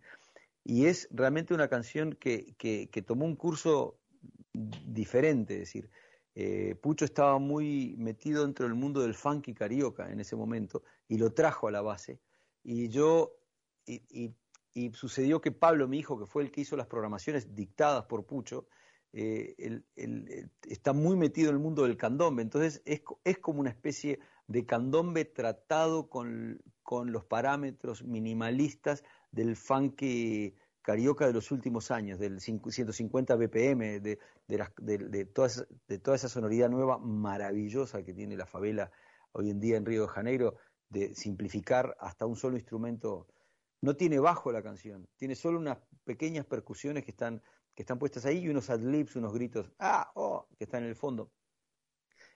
Y 0.65 0.87
es 0.87 1.09
realmente 1.11 1.53
una 1.53 1.69
canción 1.69 2.15
que, 2.15 2.55
que, 2.57 3.03
tomó 3.03 3.27
un 3.27 3.37
curso 3.37 3.99
diferente, 4.55 5.53
es 5.57 5.61
decir, 5.61 5.91
eh, 6.35 6.75
Pucho 6.81 7.05
estaba 7.05 7.39
muy 7.39 7.97
metido 7.99 8.45
dentro 8.45 8.65
del 8.65 8.77
mundo 8.77 9.03
del 9.03 9.13
funk 9.13 9.49
y 9.49 9.55
carioca 9.55 10.11
en 10.11 10.21
ese 10.21 10.37
momento 10.37 10.83
y 11.09 11.19
lo 11.19 11.33
trajo 11.33 11.69
a 11.69 11.73
la 11.73 11.83
base. 11.83 12.21
Y 12.63 12.89
yo, 12.89 13.37
y, 13.87 14.35
sucedió 14.93 15.41
que 15.41 15.53
Pablo, 15.53 15.87
mi 15.87 15.99
hijo, 15.99 16.19
que 16.19 16.27
fue 16.27 16.43
el 16.43 16.51
que 16.51 16.63
hizo 16.63 16.77
las 16.77 16.87
programaciones 16.87 17.55
dictadas 17.55 18.07
por 18.07 18.27
Pucho, 18.27 18.67
eh, 19.13 19.83
está 20.63 20.93
muy 20.93 21.17
metido 21.17 21.51
en 21.51 21.57
el 21.57 21.63
mundo 21.63 21.85
del 21.85 21.97
candombe. 21.97 22.43
Entonces 22.43 22.83
es, 22.85 23.03
es 23.23 23.39
como 23.39 23.61
una 23.61 23.71
especie 23.71 24.19
de 24.49 24.67
candombe 24.67 25.25
tratado 25.25 26.09
con, 26.09 26.61
con 26.83 27.13
los 27.13 27.25
parámetros 27.25 28.03
minimalistas 28.03 29.05
del 29.31 29.57
funk 29.57 30.03
carioca 30.83 31.27
de 31.27 31.33
los 31.33 31.51
últimos 31.51 31.91
años, 31.91 32.19
del 32.19 32.41
150 32.41 33.37
BPM, 33.37 34.01
de, 34.01 34.19
de, 34.47 34.69
de, 34.79 34.99
de, 34.99 35.25
toda, 35.25 35.49
de 35.89 35.99
toda 35.99 36.17
esa 36.17 36.29
sonoridad 36.29 36.69
nueva 36.69 36.99
maravillosa 36.99 38.05
que 38.05 38.13
tiene 38.13 38.37
la 38.37 38.47
favela 38.47 38.93
hoy 39.33 39.51
en 39.51 39.61
día 39.61 39.79
en 39.79 39.87
Río 39.87 40.03
de 40.03 40.09
Janeiro, 40.09 40.57
de 40.95 41.15
simplificar 41.15 41.97
hasta 42.01 42.25
un 42.25 42.37
solo 42.37 42.57
instrumento. 42.57 43.27
No 43.83 43.97
tiene 43.97 44.19
bajo 44.19 44.51
la 44.53 44.63
canción, 44.63 45.07
tiene 45.17 45.35
solo 45.35 45.59
unas 45.59 45.79
pequeñas 46.05 46.47
percusiones 46.47 47.05
que 47.05 47.11
están, 47.11 47.43
que 47.75 47.83
están 47.83 47.99
puestas 47.99 48.25
ahí 48.25 48.39
y 48.39 48.49
unos 48.49 48.71
adlibs, 48.71 49.17
unos 49.17 49.35
gritos, 49.35 49.71
ah, 49.79 50.11
oh, 50.15 50.47
que 50.57 50.65
están 50.65 50.85
en 50.85 50.89
el 50.89 50.97
fondo. 50.97 51.31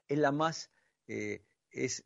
Es 0.09 0.19
la 0.19 0.33
más, 0.33 0.71
eh, 1.07 1.45
es, 1.71 2.05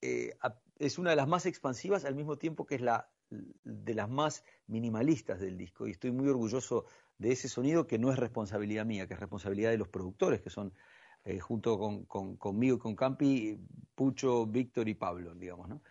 eh, 0.00 0.36
es 0.78 0.98
una 0.98 1.10
de 1.10 1.16
las 1.16 1.28
más 1.28 1.46
expansivas 1.46 2.04
al 2.04 2.16
mismo 2.16 2.36
tiempo 2.36 2.66
que 2.66 2.76
es 2.76 2.80
la 2.80 3.10
de 3.30 3.94
las 3.94 4.08
más 4.08 4.44
minimalistas 4.66 5.38
del 5.38 5.56
disco 5.56 5.86
y 5.86 5.92
estoy 5.92 6.10
muy 6.10 6.28
orgulloso 6.28 6.86
de 7.18 7.30
ese 7.30 7.48
sonido 7.48 7.86
que 7.86 7.98
no 7.98 8.10
es 8.10 8.18
responsabilidad 8.18 8.84
mía, 8.84 9.06
que 9.06 9.14
es 9.14 9.20
responsabilidad 9.20 9.70
de 9.70 9.78
los 9.78 9.88
productores, 9.88 10.40
que 10.40 10.50
son 10.50 10.72
eh, 11.24 11.38
junto 11.40 11.78
con, 11.78 12.36
conmigo 12.36 12.76
y 12.76 12.78
con 12.78 12.96
Campi, 12.96 13.58
Pucho, 13.94 14.46
Víctor 14.46 14.88
y 14.88 14.94
Pablo, 14.94 15.34
digamos, 15.34 15.68
¿no? 15.68 15.82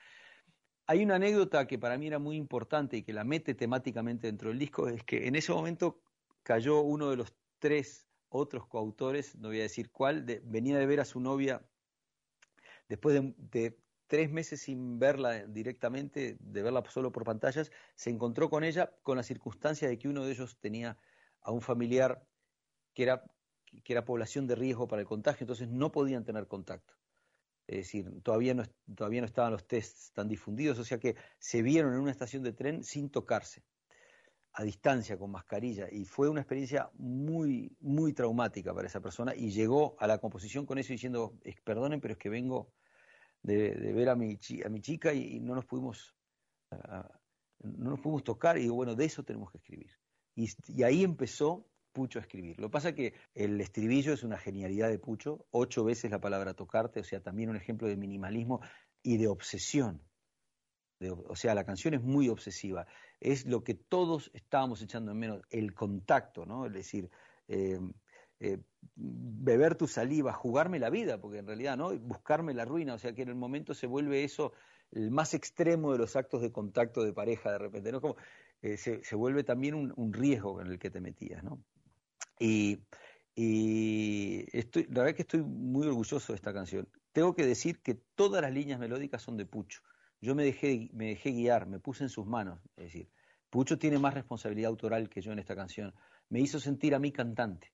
hay 0.89 1.03
una 1.03 1.15
anécdota 1.17 1.67
que 1.67 1.77
para 1.77 1.99
mí 1.99 2.07
era 2.07 2.17
muy 2.17 2.35
importante 2.35 2.97
y 2.97 3.03
que 3.03 3.13
la 3.13 3.23
mete 3.23 3.53
temáticamente 3.53 4.25
dentro 4.25 4.49
del 4.49 4.57
disco, 4.57 4.87
es 4.87 5.03
que 5.03 5.27
en 5.27 5.35
ese 5.35 5.51
momento 5.51 6.01
cayó 6.41 6.81
uno 6.81 7.11
de 7.11 7.15
los 7.15 7.31
tres 7.59 8.07
otros 8.29 8.65
coautores, 8.65 9.35
no 9.35 9.49
voy 9.49 9.59
a 9.59 9.63
decir 9.63 9.91
cuál, 9.91 10.25
venía 10.45 10.79
de 10.79 10.87
ver 10.87 10.99
a 10.99 11.05
su 11.05 11.19
novia 11.19 11.61
después 12.87 13.21
de, 13.37 13.77
tres 14.07 14.31
meses 14.31 14.61
sin 14.61 14.97
verla 14.97 15.45
directamente, 15.45 16.37
de 16.39 16.61
verla 16.63 16.83
solo 16.89 17.11
por 17.11 17.23
pantallas, 17.23 17.71
se 17.93 18.09
encontró 18.09 18.49
con 18.49 18.63
ella 18.63 18.91
con 19.03 19.17
la 19.17 19.21
circunstancia 19.23 19.87
de 19.87 19.99
que 19.99 20.07
uno 20.07 20.25
de 20.25 20.31
ellos 20.31 20.57
tenía 20.59 20.97
a 21.41 21.51
un 21.51 21.61
familiar 21.61 22.25
que 22.95 23.03
era, 23.03 23.23
que 23.83 23.93
era 23.93 24.05
población 24.05 24.47
de 24.47 24.55
riesgo 24.55 24.87
para 24.87 25.01
el 25.01 25.07
contagio, 25.07 25.43
entonces 25.43 25.67
no 25.67 25.91
podían 25.91 26.23
tener 26.25 26.47
contacto. 26.47 26.93
Es 27.67 27.77
decir, 27.77 28.21
todavía 28.23 28.55
no, 28.55 28.63
todavía 28.95 29.21
no 29.21 29.27
estaban 29.27 29.51
los 29.51 29.67
tests 29.67 30.11
tan 30.13 30.27
difundidos, 30.27 30.79
o 30.79 30.83
sea 30.83 30.97
que 30.97 31.15
se 31.37 31.61
vieron 31.61 31.93
en 31.93 31.99
una 31.99 32.11
estación 32.11 32.41
de 32.41 32.53
tren 32.53 32.83
sin 32.83 33.09
tocarse 33.09 33.63
a 34.53 34.63
distancia 34.63 35.17
con 35.17 35.31
mascarilla 35.31 35.87
y 35.91 36.05
fue 36.05 36.29
una 36.29 36.41
experiencia 36.41 36.89
muy 36.95 37.75
muy 37.79 38.13
traumática 38.13 38.73
para 38.73 38.87
esa 38.87 38.99
persona 38.99 39.35
y 39.35 39.51
llegó 39.51 39.95
a 39.99 40.07
la 40.07 40.17
composición 40.17 40.65
con 40.65 40.77
eso 40.79 40.91
diciendo 40.91 41.37
perdonen 41.63 42.01
pero 42.01 42.13
es 42.13 42.17
que 42.17 42.29
vengo 42.29 42.73
de, 43.41 43.69
ver 43.93 44.09
a 44.09 44.15
mi, 44.15 44.37
a 44.65 44.69
mi 44.69 44.81
chica 44.81 45.13
y, 45.13 45.39
no 45.39 45.55
nos 45.55 45.65
pudimos 45.65 46.15
no 47.61 47.89
nos 47.91 47.99
pudimos 47.99 48.23
tocar 48.23 48.57
y 48.57 48.61
digo 48.61 48.75
bueno 48.75 48.95
de 48.95 49.05
eso 49.05 49.23
tenemos 49.23 49.51
que 49.51 49.59
escribir 49.59 49.91
y, 50.35 50.49
y 50.67 50.83
ahí 50.83 51.03
empezó 51.03 51.65
Pucho 51.91 52.19
a 52.19 52.21
escribir. 52.21 52.59
Lo 52.59 52.67
que 52.67 52.71
pasa 52.73 52.89
es 52.89 52.95
que 52.95 53.13
el 53.33 53.59
estribillo 53.61 54.13
es 54.13 54.23
una 54.23 54.37
genialidad 54.37 54.89
de 54.89 54.99
Pucho, 54.99 55.45
ocho 55.51 55.83
veces 55.83 56.11
la 56.11 56.21
palabra 56.21 56.53
tocarte, 56.53 56.99
o 56.99 57.03
sea, 57.03 57.21
también 57.21 57.49
un 57.49 57.55
ejemplo 57.55 57.87
de 57.87 57.97
minimalismo 57.97 58.61
y 59.01 59.17
de 59.17 59.27
obsesión 59.27 60.01
o 61.27 61.35
sea, 61.35 61.55
la 61.55 61.63
canción 61.63 61.93
es 61.93 62.01
muy 62.01 62.29
obsesiva. 62.29 62.85
Es 63.19 63.45
lo 63.45 63.63
que 63.63 63.73
todos 63.73 64.31
estábamos 64.33 64.81
echando 64.81 65.11
en 65.11 65.19
menos, 65.19 65.41
el 65.49 65.73
contacto, 65.73 66.45
¿no? 66.45 66.65
Es 66.65 66.73
decir, 66.73 67.09
eh, 67.47 67.79
eh, 68.39 68.59
beber 68.95 69.75
tu 69.75 69.87
saliva, 69.87 70.33
jugarme 70.33 70.79
la 70.79 70.89
vida, 70.89 71.19
porque 71.19 71.39
en 71.39 71.47
realidad, 71.47 71.77
¿no? 71.77 71.97
Buscarme 71.99 72.53
la 72.53 72.65
ruina, 72.65 72.95
o 72.95 72.99
sea 72.99 73.13
que 73.13 73.21
en 73.21 73.29
el 73.29 73.35
momento 73.35 73.73
se 73.73 73.87
vuelve 73.87 74.23
eso 74.23 74.53
el 74.91 75.11
más 75.11 75.33
extremo 75.33 75.91
de 75.91 75.99
los 75.99 76.15
actos 76.15 76.41
de 76.41 76.51
contacto 76.51 77.03
de 77.03 77.13
pareja 77.13 77.51
de 77.51 77.59
repente, 77.59 77.91
¿no? 77.91 78.01
Como 78.01 78.15
eh, 78.61 78.77
se, 78.77 79.15
vuelve 79.15 79.43
también 79.43 79.75
un, 79.75 80.13
riesgo 80.13 80.59
en 80.61 80.67
el 80.67 80.79
que 80.79 80.89
te 80.89 80.99
metías, 80.99 81.43
¿no? 81.43 81.63
Y, 82.39 82.79
y 83.35 84.45
estoy, 84.57 84.87
la 84.89 85.01
verdad 85.01 85.15
que 85.15 85.21
estoy 85.23 85.43
muy 85.43 85.85
orgulloso 85.85 86.33
de 86.33 86.37
esta 86.37 86.53
canción. 86.53 86.89
Tengo 87.11 87.35
que 87.35 87.45
decir 87.45 87.81
que 87.81 87.95
todas 88.15 88.41
las 88.41 88.53
líneas 88.53 88.79
melódicas 88.79 89.21
son 89.21 89.37
de 89.37 89.45
Pucho 89.45 89.81
yo 90.21 90.35
me 90.35 90.43
dejé, 90.43 90.89
me 90.93 91.07
dejé 91.07 91.31
guiar, 91.31 91.67
me 91.67 91.79
puse 91.79 92.03
en 92.03 92.09
sus 92.09 92.25
manos. 92.25 92.59
Es 92.75 92.85
decir, 92.85 93.09
Pucho 93.49 93.77
tiene 93.79 93.99
más 93.99 94.13
responsabilidad 94.13 94.69
autoral 94.69 95.09
que 95.09 95.21
yo 95.21 95.31
en 95.31 95.39
esta 95.39 95.55
canción. 95.55 95.93
Me 96.29 96.39
hizo 96.39 96.59
sentir 96.59 96.93
a 96.93 96.99
mí 96.99 97.11
cantante. 97.11 97.73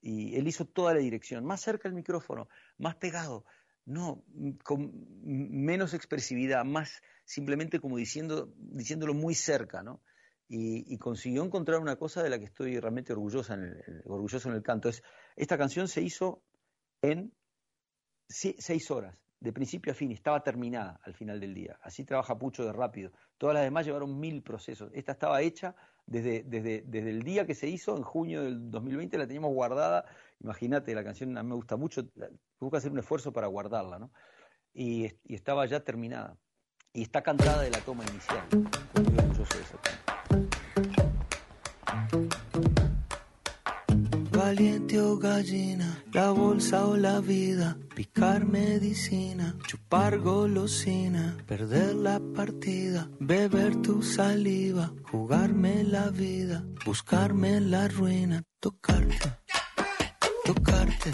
Y 0.00 0.36
él 0.36 0.46
hizo 0.46 0.66
toda 0.66 0.92
la 0.92 1.00
dirección, 1.00 1.44
más 1.44 1.62
cerca 1.62 1.88
del 1.88 1.94
micrófono, 1.94 2.48
más 2.76 2.96
pegado, 2.96 3.46
no, 3.86 4.22
con 4.62 4.92
menos 5.22 5.94
expresividad, 5.94 6.64
más 6.64 7.00
simplemente 7.24 7.80
como 7.80 7.96
diciendo, 7.96 8.52
diciéndolo 8.56 9.14
muy 9.14 9.34
cerca, 9.34 9.82
¿no? 9.82 10.02
Y, 10.46 10.96
consiguió 10.98 11.42
encontrar 11.42 11.80
una 11.80 11.96
cosa 11.96 12.22
de 12.22 12.30
la 12.30 12.38
que 12.38 12.44
estoy 12.44 12.78
realmente 12.78 13.12
orgullosa 13.12 13.54
en 13.54 13.62
el, 13.62 14.02
orgulloso 14.04 14.48
en 14.48 14.54
el 14.54 14.62
canto. 14.62 14.88
Es, 14.88 15.02
esta 15.36 15.58
canción 15.58 15.88
se 15.88 16.02
hizo 16.02 16.42
en 17.02 17.32
seis 18.28 18.90
horas 18.90 19.24
de 19.44 19.52
principio 19.52 19.92
a 19.92 19.94
fin, 19.94 20.10
estaba 20.10 20.42
terminada 20.42 20.98
al 21.04 21.14
final 21.14 21.38
del 21.38 21.52
día. 21.52 21.78
Así 21.82 22.04
trabaja 22.04 22.38
Pucho 22.38 22.64
de 22.64 22.72
rápido. 22.72 23.12
Todas 23.36 23.54
las 23.54 23.64
demás 23.64 23.84
llevaron 23.84 24.18
mil 24.18 24.42
procesos. 24.42 24.90
Esta 24.94 25.12
estaba 25.12 25.42
hecha 25.42 25.76
desde, 26.06 26.44
desde, 26.44 26.82
desde 26.86 27.10
el 27.10 27.22
día 27.22 27.46
que 27.46 27.54
se 27.54 27.68
hizo, 27.68 27.94
en 27.96 28.02
junio 28.02 28.42
del 28.42 28.70
2020, 28.70 29.18
la 29.18 29.26
teníamos 29.26 29.52
guardada. 29.52 30.06
Imagínate, 30.40 30.94
la 30.94 31.04
canción 31.04 31.36
a 31.36 31.42
mí 31.42 31.50
me 31.50 31.56
gusta 31.56 31.76
mucho, 31.76 32.06
tuvo 32.58 32.70
que 32.70 32.78
hacer 32.78 32.90
un 32.90 32.98
esfuerzo 32.98 33.32
para 33.32 33.46
guardarla, 33.46 33.98
¿no? 33.98 34.10
Y, 34.72 35.10
estaba 35.28 35.66
ya 35.66 35.80
terminada. 35.80 36.38
Y 36.94 37.02
está 37.02 37.22
cantada 37.22 37.62
de 37.62 37.70
la 37.70 37.80
toma 37.80 38.04
inicial. 38.04 38.46
muy 38.50 39.18
orgulloso 39.18 39.58
de 39.58 39.62
eso 39.62 40.03
gallina, 45.18 46.02
la 46.12 46.30
bolsa 46.30 46.86
o 46.86 46.96
la 46.96 47.20
vida, 47.20 47.76
picar 47.94 48.44
medicina, 48.44 49.56
chupar 49.66 50.18
golosina, 50.18 51.36
perder 51.46 51.94
la 51.94 52.20
partida, 52.34 53.08
beber 53.20 53.76
tu 53.82 54.02
saliva, 54.02 54.92
jugarme 55.10 55.84
la 55.84 56.10
vida, 56.10 56.64
buscarme 56.84 57.60
la 57.60 57.88
ruina, 57.88 58.42
tocarte, 58.60 59.32
tocarte, 60.44 61.12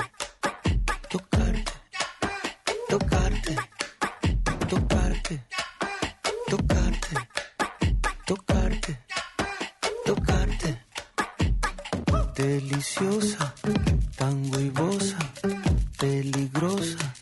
deliciosa, 12.81 13.55
tan 14.16 14.51
huevosa, 14.51 15.18
peligrosa, 15.99 17.14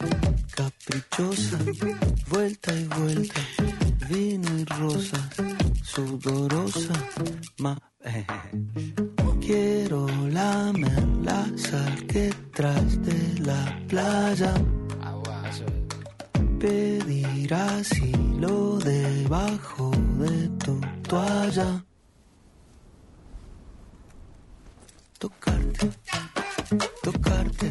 caprichosa, 0.54 1.58
vuelta 2.28 2.72
y 2.72 2.84
vuelta, 2.84 3.40
vino 4.08 4.56
y 4.56 4.64
rosa, 4.66 5.28
sudorosa, 5.82 6.57
tocarte, 27.02 27.70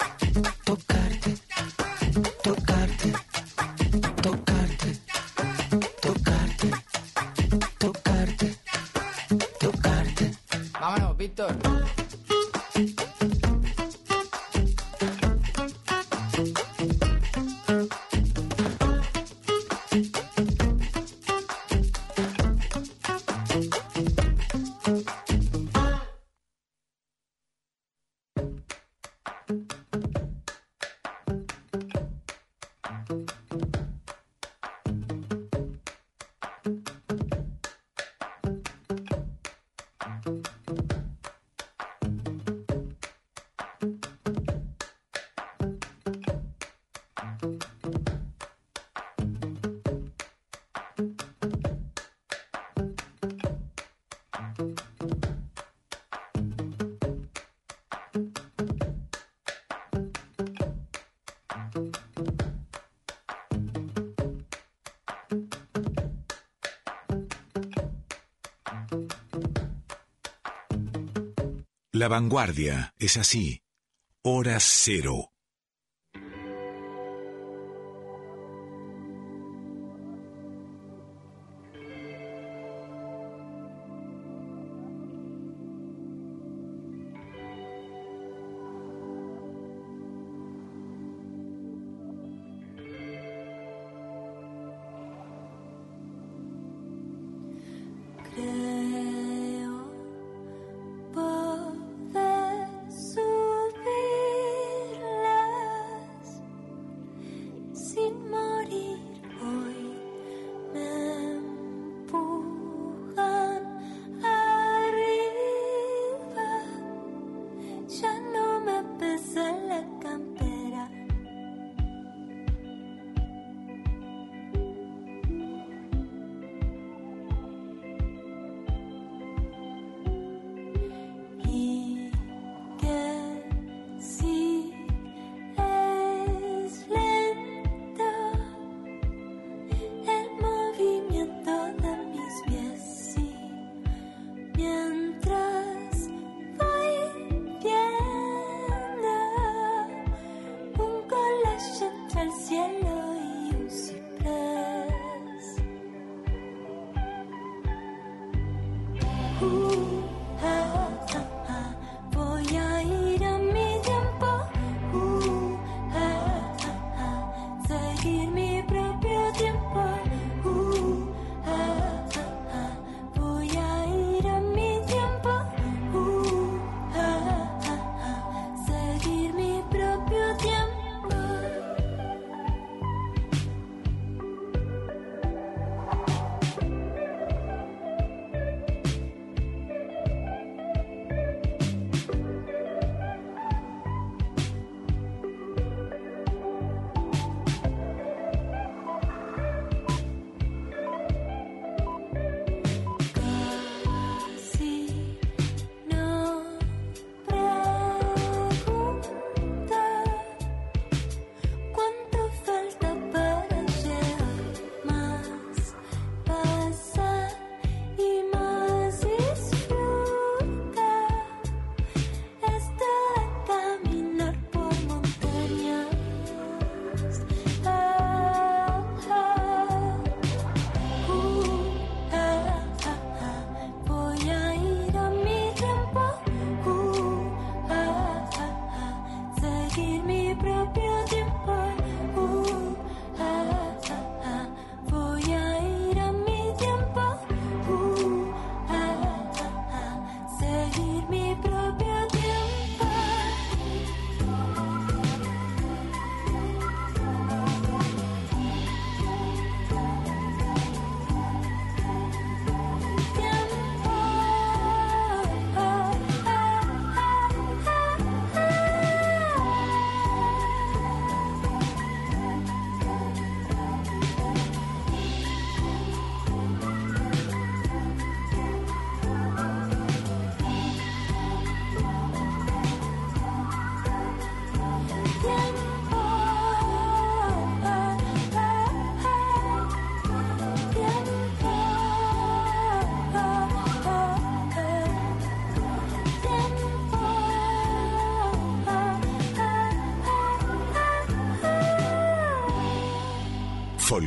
La 72.01 72.07
vanguardia 72.07 72.95
es 72.97 73.15
así. 73.15 73.61
Hora 74.23 74.57
cero. 74.59 75.30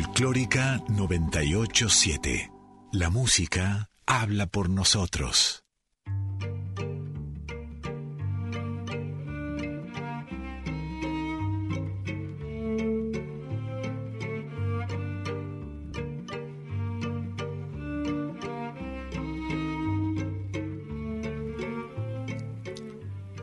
Folclórica 0.05 0.82
987. 0.88 2.52
La 2.92 3.09
música 3.09 3.88
habla 4.05 4.46
por 4.46 4.68
nosotros. 4.68 5.64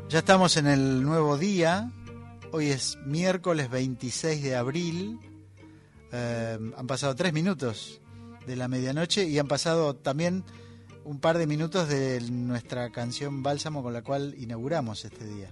Ya 0.10 0.20
estamos 0.20 0.58
en 0.58 0.68
el 0.68 1.02
nuevo 1.02 1.38
día. 1.38 1.92
Hoy 2.52 2.68
es 2.68 3.00
miércoles 3.06 3.70
26 3.72 4.44
de 4.44 4.56
abril 4.56 5.31
han 6.82 6.88
pasado 6.88 7.16
tres 7.16 7.32
minutos 7.32 8.02
de 8.48 8.56
la 8.56 8.68
medianoche 8.68 9.26
y 9.26 9.38
han 9.38 9.48
pasado 9.48 9.96
también 9.96 10.44
un 11.06 11.20
par 11.20 11.38
de 11.38 11.46
minutos 11.46 11.88
de 11.88 12.20
nuestra 12.32 12.92
canción 12.92 13.44
Bálsamo 13.44 13.84
con 13.84 13.94
la 13.94 14.02
cual 14.02 14.34
inauguramos 14.40 15.06
este 15.06 15.28
día. 15.28 15.52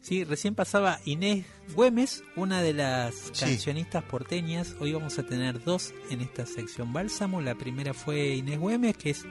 Sí, 0.00 0.22
recién 0.22 0.54
pasaba 0.54 1.00
Inés 1.04 1.44
Güemes, 1.74 2.22
una 2.36 2.62
de 2.62 2.72
las 2.72 3.32
cancionistas 3.36 4.04
porteñas. 4.04 4.76
Hoy 4.78 4.92
vamos 4.92 5.18
a 5.18 5.24
tener 5.24 5.64
dos 5.64 5.92
en 6.08 6.20
esta 6.20 6.46
sección 6.46 6.92
Bálsamo. 6.92 7.40
La 7.40 7.56
primera 7.56 7.92
fue 7.92 8.36
Inés 8.36 8.60
Güemes, 8.60 8.96
que 8.96 9.10
es 9.10 9.24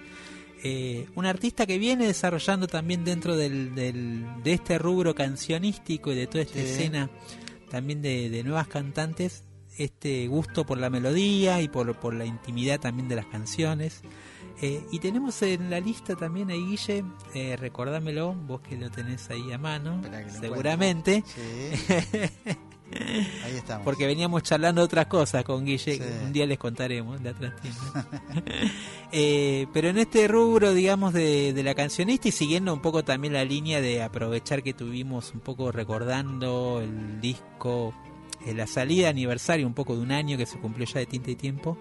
eh, 0.66 1.08
una 1.16 1.30
artista 1.30 1.66
que 1.66 1.78
viene 1.78 2.06
desarrollando 2.06 2.68
también 2.68 3.06
dentro 3.06 3.38
del, 3.38 3.74
de 3.74 4.54
este 4.54 4.78
rubro 4.78 5.16
cancionístico 5.16 6.12
y 6.12 6.16
de 6.16 6.28
toda 6.28 6.44
esta 6.44 6.60
escena 6.60 7.10
también 7.70 8.02
de, 8.02 8.30
de 8.30 8.44
nuevas 8.44 8.68
cantantes 8.68 9.46
este 9.78 10.28
gusto 10.28 10.66
por 10.66 10.78
la 10.78 10.90
melodía 10.90 11.62
y 11.62 11.68
por, 11.68 11.96
por 12.00 12.14
la 12.14 12.26
intimidad 12.26 12.80
también 12.80 13.08
de 13.08 13.16
las 13.16 13.26
canciones. 13.26 14.02
Eh, 14.62 14.86
y 14.92 15.00
tenemos 15.00 15.42
en 15.42 15.70
la 15.70 15.80
lista 15.80 16.16
también 16.16 16.52
a 16.52 16.54
Guille, 16.54 17.06
eh, 17.34 17.56
recordámelo, 17.56 18.34
vos 18.34 18.60
que 18.60 18.76
lo 18.76 18.92
tenés 18.92 19.30
ahí 19.30 19.54
a 19.54 19.58
mano, 19.58 20.02
seguramente. 20.42 21.24
Ahí 23.46 23.56
estamos. 23.56 23.86
Porque 23.86 24.06
veníamos 24.06 24.44
charlando 24.44 24.84
otras 24.84 25.06
cosas 25.06 25.46
con 25.46 25.64
Guille, 25.64 26.02
un 26.26 26.34
día 26.34 26.46
les 26.46 26.58
contaremos 26.58 27.22
la 27.22 27.34
eh, 29.14 29.66
pero 29.72 29.88
en 29.88 29.98
este 30.00 30.28
rubro, 30.28 30.74
digamos, 30.74 31.14
de, 31.14 31.54
de, 31.54 31.64
la 31.64 31.74
cancionista 31.74 32.28
y 32.28 32.32
siguiendo 32.32 32.74
un 32.74 32.82
poco 32.82 33.06
también 33.06 33.34
la 33.34 33.46
línea 33.46 33.80
de 33.80 34.04
aprovechar 34.04 34.62
que 34.62 34.74
tuvimos 34.74 35.34
un 35.34 35.40
poco 35.40 35.72
recordando 35.72 36.82
el 36.82 37.22
disco, 37.22 37.94
eh, 38.46 38.54
la 38.54 38.68
salida 38.68 39.10
aniversario 39.10 39.68
un 39.68 39.74
poco 39.74 39.96
de 39.96 40.02
un 40.02 40.12
año 40.12 40.38
que 40.38 40.46
se 40.46 40.60
cumplió 40.60 40.86
ya 40.86 41.00
de 41.00 41.06
tinta 41.06 41.32
y 41.32 41.36
tiempo. 41.36 41.78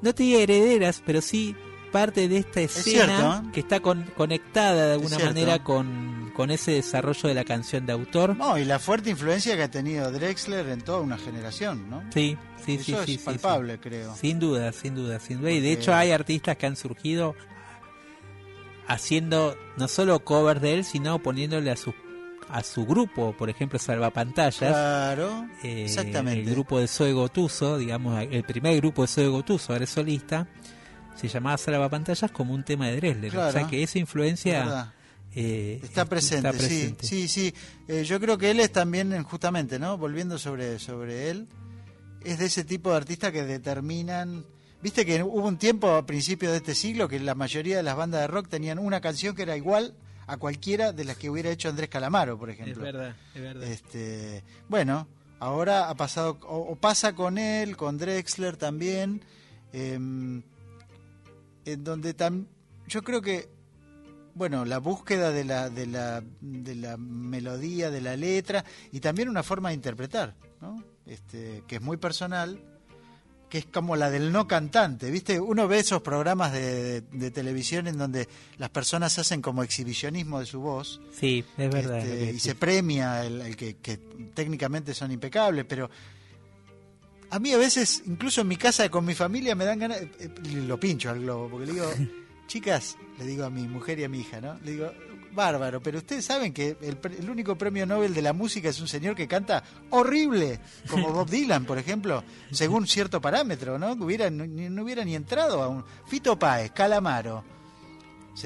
No 0.00 0.14
te 0.14 0.24
digo 0.24 0.40
herederas, 0.40 1.02
pero 1.04 1.20
sí 1.20 1.54
parte 1.92 2.26
de 2.26 2.38
esta 2.38 2.60
escena 2.62 3.50
que 3.52 3.60
está 3.60 3.80
conectada 3.80 4.86
de 4.86 4.92
alguna 4.94 5.18
manera 5.18 5.62
con, 5.62 6.32
con, 6.34 6.50
ese 6.50 6.72
desarrollo 6.72 7.28
de 7.28 7.34
la 7.34 7.44
canción 7.44 7.86
de 7.86 7.92
autor. 7.92 8.34
No, 8.36 8.58
y 8.58 8.64
la 8.64 8.78
fuerte 8.78 9.10
influencia 9.10 9.54
que 9.54 9.62
ha 9.62 9.70
tenido 9.70 10.10
Drexler 10.10 10.68
en 10.70 10.80
toda 10.80 11.00
una 11.00 11.18
generación, 11.18 11.88
¿no? 11.88 12.02
Sí, 12.12 12.36
sí, 12.64 12.74
Eso 12.74 13.04
sí. 13.04 13.14
Es 13.14 13.20
palpable, 13.20 13.78
creo. 13.78 14.16
Sin 14.16 14.40
duda, 14.40 14.72
sin 14.72 14.94
duda, 14.94 15.20
sin 15.20 15.40
duda. 15.40 15.52
Y 15.52 15.60
de 15.60 15.72
hecho 15.72 15.94
hay 15.94 16.10
artistas 16.10 16.56
que 16.56 16.66
han 16.66 16.76
surgido 16.76 17.36
haciendo 18.88 19.56
no 19.76 19.86
solo 19.86 20.24
covers 20.24 20.60
de 20.60 20.74
él, 20.74 20.84
sino 20.84 21.22
poniéndole 21.22 21.70
a 21.70 21.76
su 21.76 21.94
a 22.52 22.62
su 22.62 22.86
grupo, 22.86 23.34
por 23.36 23.50
ejemplo, 23.50 23.78
Salvapantallas. 23.78 24.70
Claro, 24.70 25.46
eh, 25.62 25.84
exactamente. 25.84 26.48
El 26.48 26.54
grupo 26.54 26.78
de 26.78 26.86
Zoe 26.86 27.12
Gotuso, 27.12 27.78
digamos, 27.78 28.22
el 28.30 28.44
primer 28.44 28.76
grupo 28.76 29.02
de 29.02 29.08
Zoe 29.08 29.28
Gotuso, 29.28 29.72
ahora 29.72 29.84
es 29.84 29.90
solista 29.90 30.46
se 31.16 31.28
llamaba 31.28 31.58
Salvapantallas 31.58 32.30
como 32.30 32.54
un 32.54 32.64
tema 32.64 32.88
de 32.88 32.96
Dresler. 32.96 33.36
o 33.36 33.52
sea 33.52 33.66
que 33.66 33.82
esa 33.82 33.98
influencia 33.98 34.92
eh, 35.34 35.80
está, 35.82 36.04
presente, 36.04 36.52
Sí, 36.58 36.94
sí, 37.00 37.28
sí. 37.28 37.54
Eh, 37.88 38.04
yo 38.04 38.20
creo 38.20 38.36
que 38.38 38.50
él 38.50 38.60
es 38.60 38.72
también, 38.72 39.22
justamente, 39.22 39.78
¿no? 39.78 39.96
Volviendo 39.98 40.38
sobre, 40.38 40.78
sobre 40.78 41.30
él, 41.30 41.48
es 42.24 42.38
de 42.38 42.46
ese 42.46 42.64
tipo 42.64 42.90
de 42.90 42.96
artistas 42.96 43.32
que 43.32 43.44
determinan. 43.44 44.44
Viste 44.82 45.06
que 45.06 45.22
hubo 45.22 45.46
un 45.46 45.58
tiempo 45.58 45.90
a 45.92 46.06
principios 46.06 46.52
de 46.52 46.58
este 46.58 46.74
siglo 46.74 47.08
que 47.08 47.20
la 47.20 47.34
mayoría 47.34 47.76
de 47.76 47.82
las 47.82 47.96
bandas 47.96 48.22
de 48.22 48.26
rock 48.26 48.48
tenían 48.48 48.78
una 48.78 49.00
canción 49.00 49.34
que 49.34 49.42
era 49.42 49.56
igual 49.56 49.94
a 50.26 50.36
cualquiera 50.36 50.92
de 50.92 51.04
las 51.04 51.16
que 51.16 51.30
hubiera 51.30 51.50
hecho 51.50 51.68
Andrés 51.68 51.88
Calamaro, 51.88 52.38
por 52.38 52.50
ejemplo. 52.50 52.74
Es 52.74 52.92
verdad, 52.92 53.16
es 53.34 53.42
verdad. 53.42 53.62
Este, 53.64 54.44
bueno, 54.68 55.08
ahora 55.38 55.88
ha 55.88 55.94
pasado, 55.94 56.38
o, 56.42 56.76
pasa 56.76 57.14
con 57.14 57.38
él, 57.38 57.76
con 57.76 57.98
Drexler 57.98 58.56
también. 58.56 59.22
Eh, 59.72 59.94
en 61.64 61.84
donde 61.84 62.14
tam, 62.14 62.46
yo 62.88 63.02
creo 63.02 63.22
que 63.22 63.48
bueno, 64.34 64.64
la 64.64 64.78
búsqueda 64.78 65.30
de 65.30 65.44
la, 65.44 65.68
de 65.68 65.86
la, 65.86 66.22
de 66.40 66.74
la 66.74 66.96
melodía, 66.96 67.90
de 67.90 68.00
la 68.00 68.16
letra 68.16 68.64
y 68.90 69.00
también 69.00 69.28
una 69.28 69.42
forma 69.42 69.68
de 69.68 69.74
interpretar, 69.74 70.34
¿no? 70.60 70.82
Este, 71.06 71.62
que 71.66 71.76
es 71.76 71.82
muy 71.82 71.96
personal, 71.96 72.58
que 73.52 73.58
es 73.58 73.66
como 73.66 73.96
la 73.96 74.08
del 74.08 74.32
no 74.32 74.48
cantante, 74.48 75.10
¿viste? 75.10 75.38
Uno 75.38 75.68
ve 75.68 75.80
esos 75.80 76.00
programas 76.00 76.54
de, 76.54 77.02
de, 77.02 77.30
televisión 77.30 77.86
en 77.86 77.98
donde 77.98 78.26
las 78.56 78.70
personas 78.70 79.18
hacen 79.18 79.42
como 79.42 79.62
exhibicionismo 79.62 80.40
de 80.40 80.46
su 80.46 80.60
voz. 80.60 81.02
Sí, 81.20 81.44
es 81.58 81.70
verdad. 81.70 81.98
Este, 81.98 82.32
y 82.32 82.40
se 82.40 82.54
premia 82.54 83.26
el, 83.26 83.54
que, 83.54 83.76
que 83.76 83.98
técnicamente 84.32 84.94
son 84.94 85.12
impecables, 85.12 85.66
pero 85.68 85.90
a 87.28 87.38
mí 87.38 87.52
a 87.52 87.58
veces, 87.58 88.02
incluso 88.06 88.40
en 88.40 88.48
mi 88.48 88.56
casa 88.56 88.88
con 88.88 89.04
mi 89.04 89.12
familia, 89.12 89.54
me 89.54 89.66
dan 89.66 89.80
ganas, 89.80 90.00
eh, 90.00 90.10
eh, 90.18 90.30
lo 90.66 90.80
pincho 90.80 91.10
al 91.10 91.20
globo, 91.20 91.50
porque 91.50 91.66
le 91.66 91.72
digo, 91.74 91.90
chicas, 92.46 92.96
le 93.18 93.26
digo 93.26 93.44
a 93.44 93.50
mi 93.50 93.68
mujer 93.68 93.98
y 93.98 94.04
a 94.04 94.08
mi 94.08 94.20
hija, 94.20 94.40
¿no? 94.40 94.58
Le 94.64 94.72
digo, 94.72 94.90
bárbaro, 95.34 95.82
pero 95.82 95.98
ustedes 95.98 96.24
saben 96.24 96.52
que 96.52 96.76
el, 96.80 97.30
único 97.30 97.56
premio 97.56 97.86
Nobel 97.86 98.14
de 98.14 98.22
la 98.22 98.32
música 98.32 98.68
es 98.68 98.80
un 98.80 98.88
señor 98.88 99.14
que 99.14 99.26
canta 99.26 99.62
horrible, 99.90 100.60
como 100.88 101.12
Bob 101.12 101.28
Dylan, 101.30 101.64
por 101.64 101.78
ejemplo, 101.78 102.22
según 102.50 102.86
cierto 102.86 103.20
parámetro, 103.20 103.78
¿no? 103.78 103.96
Que 103.96 104.04
hubiera, 104.04 104.30
no, 104.30 104.82
hubiera 104.82 105.04
ni 105.04 105.14
entrado 105.14 105.62
a 105.62 105.68
un... 105.68 105.84
Fito 106.06 106.38
Páez, 106.38 106.72
Calamaro. 106.72 107.44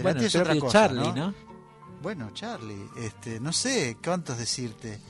bueno, 0.02 0.20
es 0.20 0.34
otra 0.34 0.58
cosa, 0.58 0.88
Charlie, 0.88 1.12
¿no? 1.12 1.34
Bueno, 2.02 2.30
Charlie, 2.32 2.88
este, 2.98 3.40
no 3.40 3.52
sé 3.52 3.96
cuántos 4.02 4.38
decirte 4.38 5.00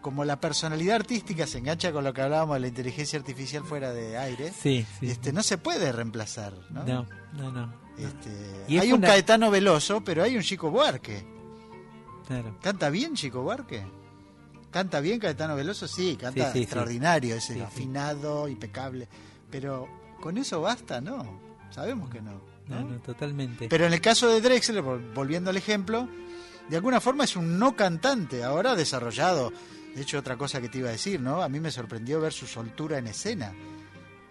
como 0.00 0.24
la 0.24 0.40
personalidad 0.40 0.96
artística 0.96 1.46
se 1.46 1.58
engancha 1.58 1.92
con 1.92 2.04
lo 2.04 2.12
que 2.12 2.22
hablábamos 2.22 2.54
de 2.54 2.60
la 2.60 2.68
inteligencia 2.68 3.18
artificial 3.18 3.64
fuera 3.64 3.92
de 3.92 4.18
aire, 4.18 4.52
este, 5.00 5.32
no 5.32 5.42
se 5.42 5.58
puede 5.58 5.92
reemplazar. 5.92 6.54
No, 6.70 6.84
no, 6.84 7.52
no. 7.52 7.83
Este, 7.98 8.78
hay 8.78 8.92
un 8.92 9.00
Caetano 9.00 9.50
Veloso, 9.50 10.02
pero 10.02 10.22
hay 10.22 10.36
un 10.36 10.42
Chico 10.42 10.70
Buarque. 10.70 11.24
¿Canta 12.62 12.90
bien 12.90 13.14
Chico 13.14 13.42
Buarque? 13.42 13.84
¿Canta 14.70 15.00
bien 15.00 15.20
Caetano 15.20 15.54
Veloso? 15.54 15.86
Sí, 15.86 16.16
canta 16.16 16.52
extraordinario, 16.54 17.36
es 17.36 17.50
afinado, 17.50 18.48
impecable. 18.48 19.08
Pero 19.50 19.88
con 20.20 20.36
eso 20.38 20.60
basta, 20.60 21.00
¿no? 21.00 21.40
Sabemos 21.70 22.10
que 22.10 22.20
no. 22.20 22.40
No, 22.66 22.80
no, 22.80 22.98
totalmente. 23.00 23.68
Pero 23.68 23.86
en 23.86 23.92
el 23.92 24.00
caso 24.00 24.28
de 24.28 24.40
Drexler, 24.40 24.82
volviendo 24.82 25.50
al 25.50 25.56
ejemplo, 25.56 26.08
de 26.68 26.76
alguna 26.76 27.00
forma 27.00 27.24
es 27.24 27.36
un 27.36 27.58
no 27.58 27.76
cantante, 27.76 28.42
ahora 28.42 28.74
desarrollado. 28.74 29.52
De 29.94 30.02
hecho, 30.02 30.18
otra 30.18 30.36
cosa 30.36 30.60
que 30.60 30.68
te 30.68 30.78
iba 30.78 30.88
a 30.88 30.92
decir, 30.92 31.20
¿no? 31.20 31.42
A 31.42 31.48
mí 31.48 31.60
me 31.60 31.70
sorprendió 31.70 32.20
ver 32.20 32.32
su 32.32 32.46
soltura 32.46 32.98
en 32.98 33.06
escena, 33.06 33.52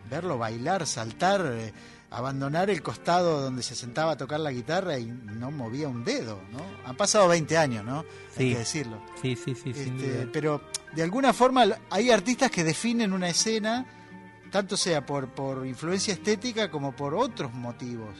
verlo 0.09 0.37
bailar, 0.37 0.85
saltar, 0.85 1.45
eh, 1.53 1.73
abandonar 2.13 2.69
el 2.69 2.83
costado 2.83 3.41
donde 3.41 3.63
se 3.63 3.75
sentaba 3.75 4.11
a 4.11 4.17
tocar 4.17 4.39
la 4.39 4.51
guitarra 4.51 4.99
y 4.99 5.07
no 5.07 5.49
movía 5.49 5.87
un 5.87 6.03
dedo, 6.03 6.39
¿no? 6.51 6.59
Han 6.85 6.95
pasado 6.95 7.27
20 7.27 7.57
años, 7.57 7.83
¿no? 7.83 8.03
Sí. 8.37 8.43
Hay 8.43 8.51
que 8.53 8.57
decirlo. 8.59 9.01
Sí, 9.19 9.35
sí, 9.35 9.55
sí. 9.55 9.71
Este, 9.71 10.29
pero 10.31 10.61
de 10.95 11.01
alguna 11.01 11.33
forma 11.33 11.65
hay 11.89 12.11
artistas 12.11 12.51
que 12.51 12.63
definen 12.63 13.13
una 13.13 13.29
escena, 13.29 13.85
tanto 14.51 14.77
sea 14.77 15.03
por, 15.03 15.29
por 15.29 15.65
influencia 15.65 16.13
estética 16.13 16.69
como 16.69 16.95
por 16.95 17.15
otros 17.15 17.51
motivos. 17.51 18.15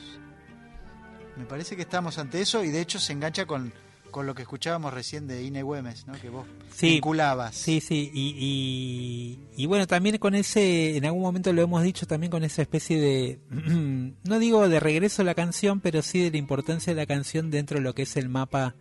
Me 1.37 1.45
parece 1.45 1.75
que 1.75 1.83
estamos 1.83 2.17
ante 2.17 2.41
eso 2.41 2.63
y 2.63 2.69
de 2.69 2.81
hecho 2.81 2.99
se 2.99 3.13
engancha 3.13 3.45
con 3.45 3.71
con 4.14 4.26
lo 4.26 4.36
que 4.36 4.43
escuchábamos 4.43 4.93
recién 4.93 5.28
de 5.28 5.43
Ine 5.43 5.64
Güemes, 5.64 6.07
¿no? 6.07 6.14
que 6.14 6.30
vos 6.30 6.45
vinculabas. 6.80 7.53
Sí, 7.55 7.82
sí, 7.82 8.09
y, 8.14 9.39
y, 9.57 9.66
bueno, 9.66 9.88
también 9.88 10.18
con 10.20 10.36
ese, 10.36 10.95
en 10.95 11.03
algún 11.03 11.24
momento 11.24 11.51
lo 11.51 11.64
hemos 11.64 11.84
dicho, 11.84 12.05
también 12.05 12.32
con 12.32 12.43
esa 12.45 12.61
especie 12.61 13.01
de, 13.01 13.39
no 14.24 14.39
digo 14.39 14.70
de 14.70 14.80
regreso 14.80 15.24
a 15.24 15.26
la 15.26 15.34
canción, 15.34 15.82
pero 15.82 16.01
sí 16.01 16.22
de 16.22 16.32
la 16.32 16.38
importancia 16.38 16.93
de 16.93 17.01
la 17.01 17.05
canción 17.05 17.51
dentro 17.51 17.80
de 17.80 17.84
lo 17.84 17.93
que 17.93 18.03
es 18.03 18.16
el 18.16 18.30
mapa 18.30 18.76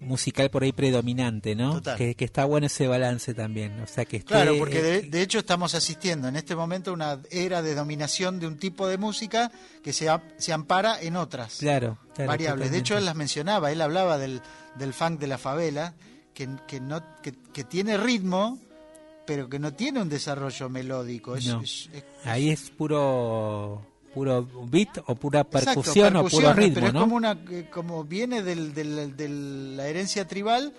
musical 0.00 0.50
por 0.50 0.62
ahí 0.62 0.72
predominante, 0.72 1.54
¿no? 1.54 1.80
Que, 1.96 2.14
está 2.18 2.44
bueno 2.44 2.66
ese 2.66 2.88
balance 2.88 3.34
también, 3.34 3.80
o 3.80 3.86
sea 3.86 4.04
que 4.04 4.22
Claro, 4.22 4.56
porque 4.58 5.02
de, 5.02 5.22
hecho 5.22 5.38
estamos 5.38 5.74
asistiendo 5.74 6.28
en 6.28 6.36
este 6.36 6.56
momento 6.56 6.90
a 6.90 6.94
una 6.94 7.20
era 7.30 7.62
de 7.62 7.74
dominación 7.74 8.40
de 8.40 8.46
un 8.46 8.56
tipo 8.58 8.88
de 8.88 8.98
música 8.98 9.50
que 9.82 9.92
se, 9.92 10.08
se 10.38 10.52
ampara 10.52 11.00
en 11.00 11.16
otras 11.16 11.58
claro, 11.58 11.98
variables. 12.16 12.70
De 12.70 12.78
hecho 12.78 12.96
él 12.96 13.04
las 13.04 13.16
mencionaba, 13.16 13.72
él 13.72 13.80
hablaba 13.80 14.18
del, 14.18 14.40
del 14.76 14.94
funk 14.94 15.20
de 15.20 15.26
la 15.26 15.38
favela, 15.38 15.94
que, 16.34 16.48
que 16.66 16.80
no, 16.80 17.02
que, 17.22 17.64
tiene 17.64 17.96
ritmo, 17.96 18.58
pero 19.26 19.48
que 19.48 19.58
no 19.58 19.74
tiene 19.74 20.00
un 20.00 20.08
desarrollo 20.08 20.68
melódico. 20.68 21.36
Ahí 22.24 22.50
es 22.50 22.70
puro 22.70 23.89
puro 24.14 24.46
beat 24.66 24.98
o 25.06 25.14
pura 25.14 25.44
percusión, 25.44 26.16
o 26.16 26.24
puro 26.26 26.52
ritmo, 26.52 26.74
pero 26.74 26.86
es 26.88 26.92
como 26.92 27.16
una 27.16 27.38
como 27.70 28.04
viene 28.04 28.42
del, 28.42 28.74
de 28.74 29.28
la 29.28 29.86
herencia 29.86 30.26
tribal, 30.26 30.72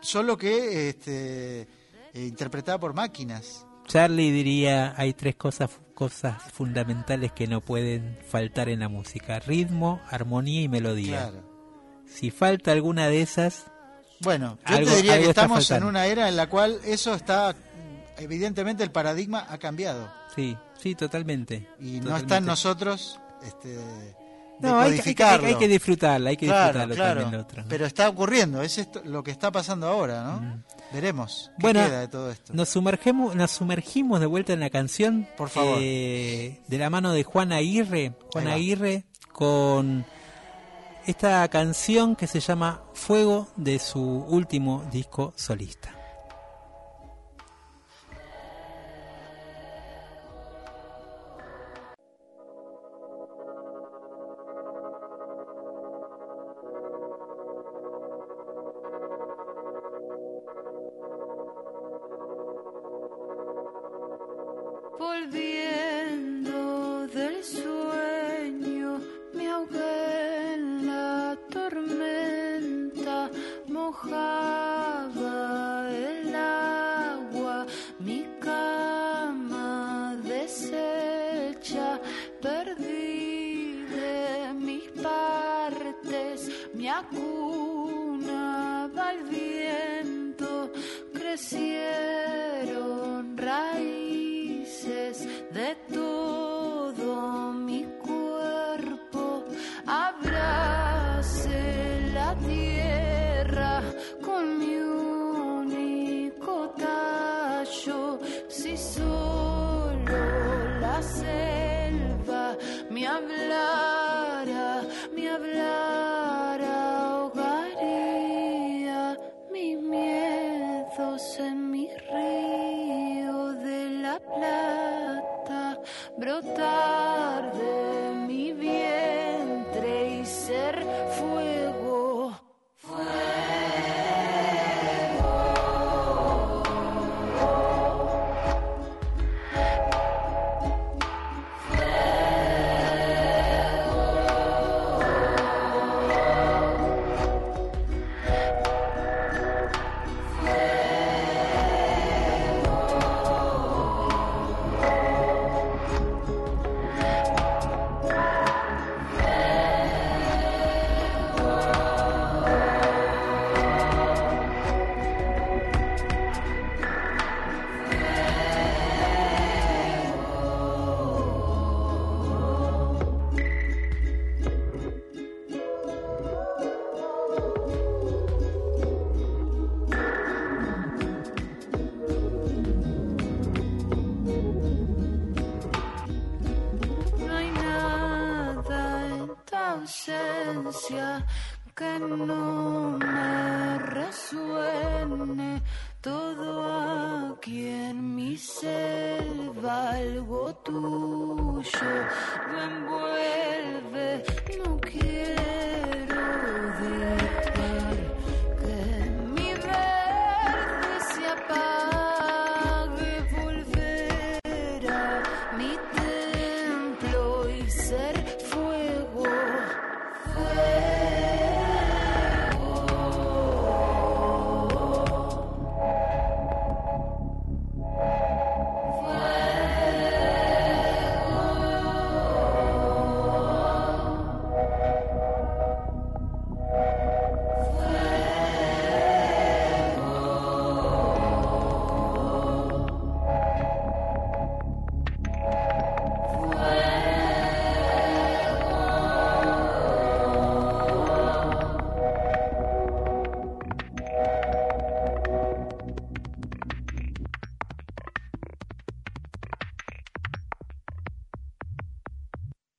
solo 0.00 0.36
que 0.36 0.88
este, 0.88 1.62
eh, 1.62 1.66
interpretada 2.14 2.78
por 2.78 2.94
máquinas. 2.94 3.66
Charlie 3.86 4.30
diría 4.30 4.94
hay 4.96 5.14
tres 5.14 5.36
cosas 5.36 5.70
cosas 5.94 6.42
fundamentales 6.52 7.32
que 7.32 7.46
no 7.46 7.60
pueden 7.60 8.18
faltar 8.26 8.68
en 8.68 8.80
la 8.80 8.88
música: 8.88 9.38
ritmo, 9.40 10.00
armonía 10.08 10.62
y 10.62 10.68
melodía. 10.68 11.32
Si 12.06 12.30
falta 12.30 12.72
alguna 12.72 13.08
de 13.08 13.22
esas, 13.22 13.66
bueno, 14.20 14.58
yo 14.68 14.76
te 14.84 14.96
diría 14.96 15.18
que 15.18 15.30
estamos 15.30 15.70
en 15.70 15.84
una 15.84 16.06
era 16.06 16.28
en 16.28 16.36
la 16.36 16.48
cual 16.48 16.80
eso 16.84 17.14
está 17.14 17.54
evidentemente 18.18 18.82
el 18.82 18.90
paradigma 18.90 19.46
ha 19.48 19.58
cambiado. 19.58 20.12
Sí, 20.34 20.56
sí, 20.80 20.94
totalmente. 20.94 21.68
Y 21.80 22.00
no 22.00 22.16
está 22.16 22.38
en 22.38 22.46
nosotros 22.46 23.20
este, 23.42 23.78
no, 24.60 24.78
hay, 24.78 24.92
hay, 24.92 25.14
hay, 25.44 25.54
que 25.54 25.68
disfrutarla, 25.68 26.30
hay 26.30 26.36
que 26.36 26.46
disfrutarlo 26.46 26.94
también 26.94 27.34
otro. 27.34 27.64
Pero 27.68 27.86
está 27.86 28.08
ocurriendo, 28.08 28.60
es 28.62 28.76
esto, 28.78 29.00
lo 29.04 29.22
que 29.22 29.30
está 29.30 29.50
pasando 29.50 29.86
ahora, 29.86 30.22
¿no? 30.22 30.40
Mm. 30.40 30.62
Veremos 30.92 31.50
qué 31.58 31.68
queda 31.68 32.00
de 32.00 32.08
todo 32.08 32.30
esto. 32.30 32.52
Nos 32.52 32.68
sumergimos, 32.68 33.34
nos 33.34 33.50
sumergimos 33.52 34.20
de 34.20 34.26
vuelta 34.26 34.52
en 34.52 34.60
la 34.60 34.70
canción. 34.70 35.28
Por 35.36 35.48
favor. 35.48 35.78
Eh, 35.80 36.60
de 36.66 36.78
la 36.78 36.90
mano 36.90 37.12
de 37.12 37.22
Juan 37.22 37.52
Aguirre. 37.52 38.12
Juan 38.32 38.48
Aguirre 38.48 39.04
con 39.32 40.04
esta 41.06 41.48
canción 41.48 42.16
que 42.16 42.26
se 42.26 42.40
llama 42.40 42.82
Fuego 42.92 43.48
de 43.56 43.78
su 43.78 44.00
último 44.00 44.84
disco 44.92 45.32
solista. 45.36 45.99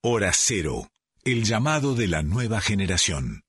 Hora 0.03 0.31
Cero, 0.33 0.87
el 1.23 1.43
llamado 1.43 1.93
de 1.93 2.07
la 2.07 2.23
nueva 2.23 2.59
generación. 2.59 3.43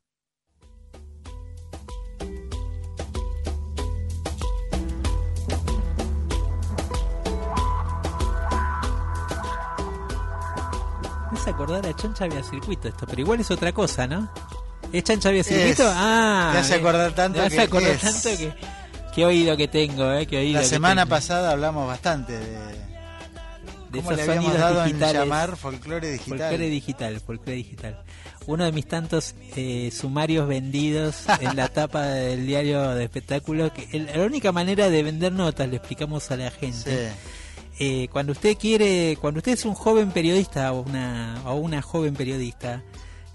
Me 11.30 11.38
hace 11.38 11.50
acordar 11.50 11.86
a 11.86 11.94
Chancha 11.96 12.26
Vía 12.26 12.42
Circuito 12.42 12.88
esto, 12.88 13.06
pero 13.06 13.20
igual 13.22 13.40
es 13.40 13.50
otra 13.50 13.72
cosa, 13.72 14.06
¿no? 14.06 14.30
¿Es 14.92 15.04
Chancha 15.04 15.30
Vía 15.30 15.42
Circuito? 15.42 15.82
Es. 15.84 15.94
Ah, 15.96 16.50
Te 16.52 16.58
hace 16.58 16.74
acordar 16.74 17.12
tanto 17.14 17.38
Me 17.38 17.46
hace 17.46 17.56
que 17.56 17.62
acordar 17.62 17.90
es. 17.92 18.00
tanto 18.00 18.28
que... 18.38 18.52
Qué 19.14 19.24
oído 19.26 19.56
que 19.56 19.68
tengo, 19.68 20.10
¿eh? 20.12 20.26
Qué 20.26 20.38
oído 20.38 20.54
La 20.54 20.60
que 20.60 20.66
semana 20.68 21.02
tengo. 21.04 21.10
pasada 21.16 21.52
hablamos 21.52 21.86
bastante 21.86 22.32
de, 22.38 22.58
de 23.92 23.98
cómo 23.98 24.12
esos 24.12 24.26
le 24.26 24.34
sonidos 24.34 24.58
dado 24.58 24.84
digitales. 24.84 25.14
en 25.14 25.20
llamar 25.20 25.56
folclore 25.56 26.10
digital. 26.12 26.38
Folclore 26.38 26.68
digital, 26.70 27.20
folclore 27.20 27.52
digital. 27.56 28.02
Uno 28.46 28.64
de 28.64 28.72
mis 28.72 28.86
tantos 28.88 29.34
eh, 29.56 29.90
sumarios 29.94 30.48
vendidos 30.48 31.24
en 31.40 31.54
la 31.56 31.68
tapa 31.68 32.02
del 32.06 32.46
diario 32.46 32.90
de 32.90 33.04
espectáculos. 33.04 33.70
Que 33.72 33.88
el- 33.96 34.06
la 34.06 34.24
única 34.26 34.50
manera 34.50 34.90
de 34.90 35.02
vender 35.02 35.32
notas, 35.32 35.68
le 35.68 35.76
explicamos 35.76 36.30
a 36.30 36.36
la 36.36 36.50
gente. 36.50 37.10
Sí. 37.10 37.16
Eh, 37.78 38.08
cuando 38.12 38.32
usted 38.32 38.56
quiere, 38.58 39.16
cuando 39.20 39.38
usted 39.38 39.52
es 39.52 39.64
un 39.64 39.74
joven 39.74 40.10
periodista 40.10 40.72
o 40.72 40.82
una, 40.82 41.40
o 41.46 41.54
una 41.54 41.80
joven 41.82 42.14
periodista, 42.14 42.82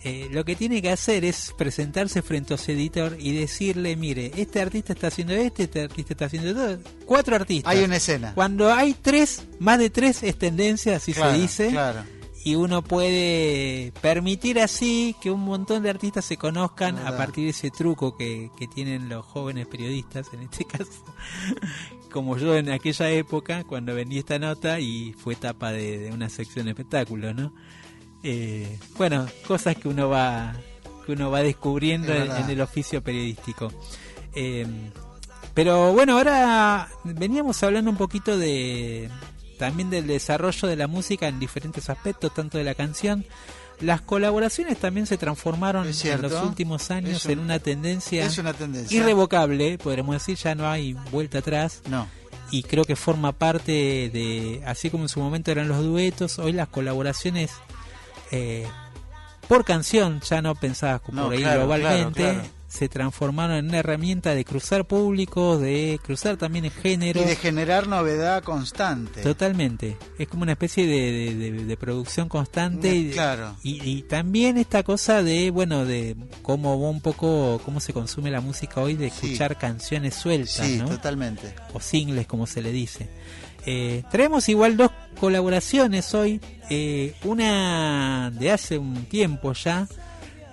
eh, 0.07 0.29
lo 0.31 0.45
que 0.45 0.55
tiene 0.55 0.81
que 0.81 0.89
hacer 0.89 1.25
es 1.25 1.53
presentarse 1.57 2.21
frente 2.21 2.53
a 2.53 2.57
su 2.57 2.71
editor 2.71 3.17
y 3.19 3.33
decirle, 3.33 3.95
mire, 3.95 4.31
este 4.37 4.61
artista 4.61 4.93
está 4.93 5.07
haciendo 5.07 5.33
este, 5.33 5.63
este 5.63 5.81
artista 5.81 6.13
está 6.13 6.25
haciendo 6.25 6.53
todo. 6.53 6.79
Cuatro 7.05 7.35
artistas. 7.35 7.73
Hay 7.73 7.83
una 7.83 7.97
escena. 7.97 8.33
Cuando 8.33 8.73
hay 8.73 8.93
tres, 8.93 9.43
más 9.59 9.79
de 9.79 9.89
tres 9.89 10.23
es 10.23 10.37
tendencia, 10.37 10.95
así 10.95 11.13
Claro, 11.13 11.33
se 11.33 11.41
dice. 11.41 11.69
Claro. 11.69 12.03
Y 12.45 12.55
uno 12.55 12.81
puede 12.81 13.91
permitir 14.01 14.61
así 14.61 15.15
que 15.21 15.29
un 15.29 15.41
montón 15.41 15.83
de 15.83 15.89
artistas 15.89 16.23
se 16.23 16.37
conozcan 16.37 16.97
a 16.97 17.17
partir 17.17 17.43
de 17.43 17.49
ese 17.49 17.71
truco 17.71 18.15
que, 18.15 18.49
que 18.57 18.67
tienen 18.67 19.09
los 19.09 19.25
jóvenes 19.25 19.67
periodistas, 19.67 20.27
en 20.31 20.43
este 20.43 20.63
caso, 20.63 21.03
como 22.11 22.37
yo 22.37 22.55
en 22.55 22.69
aquella 22.69 23.09
época, 23.09 23.65
cuando 23.65 23.93
vendí 23.93 24.17
esta 24.17 24.39
nota 24.39 24.79
y 24.79 25.13
fue 25.17 25.35
tapa 25.35 25.73
de, 25.73 25.97
de 25.97 26.11
una 26.13 26.29
sección 26.29 26.65
de 26.65 26.71
espectáculos, 26.71 27.35
¿no? 27.35 27.51
Eh, 28.23 28.77
bueno, 28.97 29.27
cosas 29.47 29.75
que 29.75 29.87
uno 29.87 30.09
va 30.09 30.53
que 31.05 31.13
uno 31.13 31.31
va 31.31 31.41
descubriendo 31.41 32.13
Es 32.13 32.29
en, 32.39 32.49
el 32.49 32.59
oficio 32.61 33.01
periodístico. 33.01 33.71
Eh, 34.35 34.67
pero 35.53 35.93
bueno, 35.93 36.17
ahora 36.17 36.89
veníamos 37.05 37.63
hablando 37.63 37.89
un 37.89 37.97
poquito 37.97 38.37
de 38.37 39.09
también 39.57 39.89
del 39.89 40.05
desarrollo 40.05 40.67
de 40.67 40.75
la 40.75 40.87
música 40.87 41.27
en 41.27 41.39
diferentes 41.39 41.89
aspectos, 41.89 42.33
tanto 42.33 42.57
de 42.57 42.63
la 42.63 42.75
canción. 42.75 43.25
Las 43.79 44.01
colaboraciones 44.01 44.77
también 44.79 45.05
se 45.07 45.17
transformaron 45.17 45.87
en 45.87 46.21
los 46.21 46.33
últimos 46.43 46.91
años 46.91 47.23
un- 47.25 47.31
en 47.31 47.39
una 47.39 47.59
tendencia 47.59 48.25
Es 48.25 48.37
una 48.37 48.53
tendencia. 48.53 48.97
irrevocable, 48.99 49.77
podremos 49.77 50.15
decir, 50.15 50.35
ya 50.37 50.55
no 50.55 50.67
hay 50.67 50.93
vuelta 51.11 51.39
atrás. 51.39 51.81
No. 51.89 52.07
y 52.49 52.63
creo 52.63 52.85
que 52.85 52.95
forma 52.95 53.33
parte 53.33 53.71
de, 54.13 54.61
así 54.65 54.89
como 54.89 55.03
en 55.03 55.09
su 55.09 55.19
momento 55.19 55.51
eran 55.51 55.67
los 55.67 55.83
duetos, 55.83 56.39
hoy 56.39 56.53
las 56.53 56.69
colaboraciones 56.69 57.51
eh, 58.31 58.67
por 59.47 59.63
canción, 59.63 60.21
ya 60.21 60.41
no 60.41 60.55
pensadas 60.55 61.01
como 61.01 61.25
por 61.25 61.33
ahí 61.33 61.43
globalmente, 61.43 62.41
se 62.67 62.89
transformaron 62.89 63.57
en 63.57 63.69
una 63.69 63.77
herramienta 63.77 64.35
de 64.35 64.43
cruzar 64.43 64.85
públicos, 64.85 65.61
de 65.61 65.99
cruzar 66.03 66.35
también 66.35 66.65
en 66.65 66.71
género. 66.71 67.21
Y 67.21 67.25
de 67.25 67.35
generar 67.37 67.87
novedad 67.87 68.43
constante. 68.43 69.21
Totalmente. 69.21 69.97
Es 70.19 70.27
como 70.27 70.43
una 70.43 70.51
especie 70.51 70.85
de, 70.85 71.77
producción 71.77 72.27
constante. 72.27 72.93
Y, 72.93 73.11
claro. 73.11 73.55
Y, 73.63 74.01
también 74.03 74.57
esta 74.57 74.83
cosa 74.83 75.23
de, 75.23 75.49
bueno, 75.49 75.85
de 75.85 76.17
cómo 76.41 76.75
un 76.89 76.99
poco, 77.01 77.61
cómo 77.63 77.79
se 77.79 77.93
consume 77.93 78.31
la 78.31 78.41
música 78.41 78.81
hoy, 78.81 78.95
de 78.95 79.07
escuchar 79.07 79.57
canciones 79.57 80.15
sueltas, 80.15 80.67
sí, 80.67 80.77
¿no? 80.77 80.89
totalmente. 80.89 81.55
O 81.73 81.79
singles, 81.79 82.27
como 82.27 82.47
se 82.47 82.61
le 82.61 82.71
dice. 82.73 83.09
Eh, 83.65 84.03
traemos 84.09 84.47
igual 84.47 84.77
dos 84.77 84.91
colaboraciones 85.19 86.13
hoy, 86.13 86.39
eh, 86.69 87.15
una 87.23 88.31
de 88.31 88.51
hace 88.51 88.77
un 88.77 89.05
tiempo 89.05 89.53
ya 89.53 89.87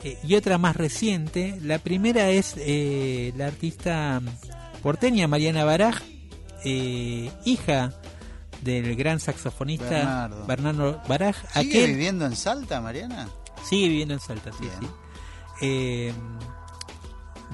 eh, 0.02 0.18
y 0.22 0.34
otra 0.34 0.58
más 0.58 0.76
reciente. 0.76 1.58
La 1.62 1.78
primera 1.78 2.30
es 2.30 2.56
la 3.36 3.46
artista 3.46 4.20
porteña 4.82 5.28
Mariana 5.28 5.64
Baraj, 5.64 6.02
hija 6.64 7.92
del 8.62 8.96
gran 8.96 9.20
saxofonista 9.20 10.30
Bernardo, 10.46 11.02
Baraj. 11.08 11.36
¿Sigue 11.52 11.86
viviendo 11.86 12.26
en 12.26 12.36
Salta, 12.36 12.80
Mariana? 12.80 13.28
Sigue 13.64 13.88
viviendo 13.88 14.14
en 14.14 14.20
Salta, 14.20 14.50
sí, 14.52 14.68
sí. 14.80 16.12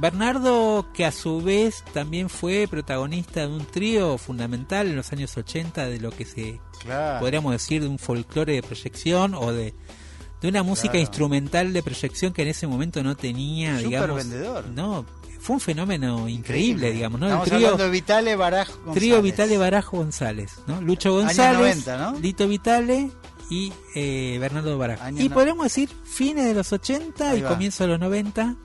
Bernardo, 0.00 0.86
que 0.94 1.04
a 1.04 1.12
su 1.12 1.42
vez 1.42 1.84
también 1.92 2.30
fue 2.30 2.66
protagonista 2.68 3.40
de 3.40 3.48
un 3.48 3.66
trío 3.66 4.16
fundamental 4.16 4.88
en 4.88 4.96
los 4.96 5.12
años 5.12 5.36
80 5.36 5.86
de 5.86 6.00
lo 6.00 6.10
que 6.10 6.24
se 6.24 6.58
podríamos 7.20 7.52
decir 7.52 7.82
de 7.82 7.88
un 7.88 7.98
folclore 7.98 8.54
de 8.54 8.62
proyección 8.62 9.34
o 9.34 9.52
de, 9.52 9.74
de 10.40 10.48
una 10.48 10.62
música 10.62 10.96
instrumental 10.98 11.74
de 11.74 11.82
proyección 11.82 12.32
que 12.32 12.42
en 12.42 12.48
ese 12.48 12.66
momento 12.66 13.02
no 13.02 13.14
tenía, 13.14 13.76
digamos, 13.76 14.16
vendedor. 14.16 14.66
no, 14.68 15.04
fue 15.38 15.54
un 15.54 15.60
fenómeno 15.60 16.28
increíble, 16.28 16.92
digamos, 16.92 17.20
¿no? 17.20 17.26
Estamos 17.26 17.48
el 17.48 17.56
trío 17.56 17.76
de 17.76 17.90
Vitale 17.90 18.36
Baraj 18.36 18.68
González. 18.68 18.94
Trío 18.94 19.22
Vitale 19.22 19.58
Baraj 19.58 19.90
González, 19.90 20.52
¿no? 20.66 20.80
Lucho 20.80 21.12
González, 21.12 21.86
Lito 22.22 22.48
Vitale 22.48 23.10
y 23.50 23.70
eh, 23.94 24.38
Bernardo 24.40 24.78
Baraj. 24.78 25.12
y 25.18 25.28
podemos 25.28 25.64
decir 25.64 25.90
fines 26.04 26.46
de 26.46 26.54
los 26.54 26.72
80 26.72 27.36
y 27.36 27.42
comienzo 27.42 27.84
de 27.84 27.90
los 27.90 28.00
90 28.00 28.56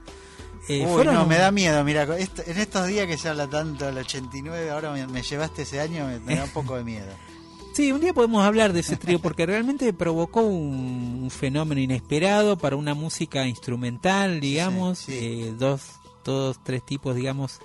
eh, 0.68 0.86
Uy, 0.86 1.06
no, 1.06 1.26
me 1.26 1.38
da 1.38 1.52
miedo. 1.52 1.84
Mira, 1.84 2.04
en 2.04 2.58
estos 2.58 2.88
días 2.88 3.08
que 3.08 3.18
se 3.18 3.30
habla 3.30 3.48
tanto 3.48 3.86
del 3.86 3.98
89, 4.00 4.70
ahora 4.72 4.92
me, 4.92 5.22
llevaste 5.22 5.64
ese 5.64 5.80
año, 5.80 6.08
me, 6.26 6.36
da 6.36 6.44
un 6.44 6.50
poco 6.50 6.76
de 6.76 6.84
miedo. 6.84 7.12
Sí, 7.76 7.92
un 7.92 8.00
día 8.00 8.14
podemos 8.14 8.42
hablar 8.42 8.72
de 8.72 8.80
ese 8.80 8.96
trío 8.96 9.20
porque 9.20 9.46
realmente 9.46 9.92
provocó 9.92 10.40
un, 10.40 11.30
fenómeno 11.30 11.82
inesperado 11.82 12.58
para 12.58 12.78
una 12.78 12.94
música 12.94 13.46
instrumental, 13.48 14.40
digamos, 14.40 15.10
Eh, 15.10 15.54
dos, 15.60 15.82
todos 16.24 16.64
tres 16.64 16.86
tipos, 16.86 17.18
digamos, 17.18 17.60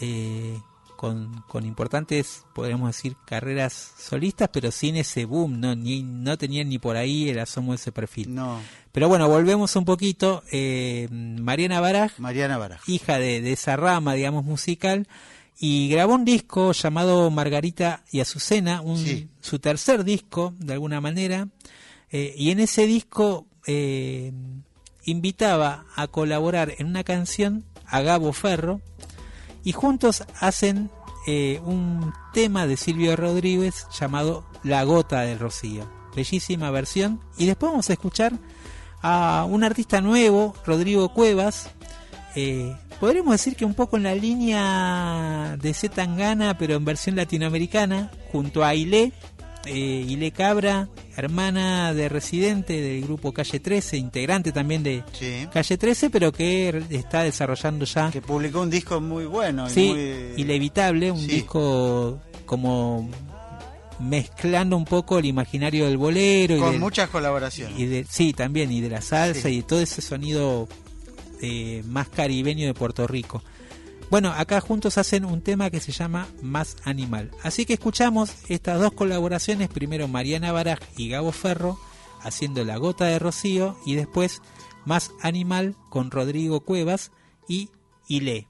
eh, 0.00 0.58
con, 1.04 1.42
con, 1.48 1.66
importantes, 1.66 2.44
podríamos 2.54 2.88
decir, 2.88 3.14
carreras 3.26 3.92
solistas, 3.98 4.48
pero 4.50 4.70
sin 4.70 4.96
ese 4.96 5.26
boom, 5.26 5.60
no, 5.60 5.76
ni, 5.76 6.02
no 6.02 6.38
tenían 6.38 6.70
ni 6.70 6.78
por 6.78 6.96
ahí 6.96 7.28
el 7.28 7.40
asomo 7.40 7.72
de 7.72 7.76
ese 7.76 7.92
perfil. 7.92 8.34
No. 8.34 8.62
Pero 8.90 9.06
bueno, 9.08 9.28
volvemos 9.28 9.76
un 9.76 9.84
poquito. 9.84 10.42
Eh, 10.50 11.06
Mariana 11.10 11.78
Baraj, 11.80 12.18
Mariana 12.18 12.56
Baraj, 12.56 12.80
hija 12.86 13.18
de, 13.18 13.52
esa 13.52 13.76
rama, 13.76 14.14
digamos, 14.14 14.46
musical, 14.46 15.06
y 15.58 15.90
grabó 15.90 16.14
un 16.14 16.24
disco 16.24 16.72
llamado 16.72 17.30
Margarita 17.30 18.02
y 18.10 18.20
Azucena, 18.20 18.80
un, 18.80 19.28
su 19.42 19.58
tercer 19.58 20.04
disco, 20.04 20.54
de 20.58 20.72
alguna 20.72 21.02
manera, 21.02 21.48
eh, 22.10 22.34
y 22.34 22.50
en 22.50 22.60
ese 22.60 22.86
disco 22.86 23.46
eh, 23.66 24.32
invitaba 25.04 25.84
a 25.96 26.06
colaborar 26.06 26.72
en 26.78 26.86
una 26.86 27.04
canción 27.04 27.66
a 27.84 28.00
Gabo 28.00 28.32
Ferro, 28.32 28.80
y 29.64 29.72
juntos 29.72 30.24
hacen 30.40 30.90
un 31.64 32.12
tema 32.34 32.66
de 32.66 32.76
Silvio 32.76 33.16
Rodríguez 33.16 33.86
llamado 33.98 34.44
La 34.62 34.84
Gota 34.84 35.22
del 35.22 35.38
Rocío. 35.38 35.88
Bellísima 36.14 36.70
versión, 36.70 37.20
y 37.38 37.46
después 37.46 37.72
vamos 37.72 37.90
a 37.90 37.94
escuchar 37.94 38.34
a 39.02 39.46
un 39.48 39.64
artista 39.64 40.00
nuevo, 40.00 40.54
Rodrigo 40.64 41.08
Cuevas. 41.12 41.70
Eh, 42.36 42.76
podríamos 43.00 43.32
decir 43.32 43.56
que 43.56 43.64
un 43.64 43.74
poco 43.74 43.96
en 43.96 44.04
la 44.04 44.14
línea 44.14 45.56
de 45.60 45.74
Z 45.74 45.94
Tangana, 45.94 46.56
pero 46.56 46.74
en 46.74 46.84
versión 46.84 47.16
latinoamericana, 47.16 48.10
junto 48.32 48.64
a 48.64 48.74
Ile, 48.74 49.12
eh, 49.66 50.06
Ile 50.08 50.30
Cabra, 50.30 50.88
hermana 51.16 51.94
de 51.94 52.08
residente 52.08 52.80
del 52.80 53.02
grupo 53.02 53.32
Calle 53.32 53.60
13, 53.60 53.96
integrante 53.96 54.52
también 54.52 54.82
de 54.82 55.02
Calle 55.52 55.78
13, 55.78 56.10
pero 56.10 56.32
que 56.32 56.84
está 56.90 57.22
desarrollando 57.22 57.84
ya. 57.84 58.10
Que 58.10 58.20
publicó 58.20 58.60
un 58.60 58.70
disco 58.70 59.00
muy 59.00 59.26
bueno. 59.26 59.68
Sí, 59.68 60.32
Inevitable, 60.36 61.10
un 61.10 61.26
disco 61.26 62.20
como 62.46 63.08
mezclando 64.00 64.76
un 64.76 64.84
poco 64.84 65.18
el 65.18 65.24
imaginario 65.24 65.86
del 65.86 65.96
bolero. 65.96 66.58
Con 66.58 66.74
y 66.74 66.78
muchas 66.78 67.08
colaboraciones. 67.08 67.78
Y 67.78 67.86
de, 67.86 68.06
sí, 68.08 68.32
también, 68.32 68.70
y 68.72 68.80
de 68.80 68.90
la 68.90 69.00
salsa 69.00 69.48
y 69.48 69.62
todo 69.62 69.80
ese 69.80 70.02
sonido 70.02 70.68
eh, 71.40 71.82
más 71.86 72.08
caribeño 72.08 72.66
de 72.66 72.74
Puerto 72.74 73.06
Rico. 73.06 73.42
Bueno, 74.10 74.32
acá 74.32 74.60
juntos 74.60 74.98
hacen 74.98 75.24
un 75.24 75.40
tema 75.40 75.70
que 75.70 75.80
se 75.80 75.92
llama 75.92 76.28
Más 76.42 76.76
Animal. 76.84 77.30
Así 77.42 77.64
que 77.64 77.74
escuchamos 77.74 78.32
estas 78.48 78.78
dos 78.80 78.92
colaboraciones, 78.92 79.68
primero 79.68 80.08
Mariana 80.08 80.52
Baraj 80.52 80.80
y 80.96 81.08
Gabo 81.08 81.32
Ferro 81.32 81.78
haciendo 82.22 82.64
La 82.64 82.76
Gota 82.76 83.06
de 83.06 83.18
Rocío 83.18 83.76
y 83.84 83.94
después 83.94 84.40
Más 84.84 85.10
Animal 85.20 85.74
con 85.90 86.10
Rodrigo 86.10 86.60
Cuevas 86.60 87.12
y 87.48 87.70
Ile. 88.08 88.48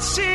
see 0.00 0.27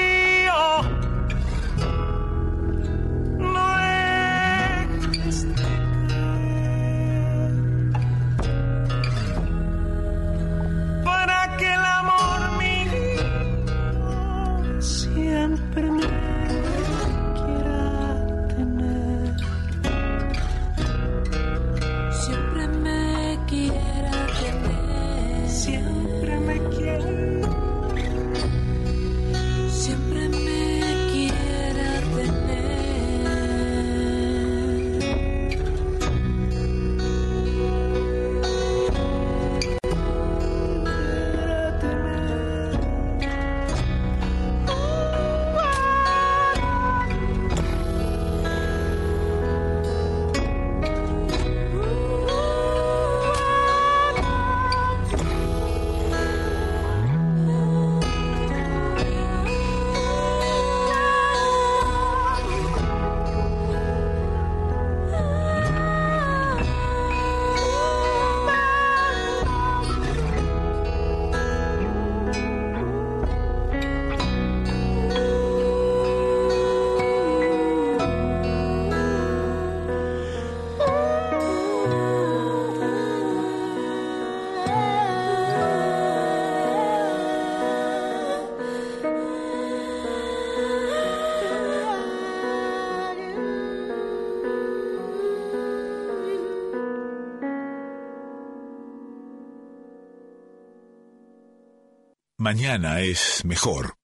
Mañana 102.44 103.00
es 103.00 103.46
mejor. 103.46 103.96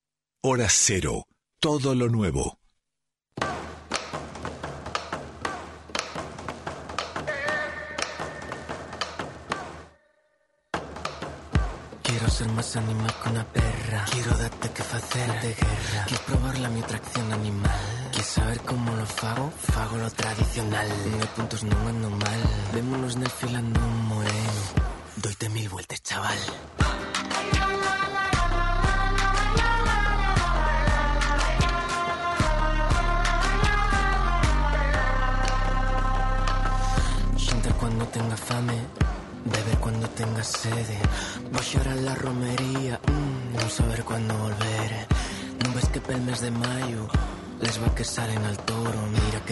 Hora 0.41 0.67
cero. 0.69 1.25
Todo 1.59 1.93
lo 1.93 2.07
nuevo. 2.07 2.57
Quiero 12.01 12.29
ser 12.29 12.47
más 12.53 12.77
animal 12.77 13.13
que 13.21 13.29
una 13.29 13.43
perra. 13.43 14.05
Quiero 14.09 14.31
darte 14.37 14.69
que 14.69 14.83
facer 14.83 15.41
de 15.41 15.53
guerra. 15.55 16.05
Quiero 16.07 16.23
probar 16.23 16.59
la 16.59 16.69
mi 16.69 16.79
atracción 16.79 17.33
animal. 17.33 18.09
Quiero 18.13 18.25
saber 18.25 18.61
cómo 18.61 18.95
lo 18.95 19.05
fago? 19.05 19.51
Fago 19.51 19.97
lo 19.97 20.09
tradicional. 20.11 20.87
No 20.87 21.25
puntos 21.35 21.61
no 21.65 21.75
mal. 22.09 22.41
Vémonos 22.73 23.17
en 23.17 23.23
el 23.23 23.31
filandón, 23.31 24.05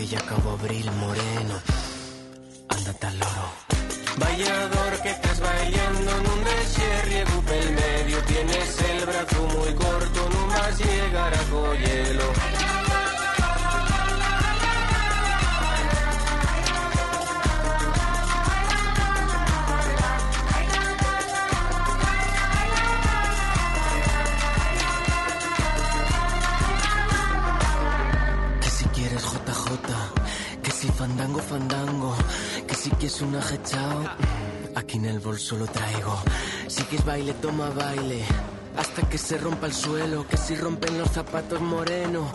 ya 0.09 0.19
acabó 0.19 0.51
abril, 0.51 0.89
aquí 35.48 35.56
en 35.56 35.57
el 35.57 35.57
bolso 35.57 35.57
lo 35.57 35.68
traigo. 35.68 36.22
Si 36.68 36.84
quieres 36.84 37.06
baile, 37.06 37.34
toma 37.34 37.69
baile. 37.69 38.24
Hasta 38.78 39.02
que 39.10 39.18
se 39.18 39.38
rompa 39.38 39.68
el 39.68 39.74
suelo, 39.74 40.28
que 40.28 40.38
si 40.38 40.56
rompen 40.56 40.98
los 40.98 41.10
zapatos 41.10 41.61
moreno, 41.61 42.32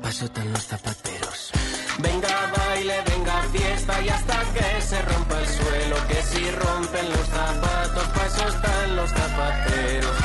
pasotan 0.00 0.50
los 0.52 0.64
zapateros. 0.66 1.52
Venga 1.98 2.52
baile, 2.56 3.02
venga 3.06 3.42
fiesta 3.52 4.00
y 4.02 4.08
hasta 4.08 4.40
que 4.54 4.80
se 4.80 5.02
rompa 5.02 5.40
el 5.40 5.48
suelo, 5.48 5.96
que 6.08 6.22
si 6.22 6.50
rompen 6.50 7.08
los 7.10 7.26
zapatos, 7.28 8.04
pa' 8.14 8.26
eso 8.26 8.48
están 8.48 8.96
los 8.96 9.10
zapateros. 9.10 10.16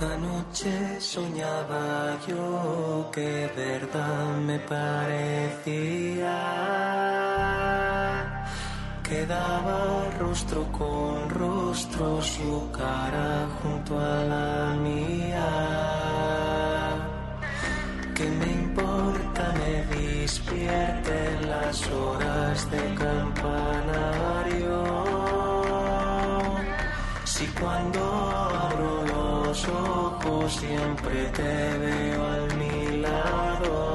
Anoche 0.00 1.00
soñaba 1.00 1.93
yo 2.26 3.10
que 3.12 3.50
verdad 3.56 4.36
me 4.46 4.58
parecía 4.58 6.34
que 9.02 9.26
daba 9.26 10.10
rostro 10.18 10.64
con 10.72 11.28
rostro 11.30 12.22
su 12.22 12.70
cara 12.72 13.46
junto 13.60 13.98
a 13.98 14.24
la 14.24 14.74
mía. 14.82 15.48
Que 18.14 18.26
me 18.30 18.50
importa 18.62 19.42
me 19.60 19.74
despierten 19.94 21.48
las 21.48 21.90
horas 21.90 22.70
de 22.70 22.94
campanario? 22.94 24.84
Si 27.24 27.46
cuando 27.60 28.00
abro 28.64 28.93
los 29.54 29.68
ojos 29.68 30.52
siempre 30.52 31.26
te 31.28 31.78
veo 31.78 32.26
a 32.26 32.54
mi 32.56 32.96
lado. 32.96 33.93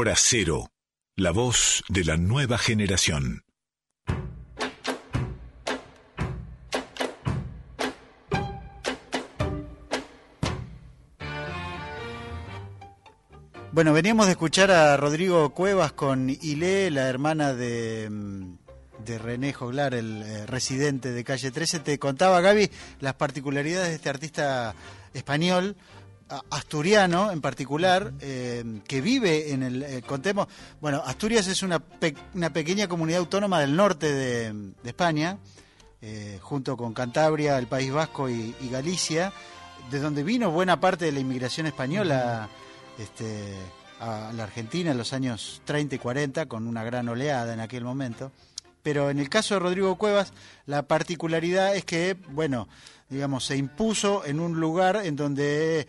Hora 0.00 0.14
Cero, 0.16 0.70
la 1.14 1.30
voz 1.30 1.84
de 1.90 2.04
la 2.04 2.16
nueva 2.16 2.56
generación. 2.56 3.44
Bueno, 13.72 13.92
veníamos 13.92 14.24
de 14.24 14.32
escuchar 14.32 14.70
a 14.70 14.96
Rodrigo 14.96 15.50
Cuevas 15.50 15.92
con 15.92 16.30
Ile, 16.30 16.90
la 16.90 17.06
hermana 17.06 17.52
de, 17.52 18.08
mm, 18.10 18.54
de 19.04 19.18
René 19.18 19.52
Joglar, 19.52 19.92
el 19.92 20.22
eh, 20.22 20.46
residente 20.46 21.12
de 21.12 21.24
Calle 21.24 21.50
13. 21.50 21.80
Te 21.80 21.98
contaba, 21.98 22.40
Gaby, 22.40 22.70
las 23.00 23.16
particularidades 23.16 23.90
de 23.90 23.96
este 23.96 24.08
artista 24.08 24.74
español, 25.12 25.76
asturiano 26.50 27.30
en 27.32 27.40
particular, 27.40 28.12
eh, 28.20 28.80
que 28.86 29.00
vive 29.00 29.52
en 29.52 29.62
el... 29.62 29.82
eh, 29.82 30.02
contemos, 30.06 30.46
bueno, 30.80 31.02
Asturias 31.04 31.46
es 31.48 31.62
una, 31.62 31.78
pe- 31.80 32.14
una 32.34 32.52
pequeña 32.52 32.88
comunidad 32.88 33.20
autónoma 33.20 33.60
del 33.60 33.74
norte 33.76 34.12
de, 34.12 34.52
de 34.52 34.88
España, 34.88 35.38
eh, 36.02 36.38
junto 36.40 36.76
con 36.76 36.94
Cantabria, 36.94 37.58
el 37.58 37.66
País 37.66 37.92
Vasco 37.92 38.28
y, 38.28 38.54
y 38.60 38.68
Galicia, 38.70 39.32
de 39.90 39.98
donde 39.98 40.22
vino 40.22 40.50
buena 40.50 40.80
parte 40.80 41.04
de 41.06 41.12
la 41.12 41.20
inmigración 41.20 41.66
española 41.66 42.48
este, 42.98 43.54
a 43.98 44.32
la 44.34 44.44
Argentina 44.44 44.92
en 44.92 44.98
los 44.98 45.12
años 45.12 45.62
30 45.64 45.96
y 45.96 45.98
40, 45.98 46.46
con 46.46 46.66
una 46.66 46.84
gran 46.84 47.08
oleada 47.08 47.52
en 47.52 47.60
aquel 47.60 47.84
momento. 47.84 48.30
Pero 48.82 49.10
en 49.10 49.18
el 49.18 49.28
caso 49.28 49.54
de 49.54 49.60
Rodrigo 49.60 49.96
Cuevas, 49.98 50.32
la 50.64 50.84
particularidad 50.84 51.76
es 51.76 51.84
que, 51.84 52.16
bueno, 52.30 52.66
digamos, 53.10 53.44
se 53.44 53.56
impuso 53.56 54.24
en 54.24 54.40
un 54.40 54.58
lugar 54.60 55.00
en 55.04 55.16
donde... 55.16 55.86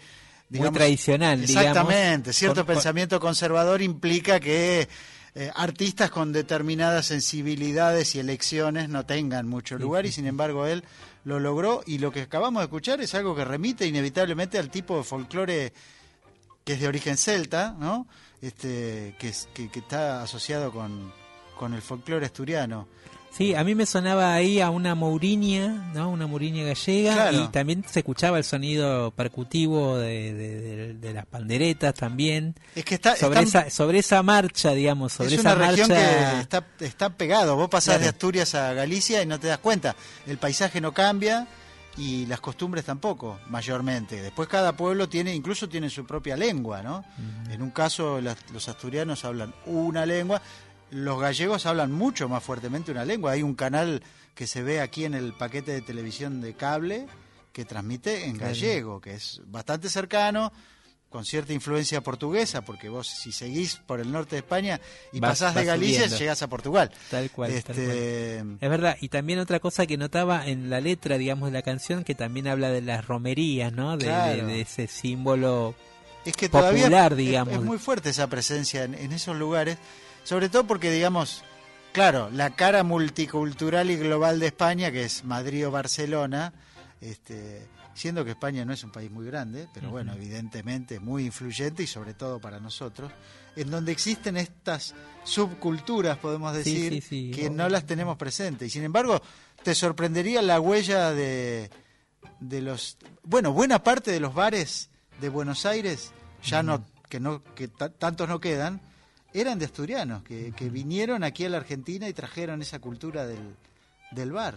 digamos, 0.52 0.78
tradicional, 0.78 1.46
digamos. 1.46 1.70
Exactamente, 1.70 2.34
cierto 2.34 2.66
pensamiento 2.66 3.20
conservador 3.20 3.82
implica 3.82 4.40
que 4.40 4.88
eh, 5.34 5.52
artistas 5.56 6.12
con 6.12 6.34
determinadas 6.34 7.06
sensibilidades 7.06 8.16
y 8.16 8.20
elecciones 8.20 8.90
no 8.90 9.06
tengan 9.06 9.48
mucho 9.48 9.78
lugar 9.78 10.06
y 10.06 10.12
sin 10.12 10.28
embargo 10.28 10.68
él 10.68 10.84
lo 11.24 11.40
logró 11.40 11.84
y 11.86 12.00
lo 12.00 12.12
que 12.12 12.24
acabamos 12.24 12.62
de 12.62 12.66
escuchar 12.66 13.00
es 13.00 13.16
algo 13.16 13.34
que 13.34 13.46
remite 13.46 13.88
inevitablemente 13.88 14.60
al 14.60 14.70
tipo 14.70 14.98
de 14.98 15.04
folclore 15.06 15.74
que 16.66 16.74
es 16.74 16.82
de 16.82 16.88
origen 16.88 17.16
celta, 17.16 17.76
¿no? 17.80 18.08
Este, 18.42 19.16
que, 19.18 19.34
que, 19.54 19.70
que 19.70 19.80
está 19.80 20.22
asociado 20.22 20.72
con, 20.72 21.14
con 21.58 21.74
el 21.74 21.82
folclore 21.82 22.26
asturiano. 22.26 22.88
Sí, 23.32 23.56
a 23.56 23.64
mí 23.64 23.76
me 23.76 23.86
sonaba 23.86 24.34
ahí 24.34 24.60
a 24.60 24.70
una 24.70 24.94
mouriña, 24.94 25.90
¿no? 25.94 26.10
Una 26.10 26.28
mouriña 26.28 26.64
gallega 26.66 27.14
Claro. 27.14 27.44
y 27.46 27.48
también 27.48 27.84
se 27.90 28.00
escuchaba 28.00 28.38
el 28.38 28.44
sonido 28.44 29.12
percutivo 29.12 29.98
de, 29.98 30.34
de- 30.34 30.62
de- 30.62 30.94
de 30.96 31.14
las 31.14 31.26
panderetas 31.26 31.94
también. 31.94 32.56
Es 32.76 32.84
que 32.84 32.96
está, 32.96 33.16
sobre 33.16 33.40
están- 33.42 33.68
esa 33.68 33.70
sobre 33.76 34.00
esa 34.00 34.22
marcha, 34.22 34.72
digamos, 34.74 35.14
sobre 35.14 35.34
es 35.34 35.40
esa 35.40 35.56
una 35.56 35.68
región 35.70 35.88
marcha 35.90 36.34
que 36.36 36.40
está, 36.42 36.66
está 36.82 37.10
pegado. 37.12 37.56
Vos 37.56 37.70
pasás 37.70 37.94
Claro. 37.96 38.04
de 38.04 38.10
Asturias 38.10 38.54
a 38.54 38.74
Galicia 38.74 39.24
y 39.24 39.26
no 39.26 39.40
te 39.40 39.48
das 39.48 39.60
cuenta. 39.60 39.96
El 40.28 40.38
paisaje 40.38 40.82
no 40.82 40.94
cambia 40.94 41.48
y 41.98 42.26
las 42.26 42.42
costumbres 42.42 42.84
tampoco, 42.86 43.40
mayormente. 43.50 44.22
Después 44.22 44.50
cada 44.50 44.76
pueblo 44.76 45.08
tiene, 45.08 45.34
incluso 45.34 45.70
tiene 45.70 45.90
su 45.90 46.06
propia 46.06 46.36
lengua, 46.36 46.82
¿no? 46.84 47.04
En 47.50 47.62
un 47.62 47.72
caso 47.72 48.20
las- 48.20 48.38
los 48.54 48.68
asturianos 48.68 49.24
hablan 49.24 49.54
una 49.66 50.06
lengua, 50.06 50.42
los 50.92 51.20
gallegos 51.20 51.66
hablan 51.66 51.92
mucho 51.92 52.30
más 52.30 52.44
fuertemente 52.44 52.92
una 52.92 53.06
lengua. 53.06 53.32
Hay 53.32 53.44
un 53.44 53.56
canal 53.56 54.04
que 54.36 54.48
se 54.48 54.62
ve 54.64 54.80
aquí 54.82 55.06
en 55.06 55.14
el 55.14 55.34
paquete 55.34 55.72
de 55.72 55.82
televisión 55.82 56.42
de 56.42 56.54
cable 56.54 57.08
que 57.54 57.66
transmite 57.66 58.26
en 58.26 58.38
gallego, 58.38 59.02
que 59.02 59.14
es 59.16 59.42
bastante 59.46 59.90
cercano, 59.90 60.54
con 61.10 61.26
cierta 61.26 61.52
influencia 61.52 62.00
portuguesa, 62.00 62.62
porque 62.62 62.88
vos 62.88 63.06
si 63.08 63.34
seguís 63.34 63.76
por 63.86 64.00
el 64.00 64.10
norte 64.14 64.38
de 64.38 64.40
España 64.40 64.80
y 65.12 65.20
Vas- 65.20 65.32
pasás 65.32 65.56
de 65.56 65.66
Galicia, 65.66 65.96
subiendo. 66.04 66.18
llegás 66.20 66.42
a 66.42 66.48
Portugal. 66.48 66.90
Tal 67.10 67.30
cual, 67.32 67.50
tal 67.52 67.58
Este, 67.78 68.38
Es 68.40 68.70
verdad, 68.70 68.96
y 69.02 69.10
también 69.10 69.40
otra 69.40 69.60
cosa 69.60 69.86
que 69.86 69.98
notaba 69.98 70.48
en 70.48 70.70
la 70.70 70.80
letra, 70.80 71.18
digamos, 71.18 71.50
de 71.50 71.54
la 71.58 71.62
canción, 71.64 72.06
que 72.06 72.16
también 72.16 72.48
habla 72.48 72.70
de 72.70 72.82
las 72.82 73.06
romerías, 73.06 73.74
¿no? 73.74 73.98
De, 73.98 74.06
Claro. 74.06 74.46
de- 74.48 74.54
de 74.54 74.62
ese 74.62 74.88
símbolo 74.88 75.76
es 76.24 76.34
que 76.38 76.48
todavía 76.48 77.08
es- 77.08 77.18
digamos. 77.18 77.56
es, 77.56 77.62
muy 77.62 77.78
fuerte 77.78 78.10
esa 78.12 78.28
presencia 78.28 78.86
en, 78.86 78.94
en 78.96 79.12
esos 79.12 79.36
lugares, 79.36 79.78
sobre 80.24 80.50
todo 80.50 80.66
porque, 80.66 80.92
digamos, 80.92 81.44
claro, 81.94 82.30
la 82.32 82.52
cara 82.56 82.84
multicultural 82.84 83.90
y 83.92 83.98
global 83.98 84.40
de 84.40 84.48
España, 84.48 84.92
que 84.92 85.04
es 85.04 85.24
Madrid 85.24 85.68
o 85.68 85.72
Barcelona, 85.72 86.54
este, 87.02 87.68
siendo 87.94 88.24
que 88.24 88.32
España 88.32 88.64
no 88.66 88.74
es 88.74 88.84
un 88.84 88.92
país 88.92 89.12
muy 89.12 89.26
grande, 89.26 89.68
pero 89.74 89.90
bueno, 89.90 90.14
evidentemente 90.14 91.00
muy 91.00 91.26
influyente 91.26 91.84
y 91.84 91.88
sobre 91.88 92.14
todo 92.14 92.40
para 92.40 92.60
nosotros, 92.60 93.12
en 93.56 93.70
donde 93.70 93.92
existen 93.92 94.38
estas 94.38 94.94
subculturas, 95.24 96.18
podemos 96.18 96.54
decir, 96.56 96.94
sí, 96.94 97.02
sí. 97.02 97.32
que 97.36 97.50
no 97.50 97.68
las 97.70 97.86
tenemos 97.86 98.18
presentes. 98.18 98.68
Y 98.68 98.70
sin 98.72 98.84
embargo, 98.84 99.22
te 99.64 99.76
sorprendería 99.76 100.42
la 100.42 100.60
huella 100.60 101.12
de, 101.12 101.70
de 102.40 102.62
los 102.62 102.98
bueno 103.24 103.52
buena 103.52 103.84
parte 103.84 104.12
de 104.12 104.20
los 104.20 104.34
bares 104.34 104.90
de 105.20 105.30
Buenos 105.30 105.66
Aires 105.68 106.12
ya 106.44 106.64
no 106.64 106.84
que 107.10 107.20
no 107.20 107.44
que 107.56 107.68
ta- 107.68 107.90
tantos 107.90 108.28
no 108.28 108.40
quedan 108.40 108.82
eran 109.34 109.60
de 109.60 109.66
asturianos 109.66 110.24
que, 110.24 110.52
que 110.56 110.70
vinieron 110.70 111.24
aquí 111.24 111.46
a 111.46 111.50
la 111.50 111.58
Argentina 111.58 112.08
y 112.10 112.14
trajeron 112.14 112.62
esa 112.62 112.80
cultura 112.80 113.26
del, 113.26 113.56
del 114.12 114.32
bar 114.32 114.56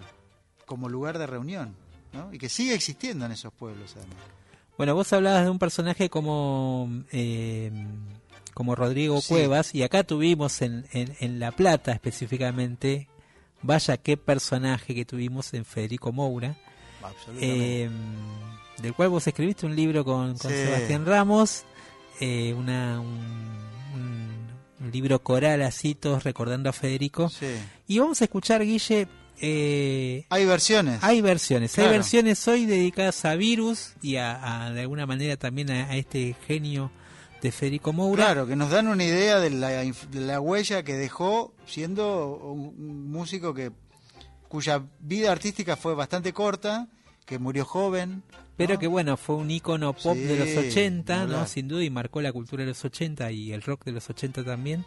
como 0.66 0.88
lugar 0.88 1.18
de 1.18 1.26
reunión 1.26 1.74
¿no? 2.12 2.32
y 2.32 2.38
que 2.38 2.48
sigue 2.48 2.74
existiendo 2.74 3.26
en 3.26 3.32
esos 3.32 3.52
pueblos 3.52 3.94
además 3.96 4.16
Bueno, 4.76 4.94
vos 4.94 5.12
hablabas 5.12 5.44
de 5.44 5.50
un 5.50 5.58
personaje 5.58 6.08
como 6.10 6.88
eh, 7.12 7.70
como 8.54 8.74
Rodrigo 8.74 9.20
Sí. 9.20 9.28
Cuevas 9.28 9.74
y 9.74 9.82
acá 9.82 10.04
tuvimos 10.04 10.62
en, 10.62 10.86
en, 10.92 11.14
en 11.20 11.40
La 11.40 11.50
Plata 11.52 11.92
específicamente, 11.92 13.08
vaya 13.62 13.96
qué 13.96 14.16
personaje 14.16 14.94
que 14.94 15.04
tuvimos 15.04 15.52
en 15.54 15.64
Federico 15.64 16.12
Moura, 16.12 16.56
eh, 17.40 17.90
del 18.80 18.94
cual 18.94 19.08
vos 19.08 19.26
escribiste 19.26 19.66
un 19.66 19.74
libro 19.74 20.04
con, 20.04 20.38
con 20.38 20.50
Sí. 20.52 20.56
Sebastián 20.56 21.04
Ramos, 21.04 21.64
eh, 22.20 22.54
una, 22.56 23.00
un, 23.00 23.56
un- 24.80 24.90
libro 24.92 25.22
coral 25.22 25.62
así, 25.62 25.94
todos 25.94 26.24
recordando 26.24 26.68
a 26.70 26.72
Federico. 26.72 27.28
Sí. 27.28 27.46
Y 27.88 27.98
vamos 27.98 28.20
a 28.20 28.24
escuchar, 28.24 28.62
Guille, 28.64 29.08
eh, 29.40 30.26
Hay 30.30 30.44
versiones. 30.46 31.02
hay 31.02 31.20
versiones. 31.20 31.72
Claro. 31.72 31.90
Hay 31.90 31.96
versiones 31.96 32.46
hoy 32.48 32.66
dedicadas 32.66 33.24
a 33.24 33.34
Virus 33.34 33.92
y 34.02 34.16
a, 34.16 34.66
a, 34.66 34.70
de 34.72 34.80
alguna 34.82 35.06
manera 35.06 35.36
también 35.36 35.70
a, 35.70 35.84
a 35.90 35.96
este 35.96 36.36
genio 36.46 36.90
de 37.42 37.52
Federico 37.52 37.92
Moura. 37.92 38.24
Claro, 38.24 38.46
que 38.46 38.56
nos 38.56 38.70
dan 38.70 38.88
una 38.88 39.04
idea 39.04 39.38
de 39.40 39.50
la, 39.50 39.68
de 39.68 40.20
la 40.20 40.40
huella 40.40 40.82
que 40.82 40.94
dejó 40.94 41.52
siendo 41.66 42.28
un, 42.36 42.68
un 42.78 43.10
músico 43.10 43.52
que 43.54 43.70
cuya 44.48 44.82
vida 45.00 45.32
artística 45.32 45.76
fue 45.76 45.94
bastante 45.94 46.32
corta, 46.32 46.88
que 47.26 47.38
murió 47.38 47.64
joven. 47.64 48.22
Pero 48.56 48.74
¿no? 48.74 48.80
que 48.80 48.86
bueno, 48.86 49.16
fue 49.16 49.36
un 49.36 49.50
icono 49.50 49.92
pop 49.92 50.14
Sí, 50.16 50.20
de 50.22 50.38
los 50.38 50.66
80, 50.66 51.26
ni 51.26 51.32
¿no? 51.32 51.46
Sin 51.46 51.66
duda, 51.68 51.82
y 51.82 51.90
marcó 51.90 52.20
la 52.22 52.32
cultura 52.32 52.62
de 52.62 52.68
los 52.68 52.84
80 52.84 53.30
y 53.32 53.52
el 53.52 53.62
rock 53.62 53.84
de 53.84 53.92
los 53.92 54.08
80 54.08 54.44
también. 54.44 54.84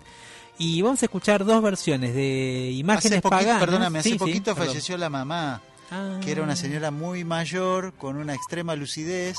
Y 0.57 0.81
vamos 0.81 1.01
a 1.03 1.05
escuchar 1.05 1.45
dos 1.45 1.61
versiones 1.61 2.15
de 2.15 2.71
imágenes 2.73 3.19
hace 3.19 3.21
poquito, 3.21 3.39
paganas. 3.39 3.59
perdóname, 3.59 3.99
hace 3.99 4.09
Sí, 4.09 4.13
sí, 4.13 4.19
poquito 4.19 4.55
perdón. 4.55 4.67
falleció 4.69 4.97
la 4.97 5.09
mamá, 5.09 5.61
Ah. 5.91 6.19
que 6.21 6.31
era 6.31 6.41
una 6.43 6.55
señora 6.55 6.91
muy 6.91 7.23
mayor, 7.23 7.93
con 7.93 8.17
una 8.17 8.33
extrema 8.33 8.75
lucidez, 8.75 9.37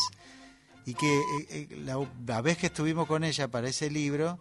y 0.86 0.94
que 0.94 1.12
eh, 1.18 1.22
eh, 1.50 1.68
la, 1.84 1.98
la 2.26 2.40
vez 2.40 2.56
que 2.56 2.66
estuvimos 2.68 3.06
con 3.06 3.22
ella 3.24 3.48
para 3.48 3.68
ese 3.68 3.90
libro, 3.90 4.38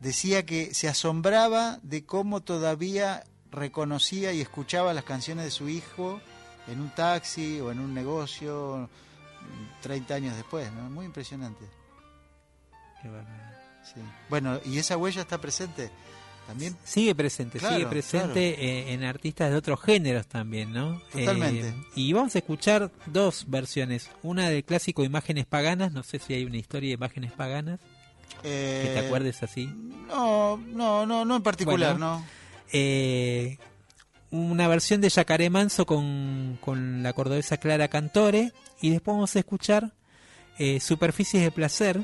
decía 0.00 0.46
que 0.46 0.72
se 0.72 0.88
asombraba 0.88 1.80
de 1.82 2.04
cómo 2.04 2.42
todavía 2.42 3.24
reconocía 3.50 4.32
y 4.32 4.40
escuchaba 4.40 4.94
las 4.94 5.04
canciones 5.04 5.44
de 5.44 5.50
su 5.50 5.68
hijo 5.68 6.20
en 6.68 6.80
un 6.80 6.90
taxi 6.94 7.60
o 7.60 7.70
en 7.70 7.78
un 7.80 7.92
negocio 7.94 8.88
30 9.82 10.14
años 10.14 10.36
después, 10.36 10.70
¿no? 10.72 10.88
Muy 10.90 11.06
impresionante. 11.06 11.64
Qué 13.02 13.08
bárbaro. 13.08 13.54
Sí. 13.84 14.00
Bueno, 14.30 14.58
y 14.64 14.78
esa 14.78 14.96
huella 14.96 15.20
está 15.22 15.38
presente 15.38 15.90
también. 16.46 16.76
Sigue 16.84 17.14
presente, 17.14 17.58
Claro, 17.58 17.76
sigue 17.76 17.86
presente 17.88 18.92
en 18.92 19.04
artistas 19.04 19.50
de 19.50 19.56
otros 19.56 19.80
géneros 19.80 20.26
también, 20.26 20.72
¿no? 20.72 21.00
Totalmente. 21.12 21.68
Eh, 21.68 21.74
y 21.96 22.12
vamos 22.12 22.34
a 22.34 22.38
escuchar 22.38 22.90
dos 23.06 23.44
versiones. 23.48 24.10
Una 24.22 24.48
del 24.48 24.64
clásico 24.64 25.04
Imágenes 25.04 25.44
Paganas, 25.46 25.92
no 25.92 26.02
sé 26.02 26.18
si 26.18 26.32
hay 26.34 26.44
una 26.44 26.56
historia 26.56 26.88
de 26.90 26.94
Imágenes 26.94 27.32
Paganas, 27.32 27.80
que 28.42 28.48
te 28.94 29.00
Eh, 29.00 29.06
acuerdes 29.06 29.42
así. 29.42 29.66
No, 29.66 30.56
no, 30.56 31.04
no, 31.06 31.24
no 31.24 31.36
en 31.36 31.42
particular, 31.42 31.92
Bueno. 31.92 32.18
no. 32.20 32.26
Eh, 32.72 33.58
una 34.34 34.68
versión 34.68 35.00
de 35.00 35.08
Yacaré 35.08 35.48
Manso 35.48 35.86
con, 35.86 36.58
con 36.60 37.02
la 37.02 37.12
cordobesa 37.12 37.56
Clara 37.56 37.88
Cantore. 37.88 38.52
Y 38.80 38.90
después 38.90 39.14
vamos 39.14 39.36
a 39.36 39.38
escuchar 39.38 39.92
eh, 40.58 40.80
Superficies 40.80 41.42
de 41.42 41.50
Placer, 41.50 42.02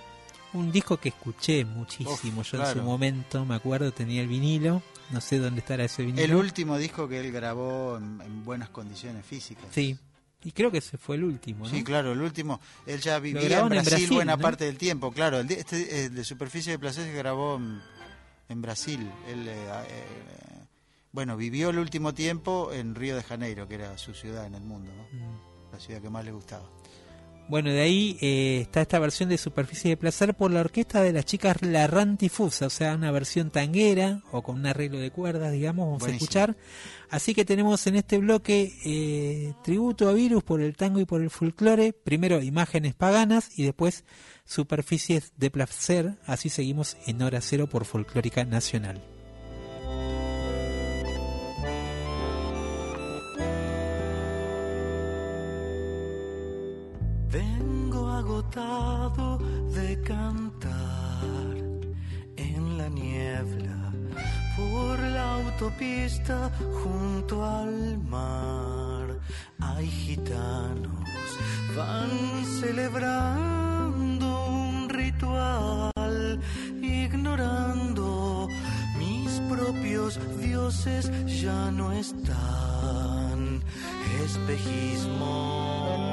un 0.53 0.71
disco 0.73 0.99
que 0.99 1.11
escuché 1.11 1.65
muchísimo. 1.65 2.41
Uf, 2.41 2.53
Yo 2.53 2.65
en 2.65 2.73
su 2.73 2.83
momento, 2.83 3.45
me 3.45 3.57
acuerdo, 3.57 3.93
tenía 3.93 4.23
el 4.23 4.29
vinilo. 4.29 4.83
No 5.11 5.21
sé 5.21 5.39
dónde 5.39 5.61
estará 5.61 5.85
ese 5.85 6.05
vinilo. 6.05 6.25
El 6.25 6.35
último 6.35 6.79
disco 6.79 7.09
que 7.09 7.19
él 7.19 7.33
grabó 7.33 7.97
en, 7.97 8.21
en 8.21 8.45
buenas 8.45 8.69
condiciones 8.69 9.27
físicas. 9.27 9.65
Sí, 9.73 9.99
y 10.43 10.53
creo 10.53 10.71
que 10.71 10.79
ese 10.79 10.97
fue 10.97 11.17
el 11.17 11.25
último, 11.25 11.65
¿no? 11.65 11.71
Sí, 11.71 11.85
claro, 11.85 12.13
el 12.13 12.21
último. 12.21 12.61
Él 12.87 13.01
ya 13.01 13.19
vivía 13.19 13.43
en 13.43 13.53
en 13.65 13.69
Brasil, 13.69 13.91
Brasil, 13.91 14.11
buena 14.11 14.37
¿no? 14.37 14.43
parte 14.43 14.65
del 14.65 14.79
tiempo, 14.79 15.13
claro. 15.13 15.41
El 15.41 15.49
de, 15.49 15.55
este, 15.55 16.07
el 16.07 16.15
de 16.15 16.25
Superficie 16.25 16.73
de 16.73 16.79
Placer 16.79 17.05
se 17.05 17.13
grabó 17.13 17.57
en, 17.57 17.81
en 18.49 18.63
Brasil. 18.63 19.11
Él, 19.29 19.49
eh, 19.49 19.53
eh, 19.89 20.60
bueno, 21.13 21.37
vivió 21.37 21.71
el 21.71 21.79
último 21.79 22.15
tiempo 22.15 22.73
en 22.73 22.95
Río 22.95 23.17
de 23.17 23.23
Janeiro, 23.23 23.67
que 23.67 23.77
era 23.77 23.97
su 23.99 24.15
ciudad 24.15 24.47
en 24.47 24.55
el 24.55 24.63
mundo, 24.63 24.93
¿no? 24.95 25.03
Mm. 25.19 25.73
la 25.73 25.81
ciudad 25.81 26.01
que 26.01 26.11
más 26.11 26.25
le 26.25 26.33
gustaba. 26.33 26.69
Bueno, 27.51 27.71
de 27.71 27.81
ahí 27.81 28.17
eh, 28.21 28.61
está 28.61 28.81
esta 28.81 29.01
versión 29.01 29.29
de 29.29 29.37
Superficie 29.37 29.91
de 29.91 29.97
Placer 29.97 30.35
por 30.35 30.53
la 30.53 30.61
orquesta 30.61 31.03
de 31.03 31.13
las 31.13 31.25
chicas 31.25 31.61
La 31.63 31.89
Rantifusa, 31.89 32.67
o 32.67 32.71
sea, 32.71 32.95
una 32.95 33.11
versión 33.11 33.51
tanguera 33.51 34.23
o 34.31 34.43
con 34.43 34.61
un 34.61 34.67
arreglo 34.67 35.01
de 35.01 35.11
cuerdas, 35.11 35.51
digamos, 35.51 35.87
vamos 35.87 35.99
Buenísimo. 35.99 36.27
a 36.27 36.45
escuchar. 36.45 36.57
Así 37.11 37.35
que 37.35 37.45
tenemos 37.45 37.85
en 37.89 37.97
este 37.97 38.19
bloque 38.19 38.73
eh, 38.85 39.53
tributo 39.65 40.09
a 40.09 40.13
Virus 40.13 40.45
por 40.45 40.61
el 40.61 40.77
tango 40.77 41.01
y 41.01 41.07
por 41.07 41.23
el 41.23 41.31
folclore, 41.31 41.93
primero 41.93 42.41
imágenes 42.41 42.95
paganas 42.95 43.51
y 43.59 43.65
después 43.65 44.05
Superficies 44.45 45.33
de 45.37 45.51
Placer, 45.51 46.19
así 46.27 46.51
seguimos 46.51 46.97
en 47.09 47.21
hora 47.21 47.41
cero 47.41 47.67
por 47.67 47.85
Folclórica 47.85 48.45
Nacional. 48.45 49.03
Vengo 57.33 58.09
agotado 58.09 59.39
de 59.73 60.03
cantar 60.03 61.55
en 62.37 62.77
la 62.77 62.89
niebla 62.89 63.93
por 64.57 64.99
la 64.99 65.35
autopista 65.35 66.51
junto 66.83 67.45
al 67.45 67.99
mar. 67.99 69.21
Hay 69.61 69.87
gitanos, 69.87 71.09
van 71.77 72.11
celebrando 72.61 74.47
un 74.47 74.89
ritual, 74.89 76.41
ignorando 76.83 78.49
mis 78.99 79.31
propios 79.49 80.19
dioses 80.41 81.13
ya 81.41 81.71
no 81.71 81.93
están. 81.93 83.63
Espejismo. 84.25 86.10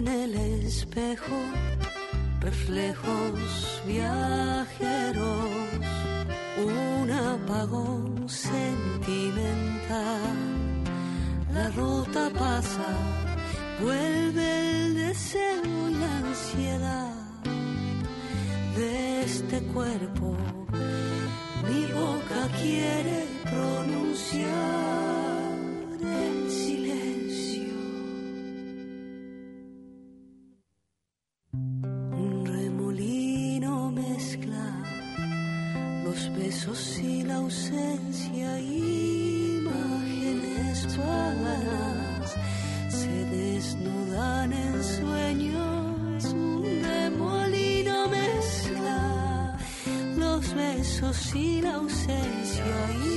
En 0.00 0.08
el 0.08 0.34
espejo, 0.34 1.38
reflejos 2.40 3.82
viajeros, 3.86 5.50
un 6.56 7.10
apagón 7.10 8.26
sentimental. 8.26 9.36
La 11.52 11.68
ruta 11.68 12.30
pasa, 12.30 12.88
vuelve 13.82 14.84
el 14.84 14.94
deseo 14.94 15.90
y 15.90 15.94
la 15.96 16.16
ansiedad 16.16 17.12
de 18.78 19.22
este 19.24 19.60
cuerpo. 19.74 20.34
Mi 21.68 21.84
boca 21.92 22.48
quiere 22.58 23.26
pronunciar 23.44 24.59
la 51.34 51.74
ausencia, 51.76 53.09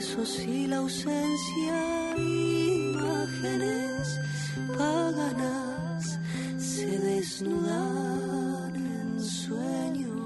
besos 0.00 0.38
y 0.46 0.66
la 0.66 0.78
ausencia, 0.78 2.16
imágenes 2.16 4.18
paganas 4.78 6.18
se 6.56 6.98
desnudan 6.98 8.76
en 8.76 9.20
sueños. 9.20 10.20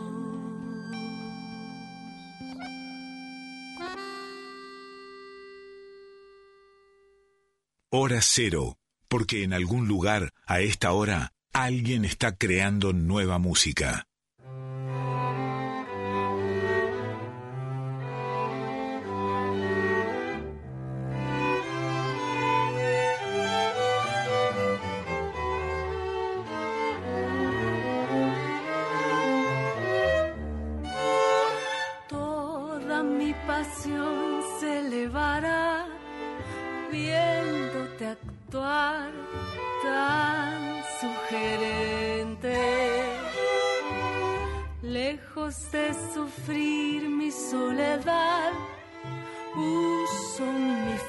Hora 7.90 8.20
cero, 8.22 8.78
porque 9.08 9.42
en 9.42 9.52
algún 9.52 9.88
lugar, 9.88 10.30
a 10.46 10.60
esta 10.60 10.92
hora, 10.92 11.32
alguien 11.52 12.04
está 12.04 12.36
creando 12.36 12.92
nueva 12.92 13.38
música. 13.38 14.06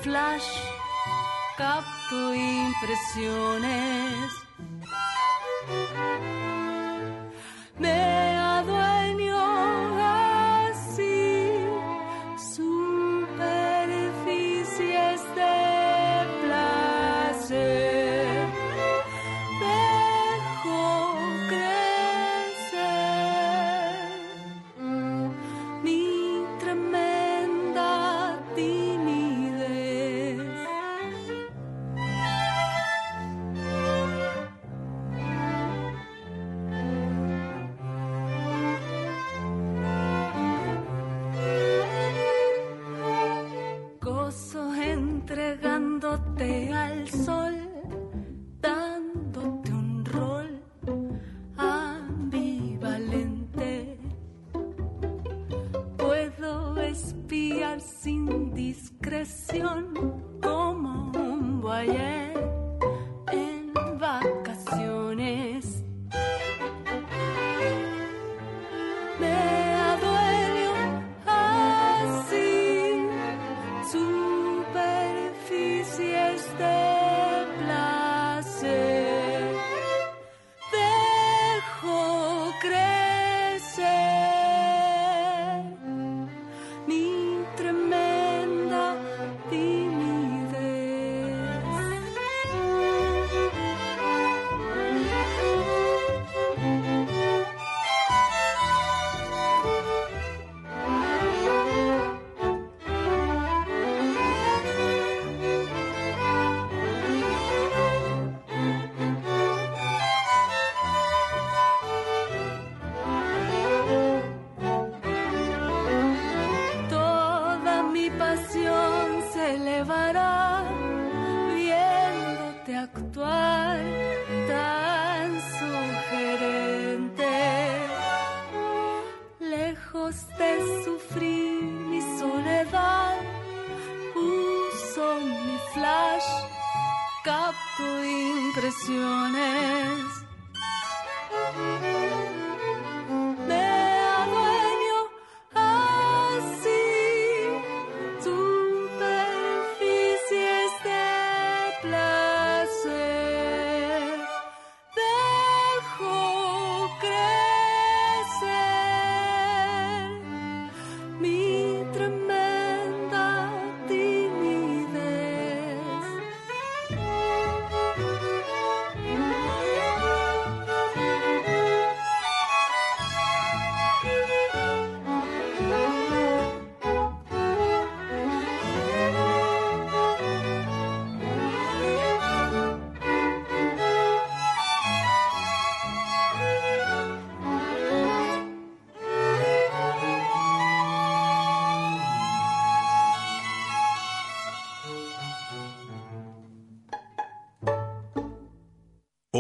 Flash, 0.06 0.62
capto 1.58 2.34
impresiones. 2.36 4.32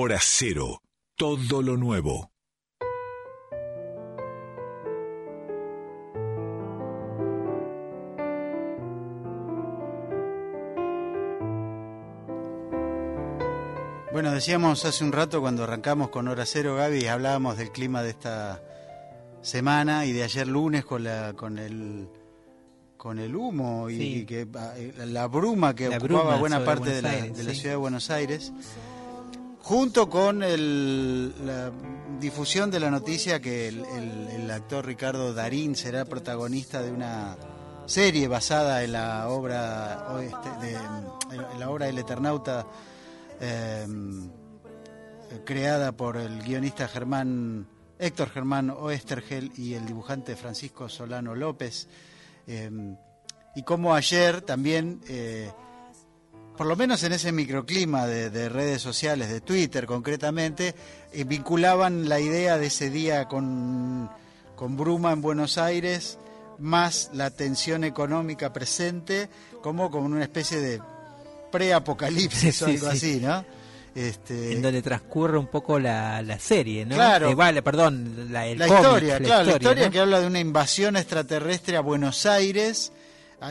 Hora 0.06 0.19
cero, 0.22 0.84
todo 1.18 1.64
lo 1.64 1.77
nuevo. 1.77 2.30
Bueno, 14.11 14.32
decíamos 14.32 14.86
hace 14.86 15.03
un 15.03 15.11
rato 15.11 15.41
cuando 15.41 15.64
arrancamos 15.64 16.10
con 16.10 16.27
Hora 16.30 16.45
Cero, 16.45 16.76
Gaby, 16.76 17.07
hablábamos 17.07 17.57
del 17.57 17.72
clima 17.72 18.02
de 18.02 18.11
esta 18.11 18.61
semana 19.41 20.06
y 20.06 20.14
de 20.14 20.23
ayer 20.23 20.48
lunes 20.48 20.86
con 20.86 21.03
la 21.03 21.34
con 21.34 21.57
el 21.60 22.07
con 22.98 23.19
el 23.19 23.36
humo 23.36 23.90
y, 23.90 23.98
Sí. 23.98 24.26
que 24.26 24.48
ah, 24.56 24.73
la 25.06 25.27
bruma 25.27 25.76
que 25.76 25.90
La 25.90 25.98
ocupaba 25.98 26.22
bruma 26.23 26.38
buena 26.38 26.64
parte 26.64 26.90
de 26.91 27.02
la, 27.02 27.10
Aires, 27.11 27.38
de 27.38 27.44
la 27.44 27.49
sí. 27.52 27.57
ciudad 27.57 27.73
de 27.73 27.77
Buenos 27.77 28.10
Aires, 28.10 28.53
junto 29.66 30.08
con 30.12 30.44
el- 30.44 31.34
la 31.44 31.72
difusión 32.20 32.70
de 32.70 32.80
la 32.80 32.92
noticia 32.92 33.42
que 33.42 33.68
el, 33.68 34.52
actor 34.52 34.86
Ricardo 34.86 35.34
Darín 35.34 35.76
será 35.76 36.06
protagonista 36.06 36.84
de 36.84 36.92
una 36.92 37.36
serie 37.88 38.28
basada 38.28 38.84
en 38.84 38.92
la 38.92 39.28
obra 39.28 40.08
de, 40.62 40.74
en 40.74 41.60
la 41.60 41.70
obra 41.72 41.90
El 41.90 41.98
Eternauta 41.98 42.68
eh, 43.42 43.86
creada 45.44 45.92
por 45.94 46.18
el 46.18 46.44
guionista 46.44 46.88
Germán 46.88 47.68
Héctor 47.98 48.30
Germán 48.30 48.70
Oestergel 48.70 49.52
y 49.58 49.74
el 49.74 49.88
dibujante 49.88 50.36
Francisco 50.36 50.88
Solano 50.90 51.34
López. 51.34 51.88
Eh, 52.46 52.70
y 53.56 53.64
como 53.64 53.96
ayer 53.96 54.42
también 54.42 55.02
eh, 55.08 55.52
por 56.57 56.68
lo 56.68 56.76
menos 56.76 57.03
en 57.03 57.14
ese 57.14 57.32
microclima 57.32 58.07
de, 58.07 58.30
de 58.30 58.49
redes 58.49 58.82
sociales, 58.82 59.30
de 59.30 59.41
Twitter 59.41 59.86
concretamente, 59.86 60.76
eh, 61.11 61.23
vinculaban 61.23 62.07
la 62.10 62.19
idea 62.19 62.57
de 62.57 62.68
ese 62.68 62.90
día 62.90 63.26
con, 63.26 64.10
con 64.56 64.77
Bruma 64.77 65.11
en 65.11 65.22
Buenos 65.22 65.57
Aires, 65.57 66.18
más 66.60 67.10
la 67.14 67.32
tensión 67.32 67.84
económica 67.84 68.53
presente, 68.53 69.30
como 69.61 69.91
con 69.91 70.03
una 70.03 70.23
especie 70.23 70.60
de 70.60 70.82
preapocalipsis 71.52 72.61
o 72.64 72.65
algo 72.68 72.91
sí. 72.91 72.98
así, 72.98 73.19
¿no? 73.22 73.45
Este, 73.95 74.52
en 74.52 74.61
donde 74.61 74.82
transcurre 74.82 75.38
un 75.38 75.48
poco 75.48 75.80
la, 75.80 76.22
la 76.22 76.38
serie, 76.38 76.86
¿no? 76.86 76.95
Claro. 76.95 77.30
Eh, 77.30 77.36
vale, 77.36 77.61
perdón, 77.61 78.27
la, 78.30 78.45
el 78.45 78.60
la 78.60 78.68
cómic, 78.68 78.84
historia, 78.84 79.19
claro, 79.19 79.45
la 79.45 79.52
historia 79.53 79.86
¿no? 79.86 79.91
que 79.91 79.99
habla 79.99 80.19
de 80.19 80.27
una 80.27 80.40
invasión 80.40 80.98
extraterrestre 80.98 81.77
a 81.77 81.80
Buenos 81.80 82.26
Aires 82.26 82.91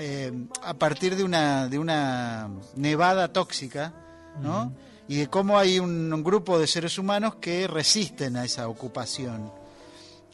eh, 0.01 0.32
a 0.62 0.74
partir 0.74 1.16
de 1.16 1.24
una 1.24 1.69
de 1.69 1.78
una 1.78 2.51
nevada 2.77 3.32
tóxica, 3.32 3.93
¿no? 4.40 4.73
Y 5.06 5.16
de 5.19 5.27
cómo 5.28 5.59
hay 5.59 5.78
un, 5.78 6.12
un 6.12 6.24
grupo 6.24 6.59
de 6.59 6.66
seres 6.66 6.98
humanos 6.98 7.35
que 7.36 7.66
resisten 7.66 8.36
a 8.36 8.44
esa 8.44 8.69
ocupación. 8.69 9.52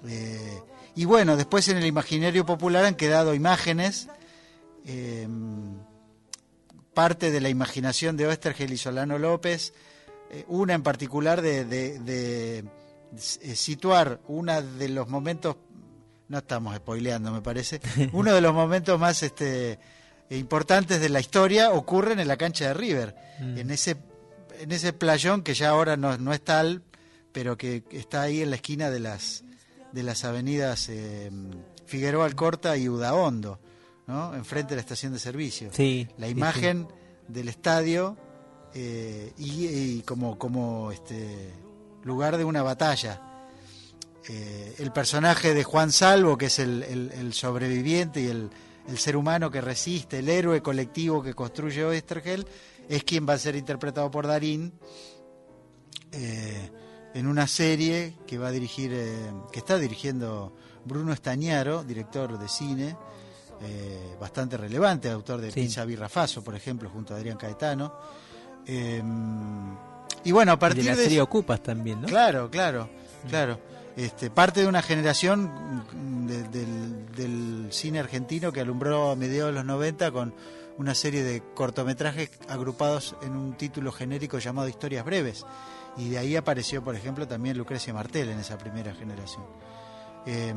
Eh, 0.06 0.60
y 0.94 1.05
bueno, 1.05 1.36
después 1.36 1.68
en 1.68 1.77
el 1.77 1.86
imaginario 1.86 2.47
popular 2.47 2.85
han 2.85 2.94
quedado 2.94 3.35
imágenes, 3.35 4.09
eh, 4.86 5.27
parte 6.94 7.31
de 7.31 7.40
la 7.40 7.48
imaginación 7.48 8.16
de 8.16 8.27
Oestergel 8.27 8.72
y 8.72 8.77
Solano 8.77 9.18
López, 9.18 9.72
eh, 10.31 10.44
una 10.48 10.74
en 10.74 10.82
particular 10.82 11.43
de, 11.43 11.64
de- 11.64 11.98
de, 12.01 12.64
situar 13.56 14.20
uno 14.28 14.62
de 14.62 14.89
los 14.89 15.09
momentos, 15.09 15.56
no 16.31 16.39
estamos 16.39 16.74
spoileando 16.77 17.31
me 17.31 17.43
parece, 17.43 17.81
uno 18.15 18.32
de 18.32 18.40
los 18.40 18.55
momentos 18.55 18.98
más 18.98 19.23
este, 19.23 19.78
importantes 20.31 21.01
de 21.01 21.09
la 21.11 21.20
historia 21.20 21.70
ocurren 21.73 22.19
en 22.20 22.28
la 22.28 22.36
cancha 22.39 22.69
de 22.69 22.74
River, 22.74 23.15
Mm. 23.40 23.59
en 23.59 23.70
ese 23.70 23.97
en 24.61 24.73
ese 24.73 24.93
playón 24.93 25.43
que 25.43 25.55
ya 25.55 25.70
ahora 25.70 25.97
no, 25.97 26.19
no 26.19 26.32
es 26.35 26.43
tal, 26.43 26.82
pero 27.32 27.57
que 27.57 27.82
está 27.90 28.20
ahí 28.23 28.43
en 28.43 28.51
la 28.51 28.57
esquina 28.57 28.90
de 28.90 29.01
las 29.01 29.44
de 29.93 30.02
las 30.02 30.24
avenidas 30.24 30.89
eh, 30.90 31.31
Figueroa 31.86 32.27
Alcorta 32.27 32.77
y 32.77 32.89
Udaondo, 32.89 33.59
¿no? 34.07 34.35
enfrente 34.35 34.70
de 34.70 34.77
la 34.77 34.81
estación 34.82 35.12
de 35.15 35.19
servicio. 35.19 35.70
Sí, 35.73 36.07
La 36.19 36.27
sí, 36.27 36.32
imagen 36.32 36.86
del 37.28 37.48
estadio 37.48 38.16
eh, 38.74 39.32
y, 39.39 39.66
y 39.66 40.02
como, 40.02 40.39
como 40.39 40.93
este 40.93 41.51
lugar 42.05 42.36
de 42.36 42.44
una 42.44 42.62
batalla. 42.62 43.20
Eh, 44.28 44.74
el 44.78 44.92
personaje 44.92 45.55
de 45.55 45.64
Juan 45.64 45.90
Salvo, 45.92 46.36
que 46.36 46.47
es 46.47 46.59
el, 46.59 46.82
el- 46.82 47.10
el 47.12 47.32
sobreviviente 47.32 48.20
y 48.20 48.26
el, 48.26 48.51
el 48.88 48.98
ser 48.98 49.16
humano 49.16 49.51
que 49.51 49.60
resiste, 49.60 50.18
el 50.18 50.28
héroe 50.28 50.60
colectivo 50.62 51.22
que 51.22 51.34
construye 51.34 51.84
Oestergel, 51.84 52.47
es 52.88 53.02
quien 53.05 53.26
va 53.28 53.34
a 53.34 53.38
ser 53.38 53.56
interpretado 53.56 54.10
por 54.10 54.26
Darín 54.26 54.72
eh, 56.12 56.70
en 57.14 57.26
una 57.26 57.47
serie 57.47 58.14
que 58.26 58.38
va 58.38 58.48
a 58.48 58.51
dirigir, 58.52 58.90
eh, 58.92 59.30
que 59.52 59.59
está 59.60 59.78
dirigiendo 59.78 60.55
Bruno 60.84 61.12
Estañaro, 61.12 61.82
director 61.84 62.38
de 62.38 62.48
cine, 62.48 62.97
eh, 63.62 64.16
bastante 64.20 64.56
relevante, 64.56 65.10
autor 65.10 65.40
de 65.40 65.51
Sí. 65.51 65.62
Pizza 65.62 65.84
Birra 65.84 66.09
Faso, 66.09 66.42
por 66.42 66.55
ejemplo, 66.55 66.88
junto 66.90 67.14
a 67.14 67.16
Adrián 67.16 67.36
Caetano. 67.36 67.94
Eh, 68.66 69.02
y 70.24 70.32
bueno, 70.32 70.52
a 70.52 70.55
Y 70.55 70.59
partir 70.59 70.84
de 70.84 70.90
la 70.90 70.97
de 70.97 71.02
serie 71.05 71.18
eso- 71.18 71.24
Ocupas 71.24 71.62
también, 71.62 72.01
¿no? 72.02 72.06
Claro, 72.09 72.51
claro, 72.51 72.88
claro. 73.28 73.59
Este, 74.01 74.31
parte 74.31 74.60
de 74.62 74.66
una 74.66 74.81
generación 74.81 75.85
de- 76.27 76.43
del, 76.48 77.68
cine 77.70 77.98
argentino 78.01 78.51
que 78.51 78.62
alumbró 78.62 79.10
a 79.10 79.16
mediados 79.16 79.51
de 79.51 79.56
los 79.56 79.64
90 79.66 80.10
con 80.10 80.35
una 80.78 80.94
serie 80.94 81.22
de 81.22 81.43
cortometrajes 81.55 82.31
agrupados 82.48 83.14
en 83.20 83.36
un 83.36 83.52
título 83.59 83.93
genérico 83.93 84.39
llamado 84.39 84.68
Historias 84.68 85.05
Breves. 85.05 85.44
Y 85.98 86.09
de 86.09 86.16
ahí 86.18 86.35
apareció, 86.35 86.82
por 86.82 86.97
ejemplo, 86.97 87.28
también 87.28 87.59
Lucrecia 87.59 87.93
Martel 87.93 88.31
en 88.31 88.39
esa 88.40 88.56
primera 88.56 88.94
generación. 88.94 89.44
Eh, 90.24 90.55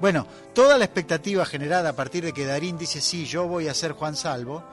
bueno, 0.00 0.26
toda 0.52 0.76
la 0.76 0.84
expectativa 0.84 1.46
generada 1.46 1.90
a 1.90 1.92
partir 1.96 2.24
de 2.24 2.32
que 2.32 2.44
Darín 2.44 2.76
dice, 2.76 3.00
sí, 3.00 3.24
yo 3.24 3.46
voy 3.46 3.68
a 3.68 3.74
ser 3.74 3.92
Juan 3.92 4.16
Salvo, 4.16 4.64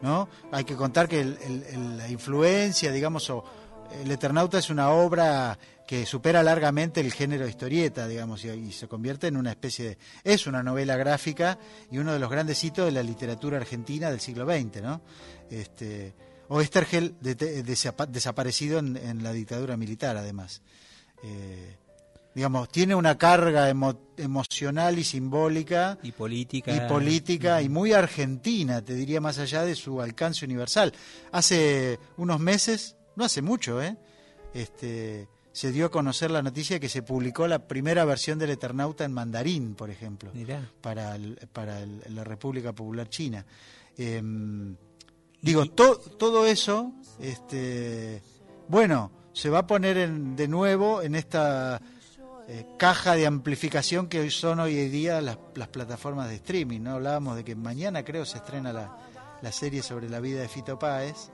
¿no? 0.00 0.28
Hay 0.50 0.64
que 0.64 0.76
contar 0.76 1.08
que 1.08 1.22
la 1.24 2.08
influencia, 2.08 2.90
digamos, 2.90 3.28
o 3.28 3.44
El 4.02 4.10
Eternauta 4.10 4.58
es 4.58 4.70
una 4.70 4.90
obra 4.90 5.58
que 5.90 6.06
supera 6.06 6.40
largamente 6.44 7.00
el 7.00 7.12
género 7.12 7.48
historieta, 7.48 8.06
digamos, 8.06 8.44
y, 8.44 8.48
y 8.50 8.70
se 8.70 8.86
convierte 8.86 9.26
en 9.26 9.36
una 9.36 9.50
especie 9.50 9.84
de... 9.88 9.98
Es 10.22 10.46
una 10.46 10.62
novela 10.62 10.96
gráfica 10.96 11.58
y 11.90 11.98
uno 11.98 12.12
de 12.12 12.20
los 12.20 12.30
grandes 12.30 12.62
hitos 12.62 12.84
de 12.84 12.92
la 12.92 13.02
literatura 13.02 13.56
argentina 13.56 14.08
del 14.08 14.20
siglo 14.20 14.46
XX, 14.46 14.82
¿no? 14.82 15.00
Este, 15.50 16.14
Oestergel 16.46 17.16
de- 17.20 17.34
de- 17.34 17.64
desapa- 17.64 18.06
desaparecido 18.06 18.78
en, 18.78 18.96
en 18.98 19.24
la 19.24 19.32
dictadura 19.32 19.76
militar, 19.76 20.16
además. 20.16 20.62
Eh, 21.24 21.74
digamos, 22.36 22.68
tiene 22.68 22.94
una 22.94 23.18
carga 23.18 23.68
emo- 23.68 23.98
emocional 24.16 24.96
y 24.96 25.02
simbólica 25.02 25.98
Y 26.04 26.12
política. 26.12 26.72
y 26.72 26.88
política 26.88 27.62
y 27.62 27.68
muy 27.68 27.92
argentina, 27.94 28.80
te 28.80 28.94
diría 28.94 29.20
más 29.20 29.40
allá 29.40 29.64
de 29.64 29.74
su 29.74 30.00
alcance 30.00 30.44
universal. 30.44 30.92
Hace 31.32 31.98
unos 32.16 32.38
meses, 32.38 32.94
no 33.16 33.24
hace 33.24 33.42
mucho, 33.42 33.82
¿eh? 33.82 33.96
este, 34.54 35.26
se 35.52 35.72
dio 35.72 35.86
a 35.86 35.90
conocer 35.90 36.30
la 36.30 36.42
noticia 36.42 36.76
de 36.76 36.80
que 36.80 36.88
se 36.88 37.02
publicó 37.02 37.48
la 37.48 37.66
primera 37.66 38.04
versión 38.04 38.38
del 38.38 38.50
Eternauta 38.50 39.04
en 39.04 39.12
mandarín, 39.12 39.74
por 39.74 39.90
ejemplo, 39.90 40.30
Mirá. 40.34 40.70
para, 40.80 41.16
el- 41.16 41.36
para 41.52 41.80
el- 41.80 42.02
la 42.08 42.22
República 42.24 42.72
Popular 42.72 43.08
China. 43.08 43.44
Em, 43.96 44.76
digo, 45.42 45.66
to- 45.66 45.96
todo 46.18 46.46
eso, 46.46 46.92
este, 47.18 48.22
bueno, 48.68 49.10
se 49.32 49.50
va 49.50 49.60
a 49.60 49.66
poner 49.66 49.96
en- 49.98 50.36
de 50.36 50.48
nuevo 50.48 51.02
en 51.02 51.14
esta 51.14 51.80
eh, 52.52 52.66
caja 52.78 53.14
de 53.14 53.26
amplificación 53.28 54.08
que 54.08 54.18
hoy 54.18 54.30
son 54.32 54.58
hoy 54.58 54.76
en 54.76 54.90
día 54.90 55.20
las, 55.20 55.38
las 55.54 55.68
plataformas 55.68 56.28
de 56.28 56.34
streaming. 56.36 56.80
¿no? 56.80 56.94
Hablábamos 56.94 57.36
de 57.36 57.44
que 57.44 57.54
mañana 57.54 58.04
creo 58.04 58.24
se 58.24 58.38
estrena 58.38 58.72
la, 58.72 58.96
la 59.40 59.52
serie 59.52 59.82
sobre 59.84 60.08
la 60.08 60.18
vida 60.18 60.40
de 60.40 60.48
Fito 60.48 60.76
Páez. 60.76 61.30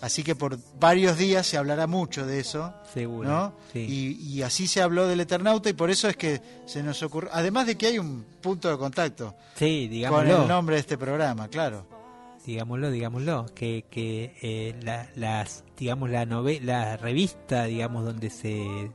Así 0.00 0.22
que 0.22 0.34
por 0.34 0.58
varios 0.78 1.16
días 1.16 1.46
se 1.46 1.56
hablará 1.56 1.86
mucho 1.86 2.26
de 2.26 2.40
eso. 2.40 2.74
Seguro, 2.92 3.28
¿no? 3.28 3.52
sí. 3.72 3.80
Y, 4.20 4.34
y 4.38 4.42
así 4.42 4.66
se 4.66 4.82
habló 4.82 5.06
del 5.08 5.20
Eternauta 5.20 5.70
y 5.70 5.72
por 5.72 5.90
eso 5.90 6.08
es 6.08 6.16
que 6.16 6.42
se 6.66 6.82
nos 6.82 7.02
ocurrió. 7.02 7.30
Además 7.32 7.66
de 7.66 7.76
que 7.76 7.86
hay 7.86 7.98
un 7.98 8.24
punto 8.42 8.68
de 8.70 8.76
contacto 8.76 9.34
Sí, 9.56 9.84
con 9.84 9.90
digámoslo. 9.90 10.42
el 10.42 10.48
nombre 10.48 10.74
de 10.76 10.80
este 10.80 10.98
programa, 10.98 11.48
claro. 11.48 11.86
digámoslo, 12.44 12.90
digámoslo, 12.90 13.46
que, 13.54 13.86
que 13.90 14.34
eh, 14.42 14.74
la, 14.82 15.08
las, 15.16 15.64
digamos, 15.78 16.10
la 16.10 16.26
novela, 16.26 16.84
la 16.90 16.96
revista, 16.98 17.64
digamos, 17.64 18.04
donde 18.04 18.28
se, 18.28 18.90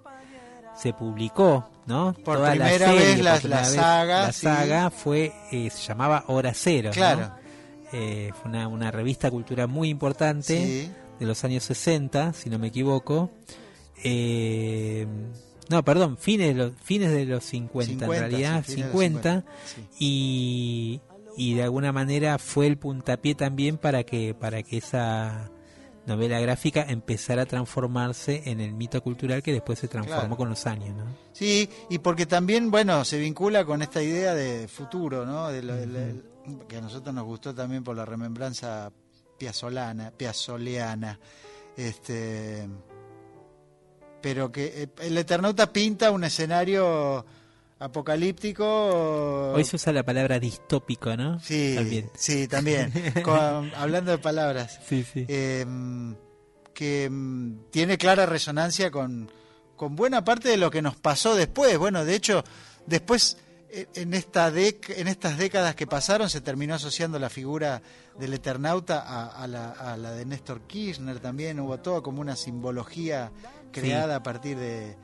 se 0.78 0.94
publicó, 0.94 1.70
¿no? 1.88 2.14
Por 2.14 2.38
Toda 2.38 2.54
la 2.56 2.66
primera 2.66 2.86
serie, 2.92 3.06
vez 3.16 3.20
la- 3.24 3.40
la 3.44 3.58
vez, 3.62 3.70
saga, 3.74 4.22
la 4.28 4.32
sí. 4.32 4.42
saga 4.42 4.90
fue, 4.92 5.34
eh, 5.52 5.70
se 5.72 5.88
llamaba 5.88 6.26
Hora 6.28 6.52
Cero, 6.54 6.92
¿no? 6.96 7.39
Eh, 7.92 8.32
fue 8.40 8.50
una, 8.52 8.68
una 8.68 8.92
revista 8.92 9.30
cultural 9.32 9.68
muy 9.68 9.90
importante 9.90 10.56
Sí. 10.66 10.92
de 11.20 11.26
los 11.26 11.44
años 11.44 11.64
60, 11.64 12.34
si 12.34 12.50
no 12.50 12.60
me 12.60 12.68
equivoco. 12.68 13.32
Eh, 14.04 15.06
no, 15.70 15.84
perdón, 15.84 16.18
fines 16.18 16.48
de 16.50 16.54
los, 16.56 16.72
fines 16.82 17.12
de 17.12 17.26
los 17.26 17.44
50, 17.44 17.92
50, 17.92 18.06
en 18.16 18.20
realidad, 18.32 18.64
sí, 18.66 18.74
fines 18.74 18.88
de 18.88 18.94
los 18.94 19.02
50, 19.02 19.32
50, 19.32 19.54
sí. 19.66 19.82
y, 20.00 21.02
y 21.38 21.54
de 21.56 21.64
alguna 21.64 21.92
manera 21.92 22.38
fue 22.40 22.68
el 22.68 22.78
puntapié 22.78 23.36
también 23.36 23.78
para 23.78 24.04
que, 24.04 24.34
para 24.34 24.64
que 24.64 24.78
esa 24.78 25.52
novela 26.08 26.40
gráfica 26.40 26.84
empezara 26.90 27.44
a 27.44 27.46
transformarse 27.46 28.42
en 28.46 28.62
el 28.62 28.74
mito 28.74 29.04
cultural 29.04 29.44
que 29.44 29.52
después 29.54 29.78
se 29.78 29.88
transformó 29.88 30.22
Claro. 30.22 30.38
con 30.38 30.50
los 30.50 30.66
años, 30.66 30.96
¿no? 30.96 31.06
Sí, 31.34 31.70
y 31.90 32.00
porque 32.00 32.26
también, 32.26 32.72
bueno, 32.72 33.06
se 33.06 33.20
vincula 33.20 33.64
con 33.64 33.84
esta 33.84 34.02
idea 34.02 34.34
de 34.34 34.68
futuro, 34.68 35.24
¿no? 35.26 35.50
De 35.50 35.62
lo- 35.62 35.76
del- 35.76 35.96
el- 35.96 36.24
que 36.68 36.78
a 36.78 36.82
nosotros 36.82 37.14
nos 37.14 37.26
gustó 37.26 37.54
también 37.54 37.84
por 37.84 37.96
la 37.96 38.06
remembranza 38.06 38.92
piazzolana, 39.38 40.12
piazzoleana. 40.12 41.20
Este, 41.78 42.68
pero 44.22 44.52
que 44.52 44.84
eh, 44.84 44.90
el 45.02 45.18
Eternauta 45.18 45.72
pinta 45.72 46.12
un 46.12 46.24
escenario 46.24 47.26
apocalíptico. 47.80 49.52
Hoy 49.54 49.64
se 49.64 49.78
usa 49.78 49.94
la 49.94 50.04
palabra 50.04 50.40
distópico, 50.40 51.16
¿no? 51.16 51.40
Sí, 51.40 51.76
También. 51.76 52.10
sí, 52.16 52.48
también. 52.48 52.92
Con- 53.24 53.72
hablando 53.76 54.12
de 54.12 54.18
palabras. 54.18 54.80
Sí, 54.88 55.04
sí. 55.04 55.26
eh, 55.28 55.66
que 56.74 57.10
mm, 57.10 57.70
tiene 57.72 57.98
clara 57.98 58.26
resonancia 58.26 58.92
con, 58.92 59.32
con 59.76 59.96
buena 59.96 60.24
parte 60.24 60.50
de 60.50 60.58
lo 60.58 60.70
que 60.72 60.82
nos 60.82 60.96
pasó 60.98 61.36
después. 61.36 61.78
Bueno, 61.78 62.04
de 62.06 62.16
hecho, 62.16 62.44
después 62.86 63.38
en, 63.72 64.14
esta 64.14 64.52
dec- 64.52 64.94
en 64.98 65.08
estas 65.08 65.38
décadas 65.38 65.76
que 65.76 65.88
pasaron 65.88 66.30
se 66.30 66.42
terminó 66.42 66.76
asociando 66.76 67.20
la 67.20 67.30
figura 67.30 67.82
del 68.18 68.34
Eternauta 68.34 69.00
a, 69.02 69.28
a 69.28 69.48
la, 69.48 69.70
a 69.72 69.96
la 69.98 70.12
de 70.12 70.26
Néstor 70.26 70.62
Kirchner 70.62 71.20
también. 71.20 71.60
Hubo 71.60 71.80
todo 71.80 72.02
como 72.04 72.22
una 72.22 72.36
simbología 72.36 73.32
creada 73.72 74.16
a 74.18 74.24
partir 74.24 74.58
de, 74.58 74.98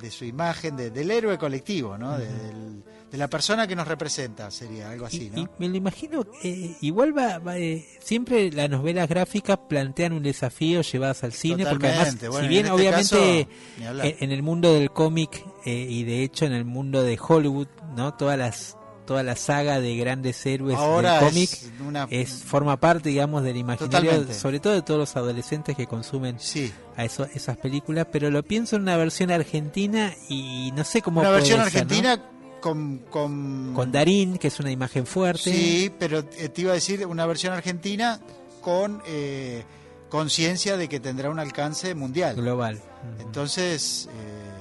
de 0.00 0.10
su 0.10 0.24
imagen, 0.24 0.76
de- 0.76 0.90
del 0.90 1.10
héroe 1.10 1.38
colectivo, 1.38 1.96
¿no? 1.98 2.18
De, 2.18 2.26
del- 2.26 2.82
de 3.10 3.18
la 3.18 3.28
persona 3.28 3.66
que 3.68 3.76
nos 3.76 3.86
representa, 3.86 4.50
sería 4.50 4.90
algo 4.90 5.06
así, 5.06 5.30
Y- 5.34 5.38
y 5.40 5.44
¿no? 5.44 5.50
me 5.58 5.68
lo 5.68 5.76
imagino, 5.76 6.26
eh, 6.42 6.76
igual 6.80 7.16
va, 7.16 7.38
va, 7.38 7.56
eh, 7.58 7.86
siempre 8.00 8.50
las 8.50 8.68
novelas 8.68 9.08
gráficas 9.08 9.56
plantean 9.68 10.12
un 10.14 10.22
desafío 10.24 10.80
llevadas 10.82 11.22
al 11.22 11.32
cine, 11.32 11.64
porque 11.64 11.86
además. 11.86 12.18
Bueno, 12.20 12.38
si 12.38 12.44
en 12.44 12.48
bien 12.48 12.66
este 12.66 12.72
obviamente 12.74 13.48
caso, 13.78 14.02
en 14.20 14.32
el 14.32 14.42
mundo 14.42 14.74
del 14.74 14.90
cómic 14.90 15.44
eh, 15.64 15.86
y 15.88 16.02
de 16.02 16.24
hecho 16.24 16.44
en 16.44 16.52
el 16.54 16.64
mundo 16.64 17.02
de 17.04 17.16
Hollywood, 17.20 17.68
no 17.94 18.14
todas 18.14 18.36
las 18.36 18.76
toda 19.06 19.22
la 19.22 19.36
saga 19.36 19.80
de 19.80 19.96
grandes 19.96 20.44
héroes 20.46 20.76
Ahora 20.78 21.18
del 21.20 21.28
cómic 21.28 21.50
es 21.52 21.70
una- 21.86 22.06
es 22.10 22.30
forma 22.42 22.78
parte, 22.80 23.10
digamos, 23.10 23.42
del 23.42 23.56
imaginario, 23.56 24.10
Totalmente. 24.10 24.34
sobre 24.34 24.60
todo 24.60 24.72
de 24.72 24.82
todos 24.82 24.98
los 25.00 25.16
adolescentes 25.16 25.76
que 25.76 25.86
consumen 25.86 26.36
Sí. 26.40 26.72
a 26.96 27.04
eso, 27.04 27.26
esas 27.34 27.56
películas, 27.58 28.06
pero 28.10 28.30
lo 28.30 28.42
pienso 28.42 28.76
en 28.76 28.82
una 28.82 28.96
versión 28.96 29.30
argentina 29.30 30.12
y 30.28 30.72
no 30.74 30.84
sé 30.84 31.02
cómo 31.02 31.20
Una 31.20 31.30
versión 31.30 31.58
ser, 31.58 31.58
¿no? 31.58 31.64
argentina 31.64 32.22
con, 32.60 32.98
con... 33.10 33.72
con 33.74 33.92
Darín, 33.92 34.38
que 34.38 34.48
es 34.48 34.58
una 34.58 34.70
imagen 34.70 35.06
fuerte. 35.06 35.52
Sí, 35.52 35.92
pero 35.98 36.20
eh, 36.38 36.48
te 36.48 36.62
iba 36.62 36.70
a 36.70 36.74
decir 36.74 37.06
una 37.06 37.26
versión 37.26 37.52
argentina 37.52 38.20
con 38.62 39.02
eh, 39.06 39.64
conciencia 40.08 40.76
de 40.78 40.88
que 40.88 40.98
tendrá 41.00 41.28
un 41.28 41.38
alcance 41.40 41.94
mundial. 41.94 42.36
global. 42.36 42.80
Entonces, 43.20 44.08
eh, 44.10 44.53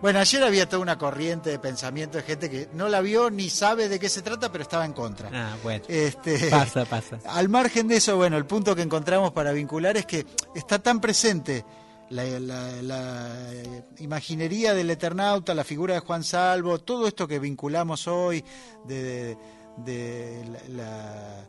bueno, 0.00 0.18
ayer 0.20 0.42
había 0.44 0.68
toda 0.68 0.80
una 0.82 0.96
corriente 0.98 1.50
de 1.50 1.58
pensamiento 1.58 2.18
de 2.18 2.24
gente 2.24 2.48
que 2.48 2.68
no 2.72 2.88
la 2.88 3.00
vio 3.00 3.30
ni 3.30 3.50
sabe 3.50 3.88
de 3.88 3.98
qué 3.98 4.08
se 4.08 4.22
trata, 4.22 4.50
pero 4.52 4.62
estaba 4.62 4.84
en 4.84 4.92
contra. 4.92 5.30
Ah, 5.32 5.56
bueno. 5.62 5.84
Este, 5.88 6.38
Pasa, 6.50 6.84
pasa. 6.84 7.18
Al 7.26 7.48
margen 7.48 7.88
de 7.88 7.96
eso, 7.96 8.16
bueno, 8.16 8.36
el 8.36 8.46
punto 8.46 8.76
que 8.76 8.82
encontramos 8.82 9.32
para 9.32 9.52
vincular 9.52 9.96
es 9.96 10.06
que 10.06 10.24
está 10.54 10.78
tan 10.78 11.00
presente 11.00 11.64
la, 12.10 12.24
la- 12.40 12.82
la, 12.82 13.52
eh, 13.52 13.84
imaginería 13.98 14.72
del 14.72 14.90
Eternauta, 14.90 15.52
la 15.54 15.64
figura 15.64 15.94
de 15.94 16.00
Juan 16.00 16.22
Salvo, 16.24 16.78
todo 16.78 17.06
esto 17.08 17.26
que 17.28 17.38
vinculamos 17.38 18.06
hoy 18.08 18.44
de, 18.86 19.36
de- 19.78 20.42
de 20.44 20.68
la- 20.70 21.44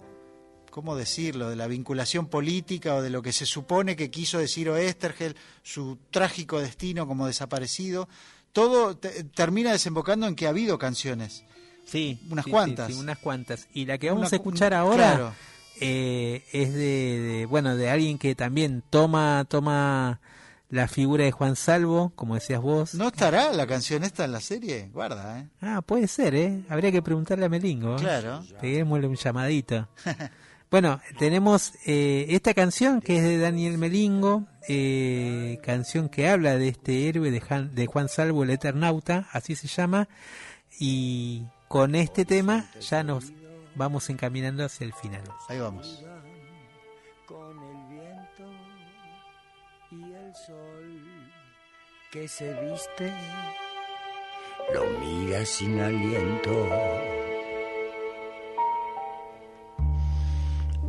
¿cómo 0.72 0.96
decirlo?, 0.96 1.50
de 1.50 1.56
la 1.56 1.68
vinculación 1.68 2.28
política 2.28 2.96
o 2.96 3.02
de 3.02 3.10
lo 3.10 3.22
que 3.22 3.32
se 3.34 3.46
supone 3.46 3.96
que 3.96 4.12
quiso 4.12 4.38
decir 4.38 4.70
Oestergel, 4.70 5.36
su 5.64 5.98
trágico 6.12 6.60
destino 6.60 7.08
como 7.08 7.26
desaparecido, 7.28 8.08
todo 8.54 8.98
te- 8.98 9.24
termina 9.24 9.72
desembocando 9.72 10.28
en 10.28 10.36
que 10.36 10.46
ha 10.48 10.50
habido 10.50 10.78
canciones. 10.80 11.44
Sí, 11.86 12.20
Unas 12.30 12.46
sí, 12.46 12.52
cuantas. 12.52 12.88
sí, 12.88 12.94
sí, 12.94 13.00
unas 13.00 13.18
cuantas. 13.18 13.68
Y 13.74 13.86
la 13.86 13.98
que 13.98 14.10
vamos 14.10 14.22
Una- 14.28 14.30
a 14.32 14.36
escuchar 14.36 14.74
ahora 14.74 14.96
claro. 15.16 15.34
eh, 15.82 16.44
es 16.52 16.74
de, 16.74 16.80
de, 17.20 17.46
bueno, 17.48 17.76
de 17.76 17.90
alguien 17.90 18.18
que 18.20 18.36
también 18.36 18.84
toma 18.90 19.46
toma 19.50 20.20
la 20.70 20.88
figura 20.88 21.24
de 21.24 21.32
Juan 21.32 21.56
Salvo, 21.56 22.12
como 22.16 22.36
decías 22.36 22.62
vos. 22.62 22.94
¿No 22.94 23.08
estará 23.08 23.52
la 23.54 23.66
canción 23.66 24.04
esta 24.04 24.26
en 24.26 24.32
la 24.34 24.40
serie? 24.40 24.90
Guarda, 24.94 25.40
¿eh? 25.40 25.48
Ah, 25.62 25.82
puede 25.82 26.08
ser, 26.08 26.36
¿eh? 26.36 26.62
Habría 26.70 26.92
que 26.92 27.02
preguntarle 27.02 27.46
a 27.46 27.50
Melingo. 27.50 27.96
¿eh? 27.96 28.00
Claro. 28.00 28.44
Peguémosle 28.62 29.08
un 29.08 29.16
llamadito. 29.16 29.88
bueno, 30.72 31.02
tenemos 31.18 31.74
eh, 31.86 32.28
esta 32.30 32.54
canción 32.54 33.02
que 33.02 33.18
es 33.18 33.24
de 33.24 33.38
Daniel 33.40 33.78
Melingo, 33.78 34.46
eh, 34.68 35.60
canción 35.64 36.10
que 36.10 36.28
habla 36.30 36.58
de 36.58 36.68
este 36.70 37.08
héroe 37.10 37.32
de, 37.32 37.42
Jan- 37.42 37.74
de 37.74 37.86
Juan 37.88 38.08
Salvo, 38.10 38.44
el 38.44 38.52
Eternauta, 38.52 39.28
así 39.32 39.56
se 39.56 39.68
llama, 39.68 40.08
y 40.80 41.44
con 41.68 41.96
este 41.96 42.24
tema 42.26 42.70
ya 42.82 43.04
nos 43.04 43.32
vamos 43.76 44.10
encaminando 44.10 44.64
hacia 44.64 44.86
el 44.86 44.94
final. 44.94 45.24
Ahí 45.48 45.60
vamos. 45.60 46.04
con 47.26 47.58
el 47.60 47.88
viento 47.90 48.52
y 49.92 50.04
el 50.14 50.36
sol 50.36 51.32
que 52.12 52.28
se 52.28 52.54
viste 52.64 53.14
lo 54.74 54.84
mira 55.00 55.46
sin 55.46 55.80
aliento 55.80 56.68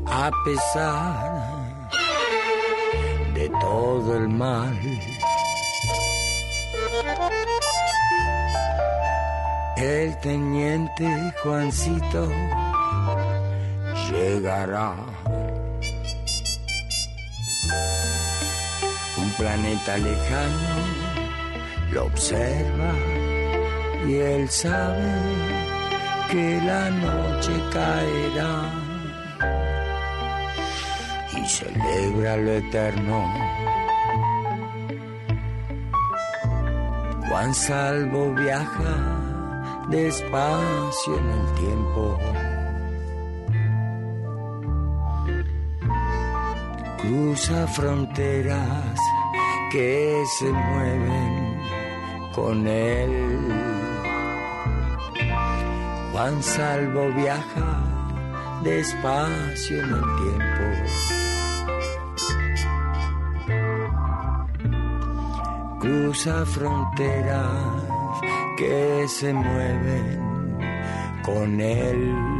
a 0.06 0.30
pesar 0.44 1.90
de 3.34 3.48
todo 3.60 4.16
el 4.16 4.28
mal 4.28 4.78
el 9.76 10.20
teniente 10.20 11.32
Juancito 11.42 12.28
llegará. 14.10 14.94
Un 19.16 19.30
planeta 19.38 19.96
lejano 19.96 20.68
lo 21.92 22.04
observa 22.06 22.92
y 24.06 24.14
él 24.16 24.48
sabe 24.50 25.12
que 26.30 26.60
la 26.64 26.90
noche 26.90 27.52
caerá 27.72 28.89
celebra 31.60 32.36
lo 32.36 32.52
eterno. 32.52 33.18
Juan 37.28 37.54
Salvo 37.54 38.34
viaja 38.34 38.96
despacio 39.88 41.18
en 41.18 41.30
el 41.38 41.54
tiempo. 41.62 42.18
Cruza 46.98 47.66
fronteras 47.68 48.98
que 49.70 50.24
se 50.38 50.50
mueven 50.52 51.60
con 52.34 52.66
él. 52.66 53.12
Juan 56.12 56.42
Salvo 56.42 57.12
viaja 57.12 57.70
despacio 58.62 59.82
en 59.82 59.90
el 59.90 60.02
tiempo. 60.22 61.29
Cruza 65.80 66.44
fronteras 66.44 67.84
que 68.58 69.06
se 69.08 69.32
mueven 69.32 70.58
con 71.24 71.58
él. 71.58 72.39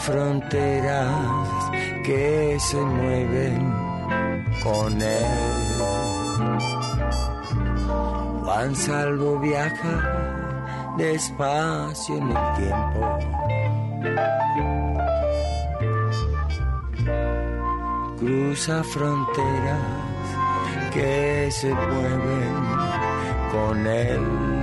Fronteras 0.00 1.14
que 2.04 2.56
se 2.58 2.76
mueven 2.76 3.72
con 4.62 5.00
él. 5.00 5.80
Juan 8.42 8.74
Salvo 8.74 9.38
viaja 9.38 10.94
despacio 10.96 12.16
en 12.16 12.30
el 12.30 12.54
tiempo. 12.56 13.18
cruza 18.20 18.84
fronteras 18.84 19.80
que 20.92 21.48
se 21.50 21.72
mueven 21.72 22.54
con 23.50 23.86
él. 23.86 24.59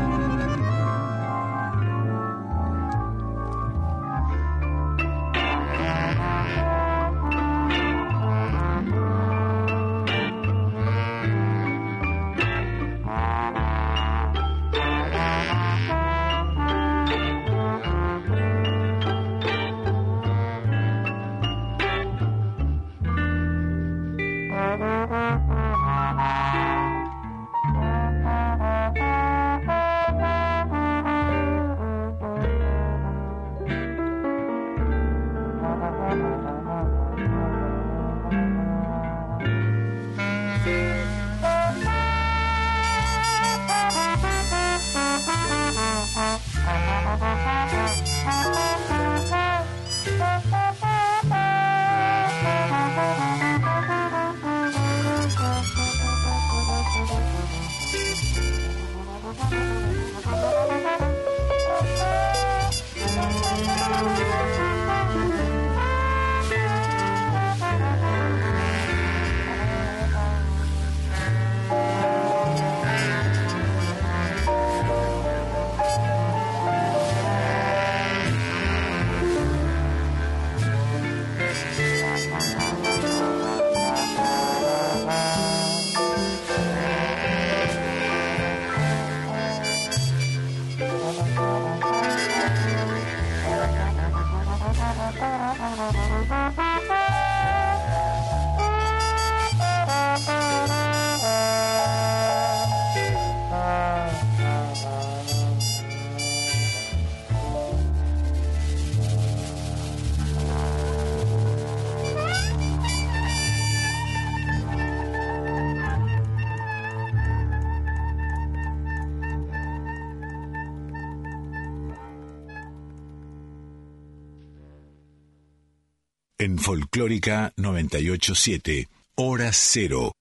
Folclórica 126.58 127.54
987, 127.56 128.88
hora 129.16 129.52
cero. 129.54 130.17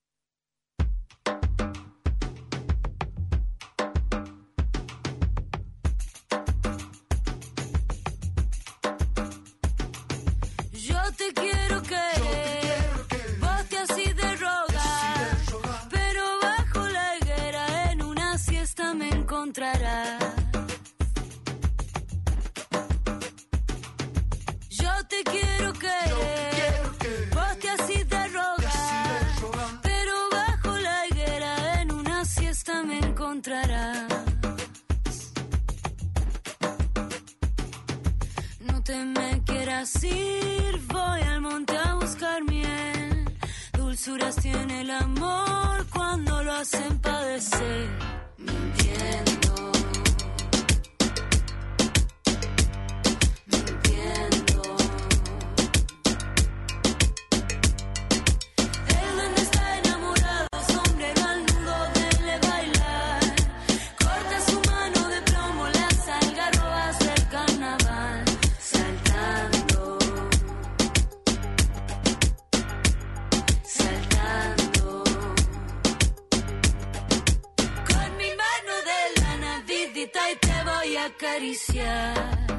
Acariciar. 81.06 82.55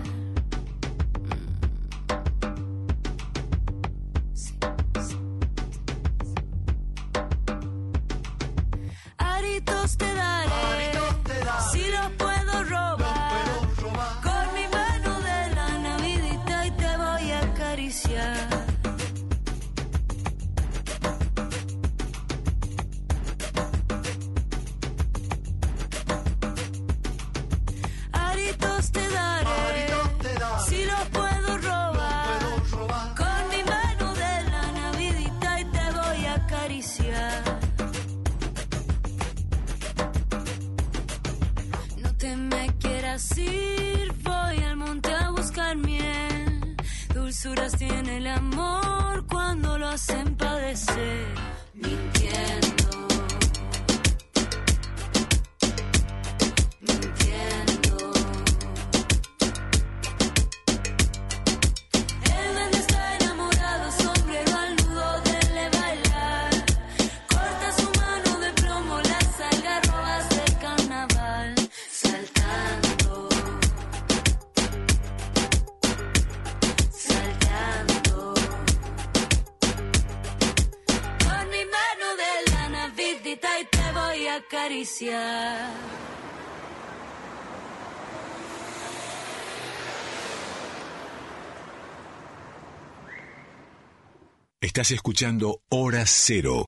Estás 94.77 94.91
escuchando 94.91 95.63
Hora 95.69 96.05
Cero. 96.05 96.67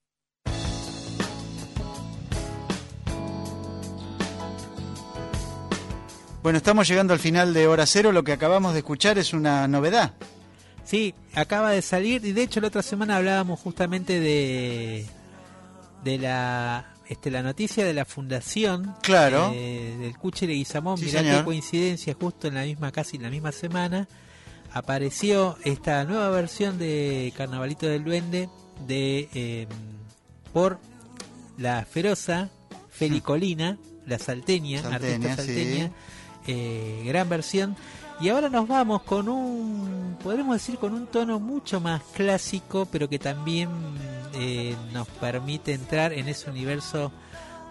Bueno, 6.41 6.57
estamos 6.57 6.87
llegando 6.87 7.13
al 7.13 7.19
final 7.19 7.53
de 7.53 7.67
Hora 7.67 7.85
Cero. 7.85 8.11
Lo 8.11 8.23
que 8.23 8.31
acabamos 8.31 8.73
de 8.73 8.79
escuchar 8.79 9.17
es 9.17 9.33
una 9.33 9.67
novedad. 9.67 10.13
Sí, 10.85 11.13
acaba 11.35 11.69
de 11.71 11.81
salir 11.81 12.25
y 12.25 12.31
de 12.31 12.43
hecho 12.43 12.61
la 12.61 12.67
otra 12.69 12.81
semana 12.81 13.17
hablábamos 13.17 13.59
justamente 13.59 14.19
de 14.19 15.05
de 16.03 16.17
la 16.17 16.95
este 17.09 17.29
la 17.29 17.43
noticia 17.43 17.85
de 17.85 17.93
la 17.93 18.05
fundación 18.05 18.95
Claro. 19.03 19.51
eh, 19.53 19.97
del 19.99 20.17
Cuche 20.17 20.47
de 20.47 20.53
Guizamón, 20.53 20.97
Sí, 20.97 21.05
mirá 21.05 21.19
señor. 21.19 21.37
qué 21.39 21.43
coincidencia, 21.45 22.15
justo 22.19 22.47
en 22.47 22.55
la 22.55 22.63
misma 22.63 22.91
casi 22.91 23.17
en 23.17 23.23
la 23.23 23.29
misma 23.29 23.51
semana 23.51 24.07
apareció 24.73 25.57
esta 25.63 26.03
nueva 26.03 26.29
versión 26.29 26.77
de 26.77 27.33
Carnavalito 27.35 27.87
del 27.87 28.03
Duende 28.03 28.49
de 28.87 29.29
eh, 29.33 29.67
por 30.53 30.79
la 31.57 31.85
feroza 31.85 32.49
Felicolina, 32.89 33.77
la 34.05 34.19
salteña, 34.19 34.81
Salteña, 34.81 35.13
artista 35.15 35.43
sí. 35.43 35.47
salteña, 35.47 35.91
eh, 36.47 37.03
gran 37.05 37.29
versión. 37.29 37.75
Y 38.19 38.29
ahora 38.29 38.49
nos 38.49 38.67
vamos 38.67 39.03
con 39.03 39.29
un, 39.29 40.17
podremos 40.21 40.55
decir, 40.55 40.77
con 40.77 40.93
un 40.93 41.07
tono 41.07 41.39
mucho 41.39 41.79
más 41.79 42.01
clásico, 42.13 42.85
pero 42.91 43.07
que 43.07 43.19
también 43.19 43.69
eh, 44.33 44.75
nos 44.91 45.07
permite 45.07 45.73
entrar 45.73 46.11
en 46.11 46.27
ese 46.27 46.49
universo 46.49 47.13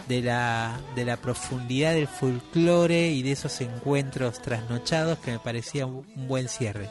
de 0.08 0.22
la, 0.22 0.80
de 0.96 1.04
la 1.04 1.16
profundidad 1.16 1.94
del 1.94 2.08
folclore 2.08 3.10
y 3.10 3.22
de 3.22 3.32
esos 3.32 3.60
encuentros 3.60 4.40
trasnochados 4.40 5.18
que 5.18 5.32
me 5.32 5.38
parecía 5.38 5.86
un, 5.86 6.04
buen 6.26 6.48
cierre. 6.48 6.88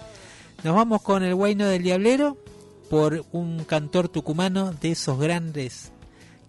Nos 0.63 0.75
vamos 0.75 1.01
con 1.01 1.23
el 1.23 1.35
Guayno 1.35 1.67
del 1.67 1.83
Diablero 1.83 2.37
por 2.89 3.25
un 3.31 3.63
cantor 3.65 4.07
tucumano 4.07 4.71
de 4.71 4.91
esos 4.91 5.19
grandes 5.19 5.91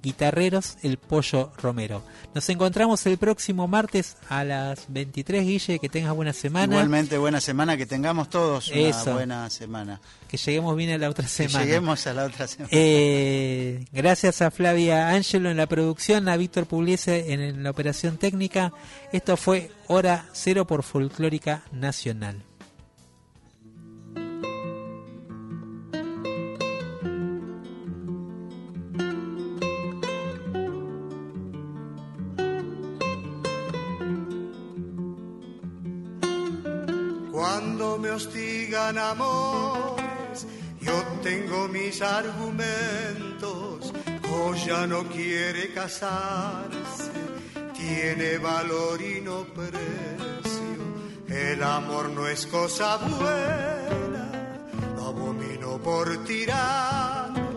guitarreros, 0.03 0.77
el 0.83 0.99
Pollo 0.99 1.53
Romero. 1.61 2.03
Nos 2.35 2.49
encontramos 2.49 3.05
el 3.07 3.19
próximo 3.19 3.67
martes 3.69 4.17
a 4.29 4.45
las 4.45 4.87
23, 4.89 5.45
Guille, 5.45 5.79
que 5.79 5.89
tengas 5.89 6.15
buena 6.15 6.33
semana. 6.33 6.75
Igualmente, 6.75 7.19
buena 7.19 7.41
semana, 7.41 7.77
que 7.77 7.87
tengamos 7.87 8.29
todos 8.31 8.69
una 8.71 8.81
Eso. 8.81 9.13
buena 9.15 9.51
semana. 9.51 10.01
Que 10.29 10.37
lleguemos 10.37 10.77
bien 10.77 10.91
a 10.91 10.99
la 10.99 11.09
otra 11.09 11.25
Que 11.25 11.31
semana. 11.31 11.65
lleguemos 11.65 12.07
a 12.07 12.15
la 12.15 12.25
otra 12.25 12.47
semana. 12.47 12.69
Eh, 12.73 13.85
gracias 13.93 14.43
a 14.43 14.51
Flavia 14.51 15.09
Ángelo 15.11 15.51
en 15.51 15.57
la 15.57 15.67
producción, 15.67 16.29
a 16.29 16.37
Víctor 16.37 16.67
Pugliese 16.67 17.33
en 17.33 17.63
la 17.63 17.71
operación 17.71 18.19
técnica. 18.19 18.73
Esto 19.13 19.37
fue 19.37 19.71
Hora 19.87 20.27
Cero 20.33 20.67
por 20.67 20.83
Folclórica 20.83 21.63
Nacional. 21.73 22.43
Hostigan 38.69 38.99
amores, 38.99 40.47
yo 40.81 40.93
tengo 41.23 41.69
mis 41.69 42.03
argumentos. 42.03 43.93
Goya 44.29 44.87
no 44.87 45.05
quiere 45.05 45.73
casarse, 45.73 47.11
tiene 47.75 48.39
valor 48.39 49.01
y 49.01 49.21
no 49.21 49.45
precio. 49.45 49.79
El 51.29 51.63
amor 51.63 52.11
no 52.11 52.27
es 52.27 52.47
cosa 52.47 52.97
buena, 52.99 54.31
lo 54.97 55.07
abomino 55.07 55.79
por 55.79 56.25
tirano, 56.25 57.49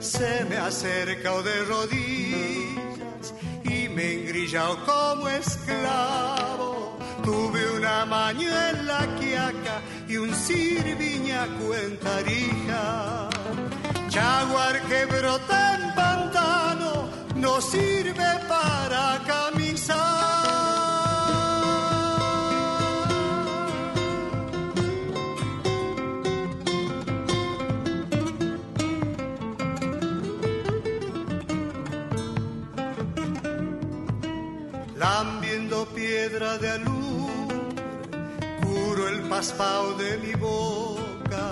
se 0.00 0.44
me 0.44 0.56
acerca 0.56 1.34
o 1.34 1.42
de 1.42 1.64
rodillas 1.64 3.34
y 3.64 3.88
me 3.88 4.14
engrillao 4.14 4.84
como 4.84 5.28
esclavo. 5.28 6.98
Tuve 7.24 7.76
una 7.76 8.06
maño 8.06 8.48
en 8.70 8.86
la 8.86 9.06
y 10.08 10.16
un 10.16 10.34
sirviñaco 10.34 11.74
en 11.74 11.98
tarija. 11.98 13.28
Jaguar 14.10 14.80
que 14.88 15.04
brota 15.04 15.74
en 15.74 15.94
pantano 15.94 17.08
no 17.36 17.60
sirve 17.60 18.30
para 18.48 19.20
camisar. 19.26 19.98
Lambiendo 34.96 35.86
piedra 35.94 36.58
de 36.58 36.78
paspao 39.38 39.94
de 39.94 40.18
mi 40.18 40.34
boca, 40.34 41.44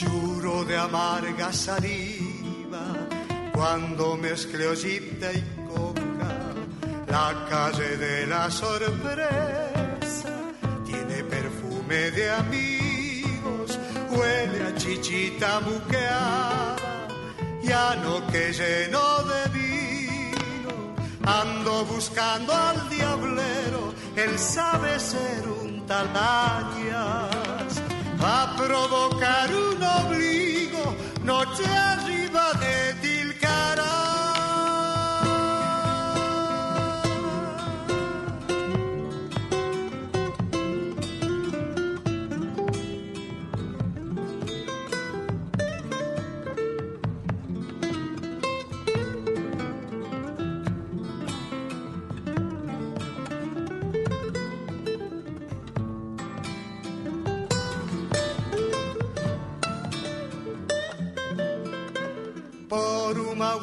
juro 0.00 0.64
de 0.66 0.76
amarga 0.76 1.50
saliva, 1.50 2.84
cuando 3.54 4.18
mezcleo 4.18 4.74
gita 4.76 5.32
y 5.32 5.42
coca, 5.66 6.32
la 7.08 7.28
calle 7.48 7.96
de 7.96 8.26
la 8.26 8.50
sorpresa 8.50 10.34
tiene 10.84 11.24
perfume 11.24 12.10
de 12.18 12.30
amigos, 12.42 13.78
huele 14.10 14.58
a 14.68 14.74
chichita 14.76 15.60
buqueada, 15.60 17.08
ya 17.62 17.96
no 18.04 18.26
que 18.30 18.52
lleno 18.52 19.04
de 19.30 19.42
vino, 19.58 20.74
ando 21.24 21.86
buscando 21.86 22.52
al 22.52 22.90
diablero, 22.90 23.94
él 24.16 24.38
sabe 24.38 25.00
ser 25.00 25.48
un 25.48 25.71
talañas, 25.92 27.72
va 28.20 28.42
a 28.42 28.56
provocar 28.56 29.48
un 29.54 29.82
obligo, 30.00 30.84
noche 31.22 31.66
arriba 31.66 32.44
de 32.62 32.94
Tilcara. 32.94 33.11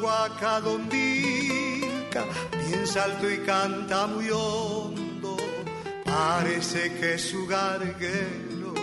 Por 0.00 0.08
Humahuaca 0.08 0.60
Dondica, 0.60 2.24
bien 2.66 2.86
salto 2.86 3.30
y 3.30 3.38
canta 3.38 4.06
muy 4.06 4.30
hondo, 4.30 5.36
parece 6.04 6.94
que 6.94 7.18
su 7.18 7.46
garguero 7.46 8.74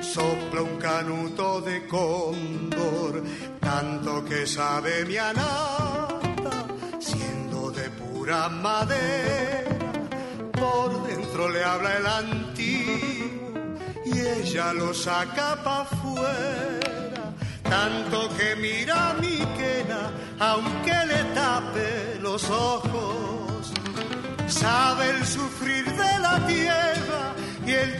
sopla 0.00 0.62
un 0.62 0.76
canuto 0.78 1.60
de 1.60 1.86
cóndor, 1.86 3.22
tanto 3.60 4.24
que 4.24 4.46
sabe 4.46 5.04
mi 5.04 5.16
anata, 5.16 6.66
siendo 7.00 7.70
de 7.70 7.90
pura 7.90 8.48
madera, 8.48 9.92
por 10.52 11.06
dentro 11.06 11.48
le 11.48 11.64
habla 11.64 11.96
el 11.96 12.06
antiguo 12.06 13.54
y 14.06 14.20
ella 14.20 14.72
lo 14.72 14.94
saca 14.94 15.62
pa' 15.62 15.82
afuera 15.82 16.73
tanto 17.74 18.28
que 18.36 18.54
mira 18.54 19.16
mi 19.20 19.38
quena, 19.58 20.02
aunque 20.38 20.96
le 21.10 21.20
tape 21.38 22.18
los 22.20 22.48
ojos, 22.48 23.72
sabe 24.46 25.10
el 25.10 25.26
sufrir 25.26 25.84
de 25.84 26.12
la 26.26 26.36
tierra 26.46 27.22
y 27.66 27.72
el 27.72 27.90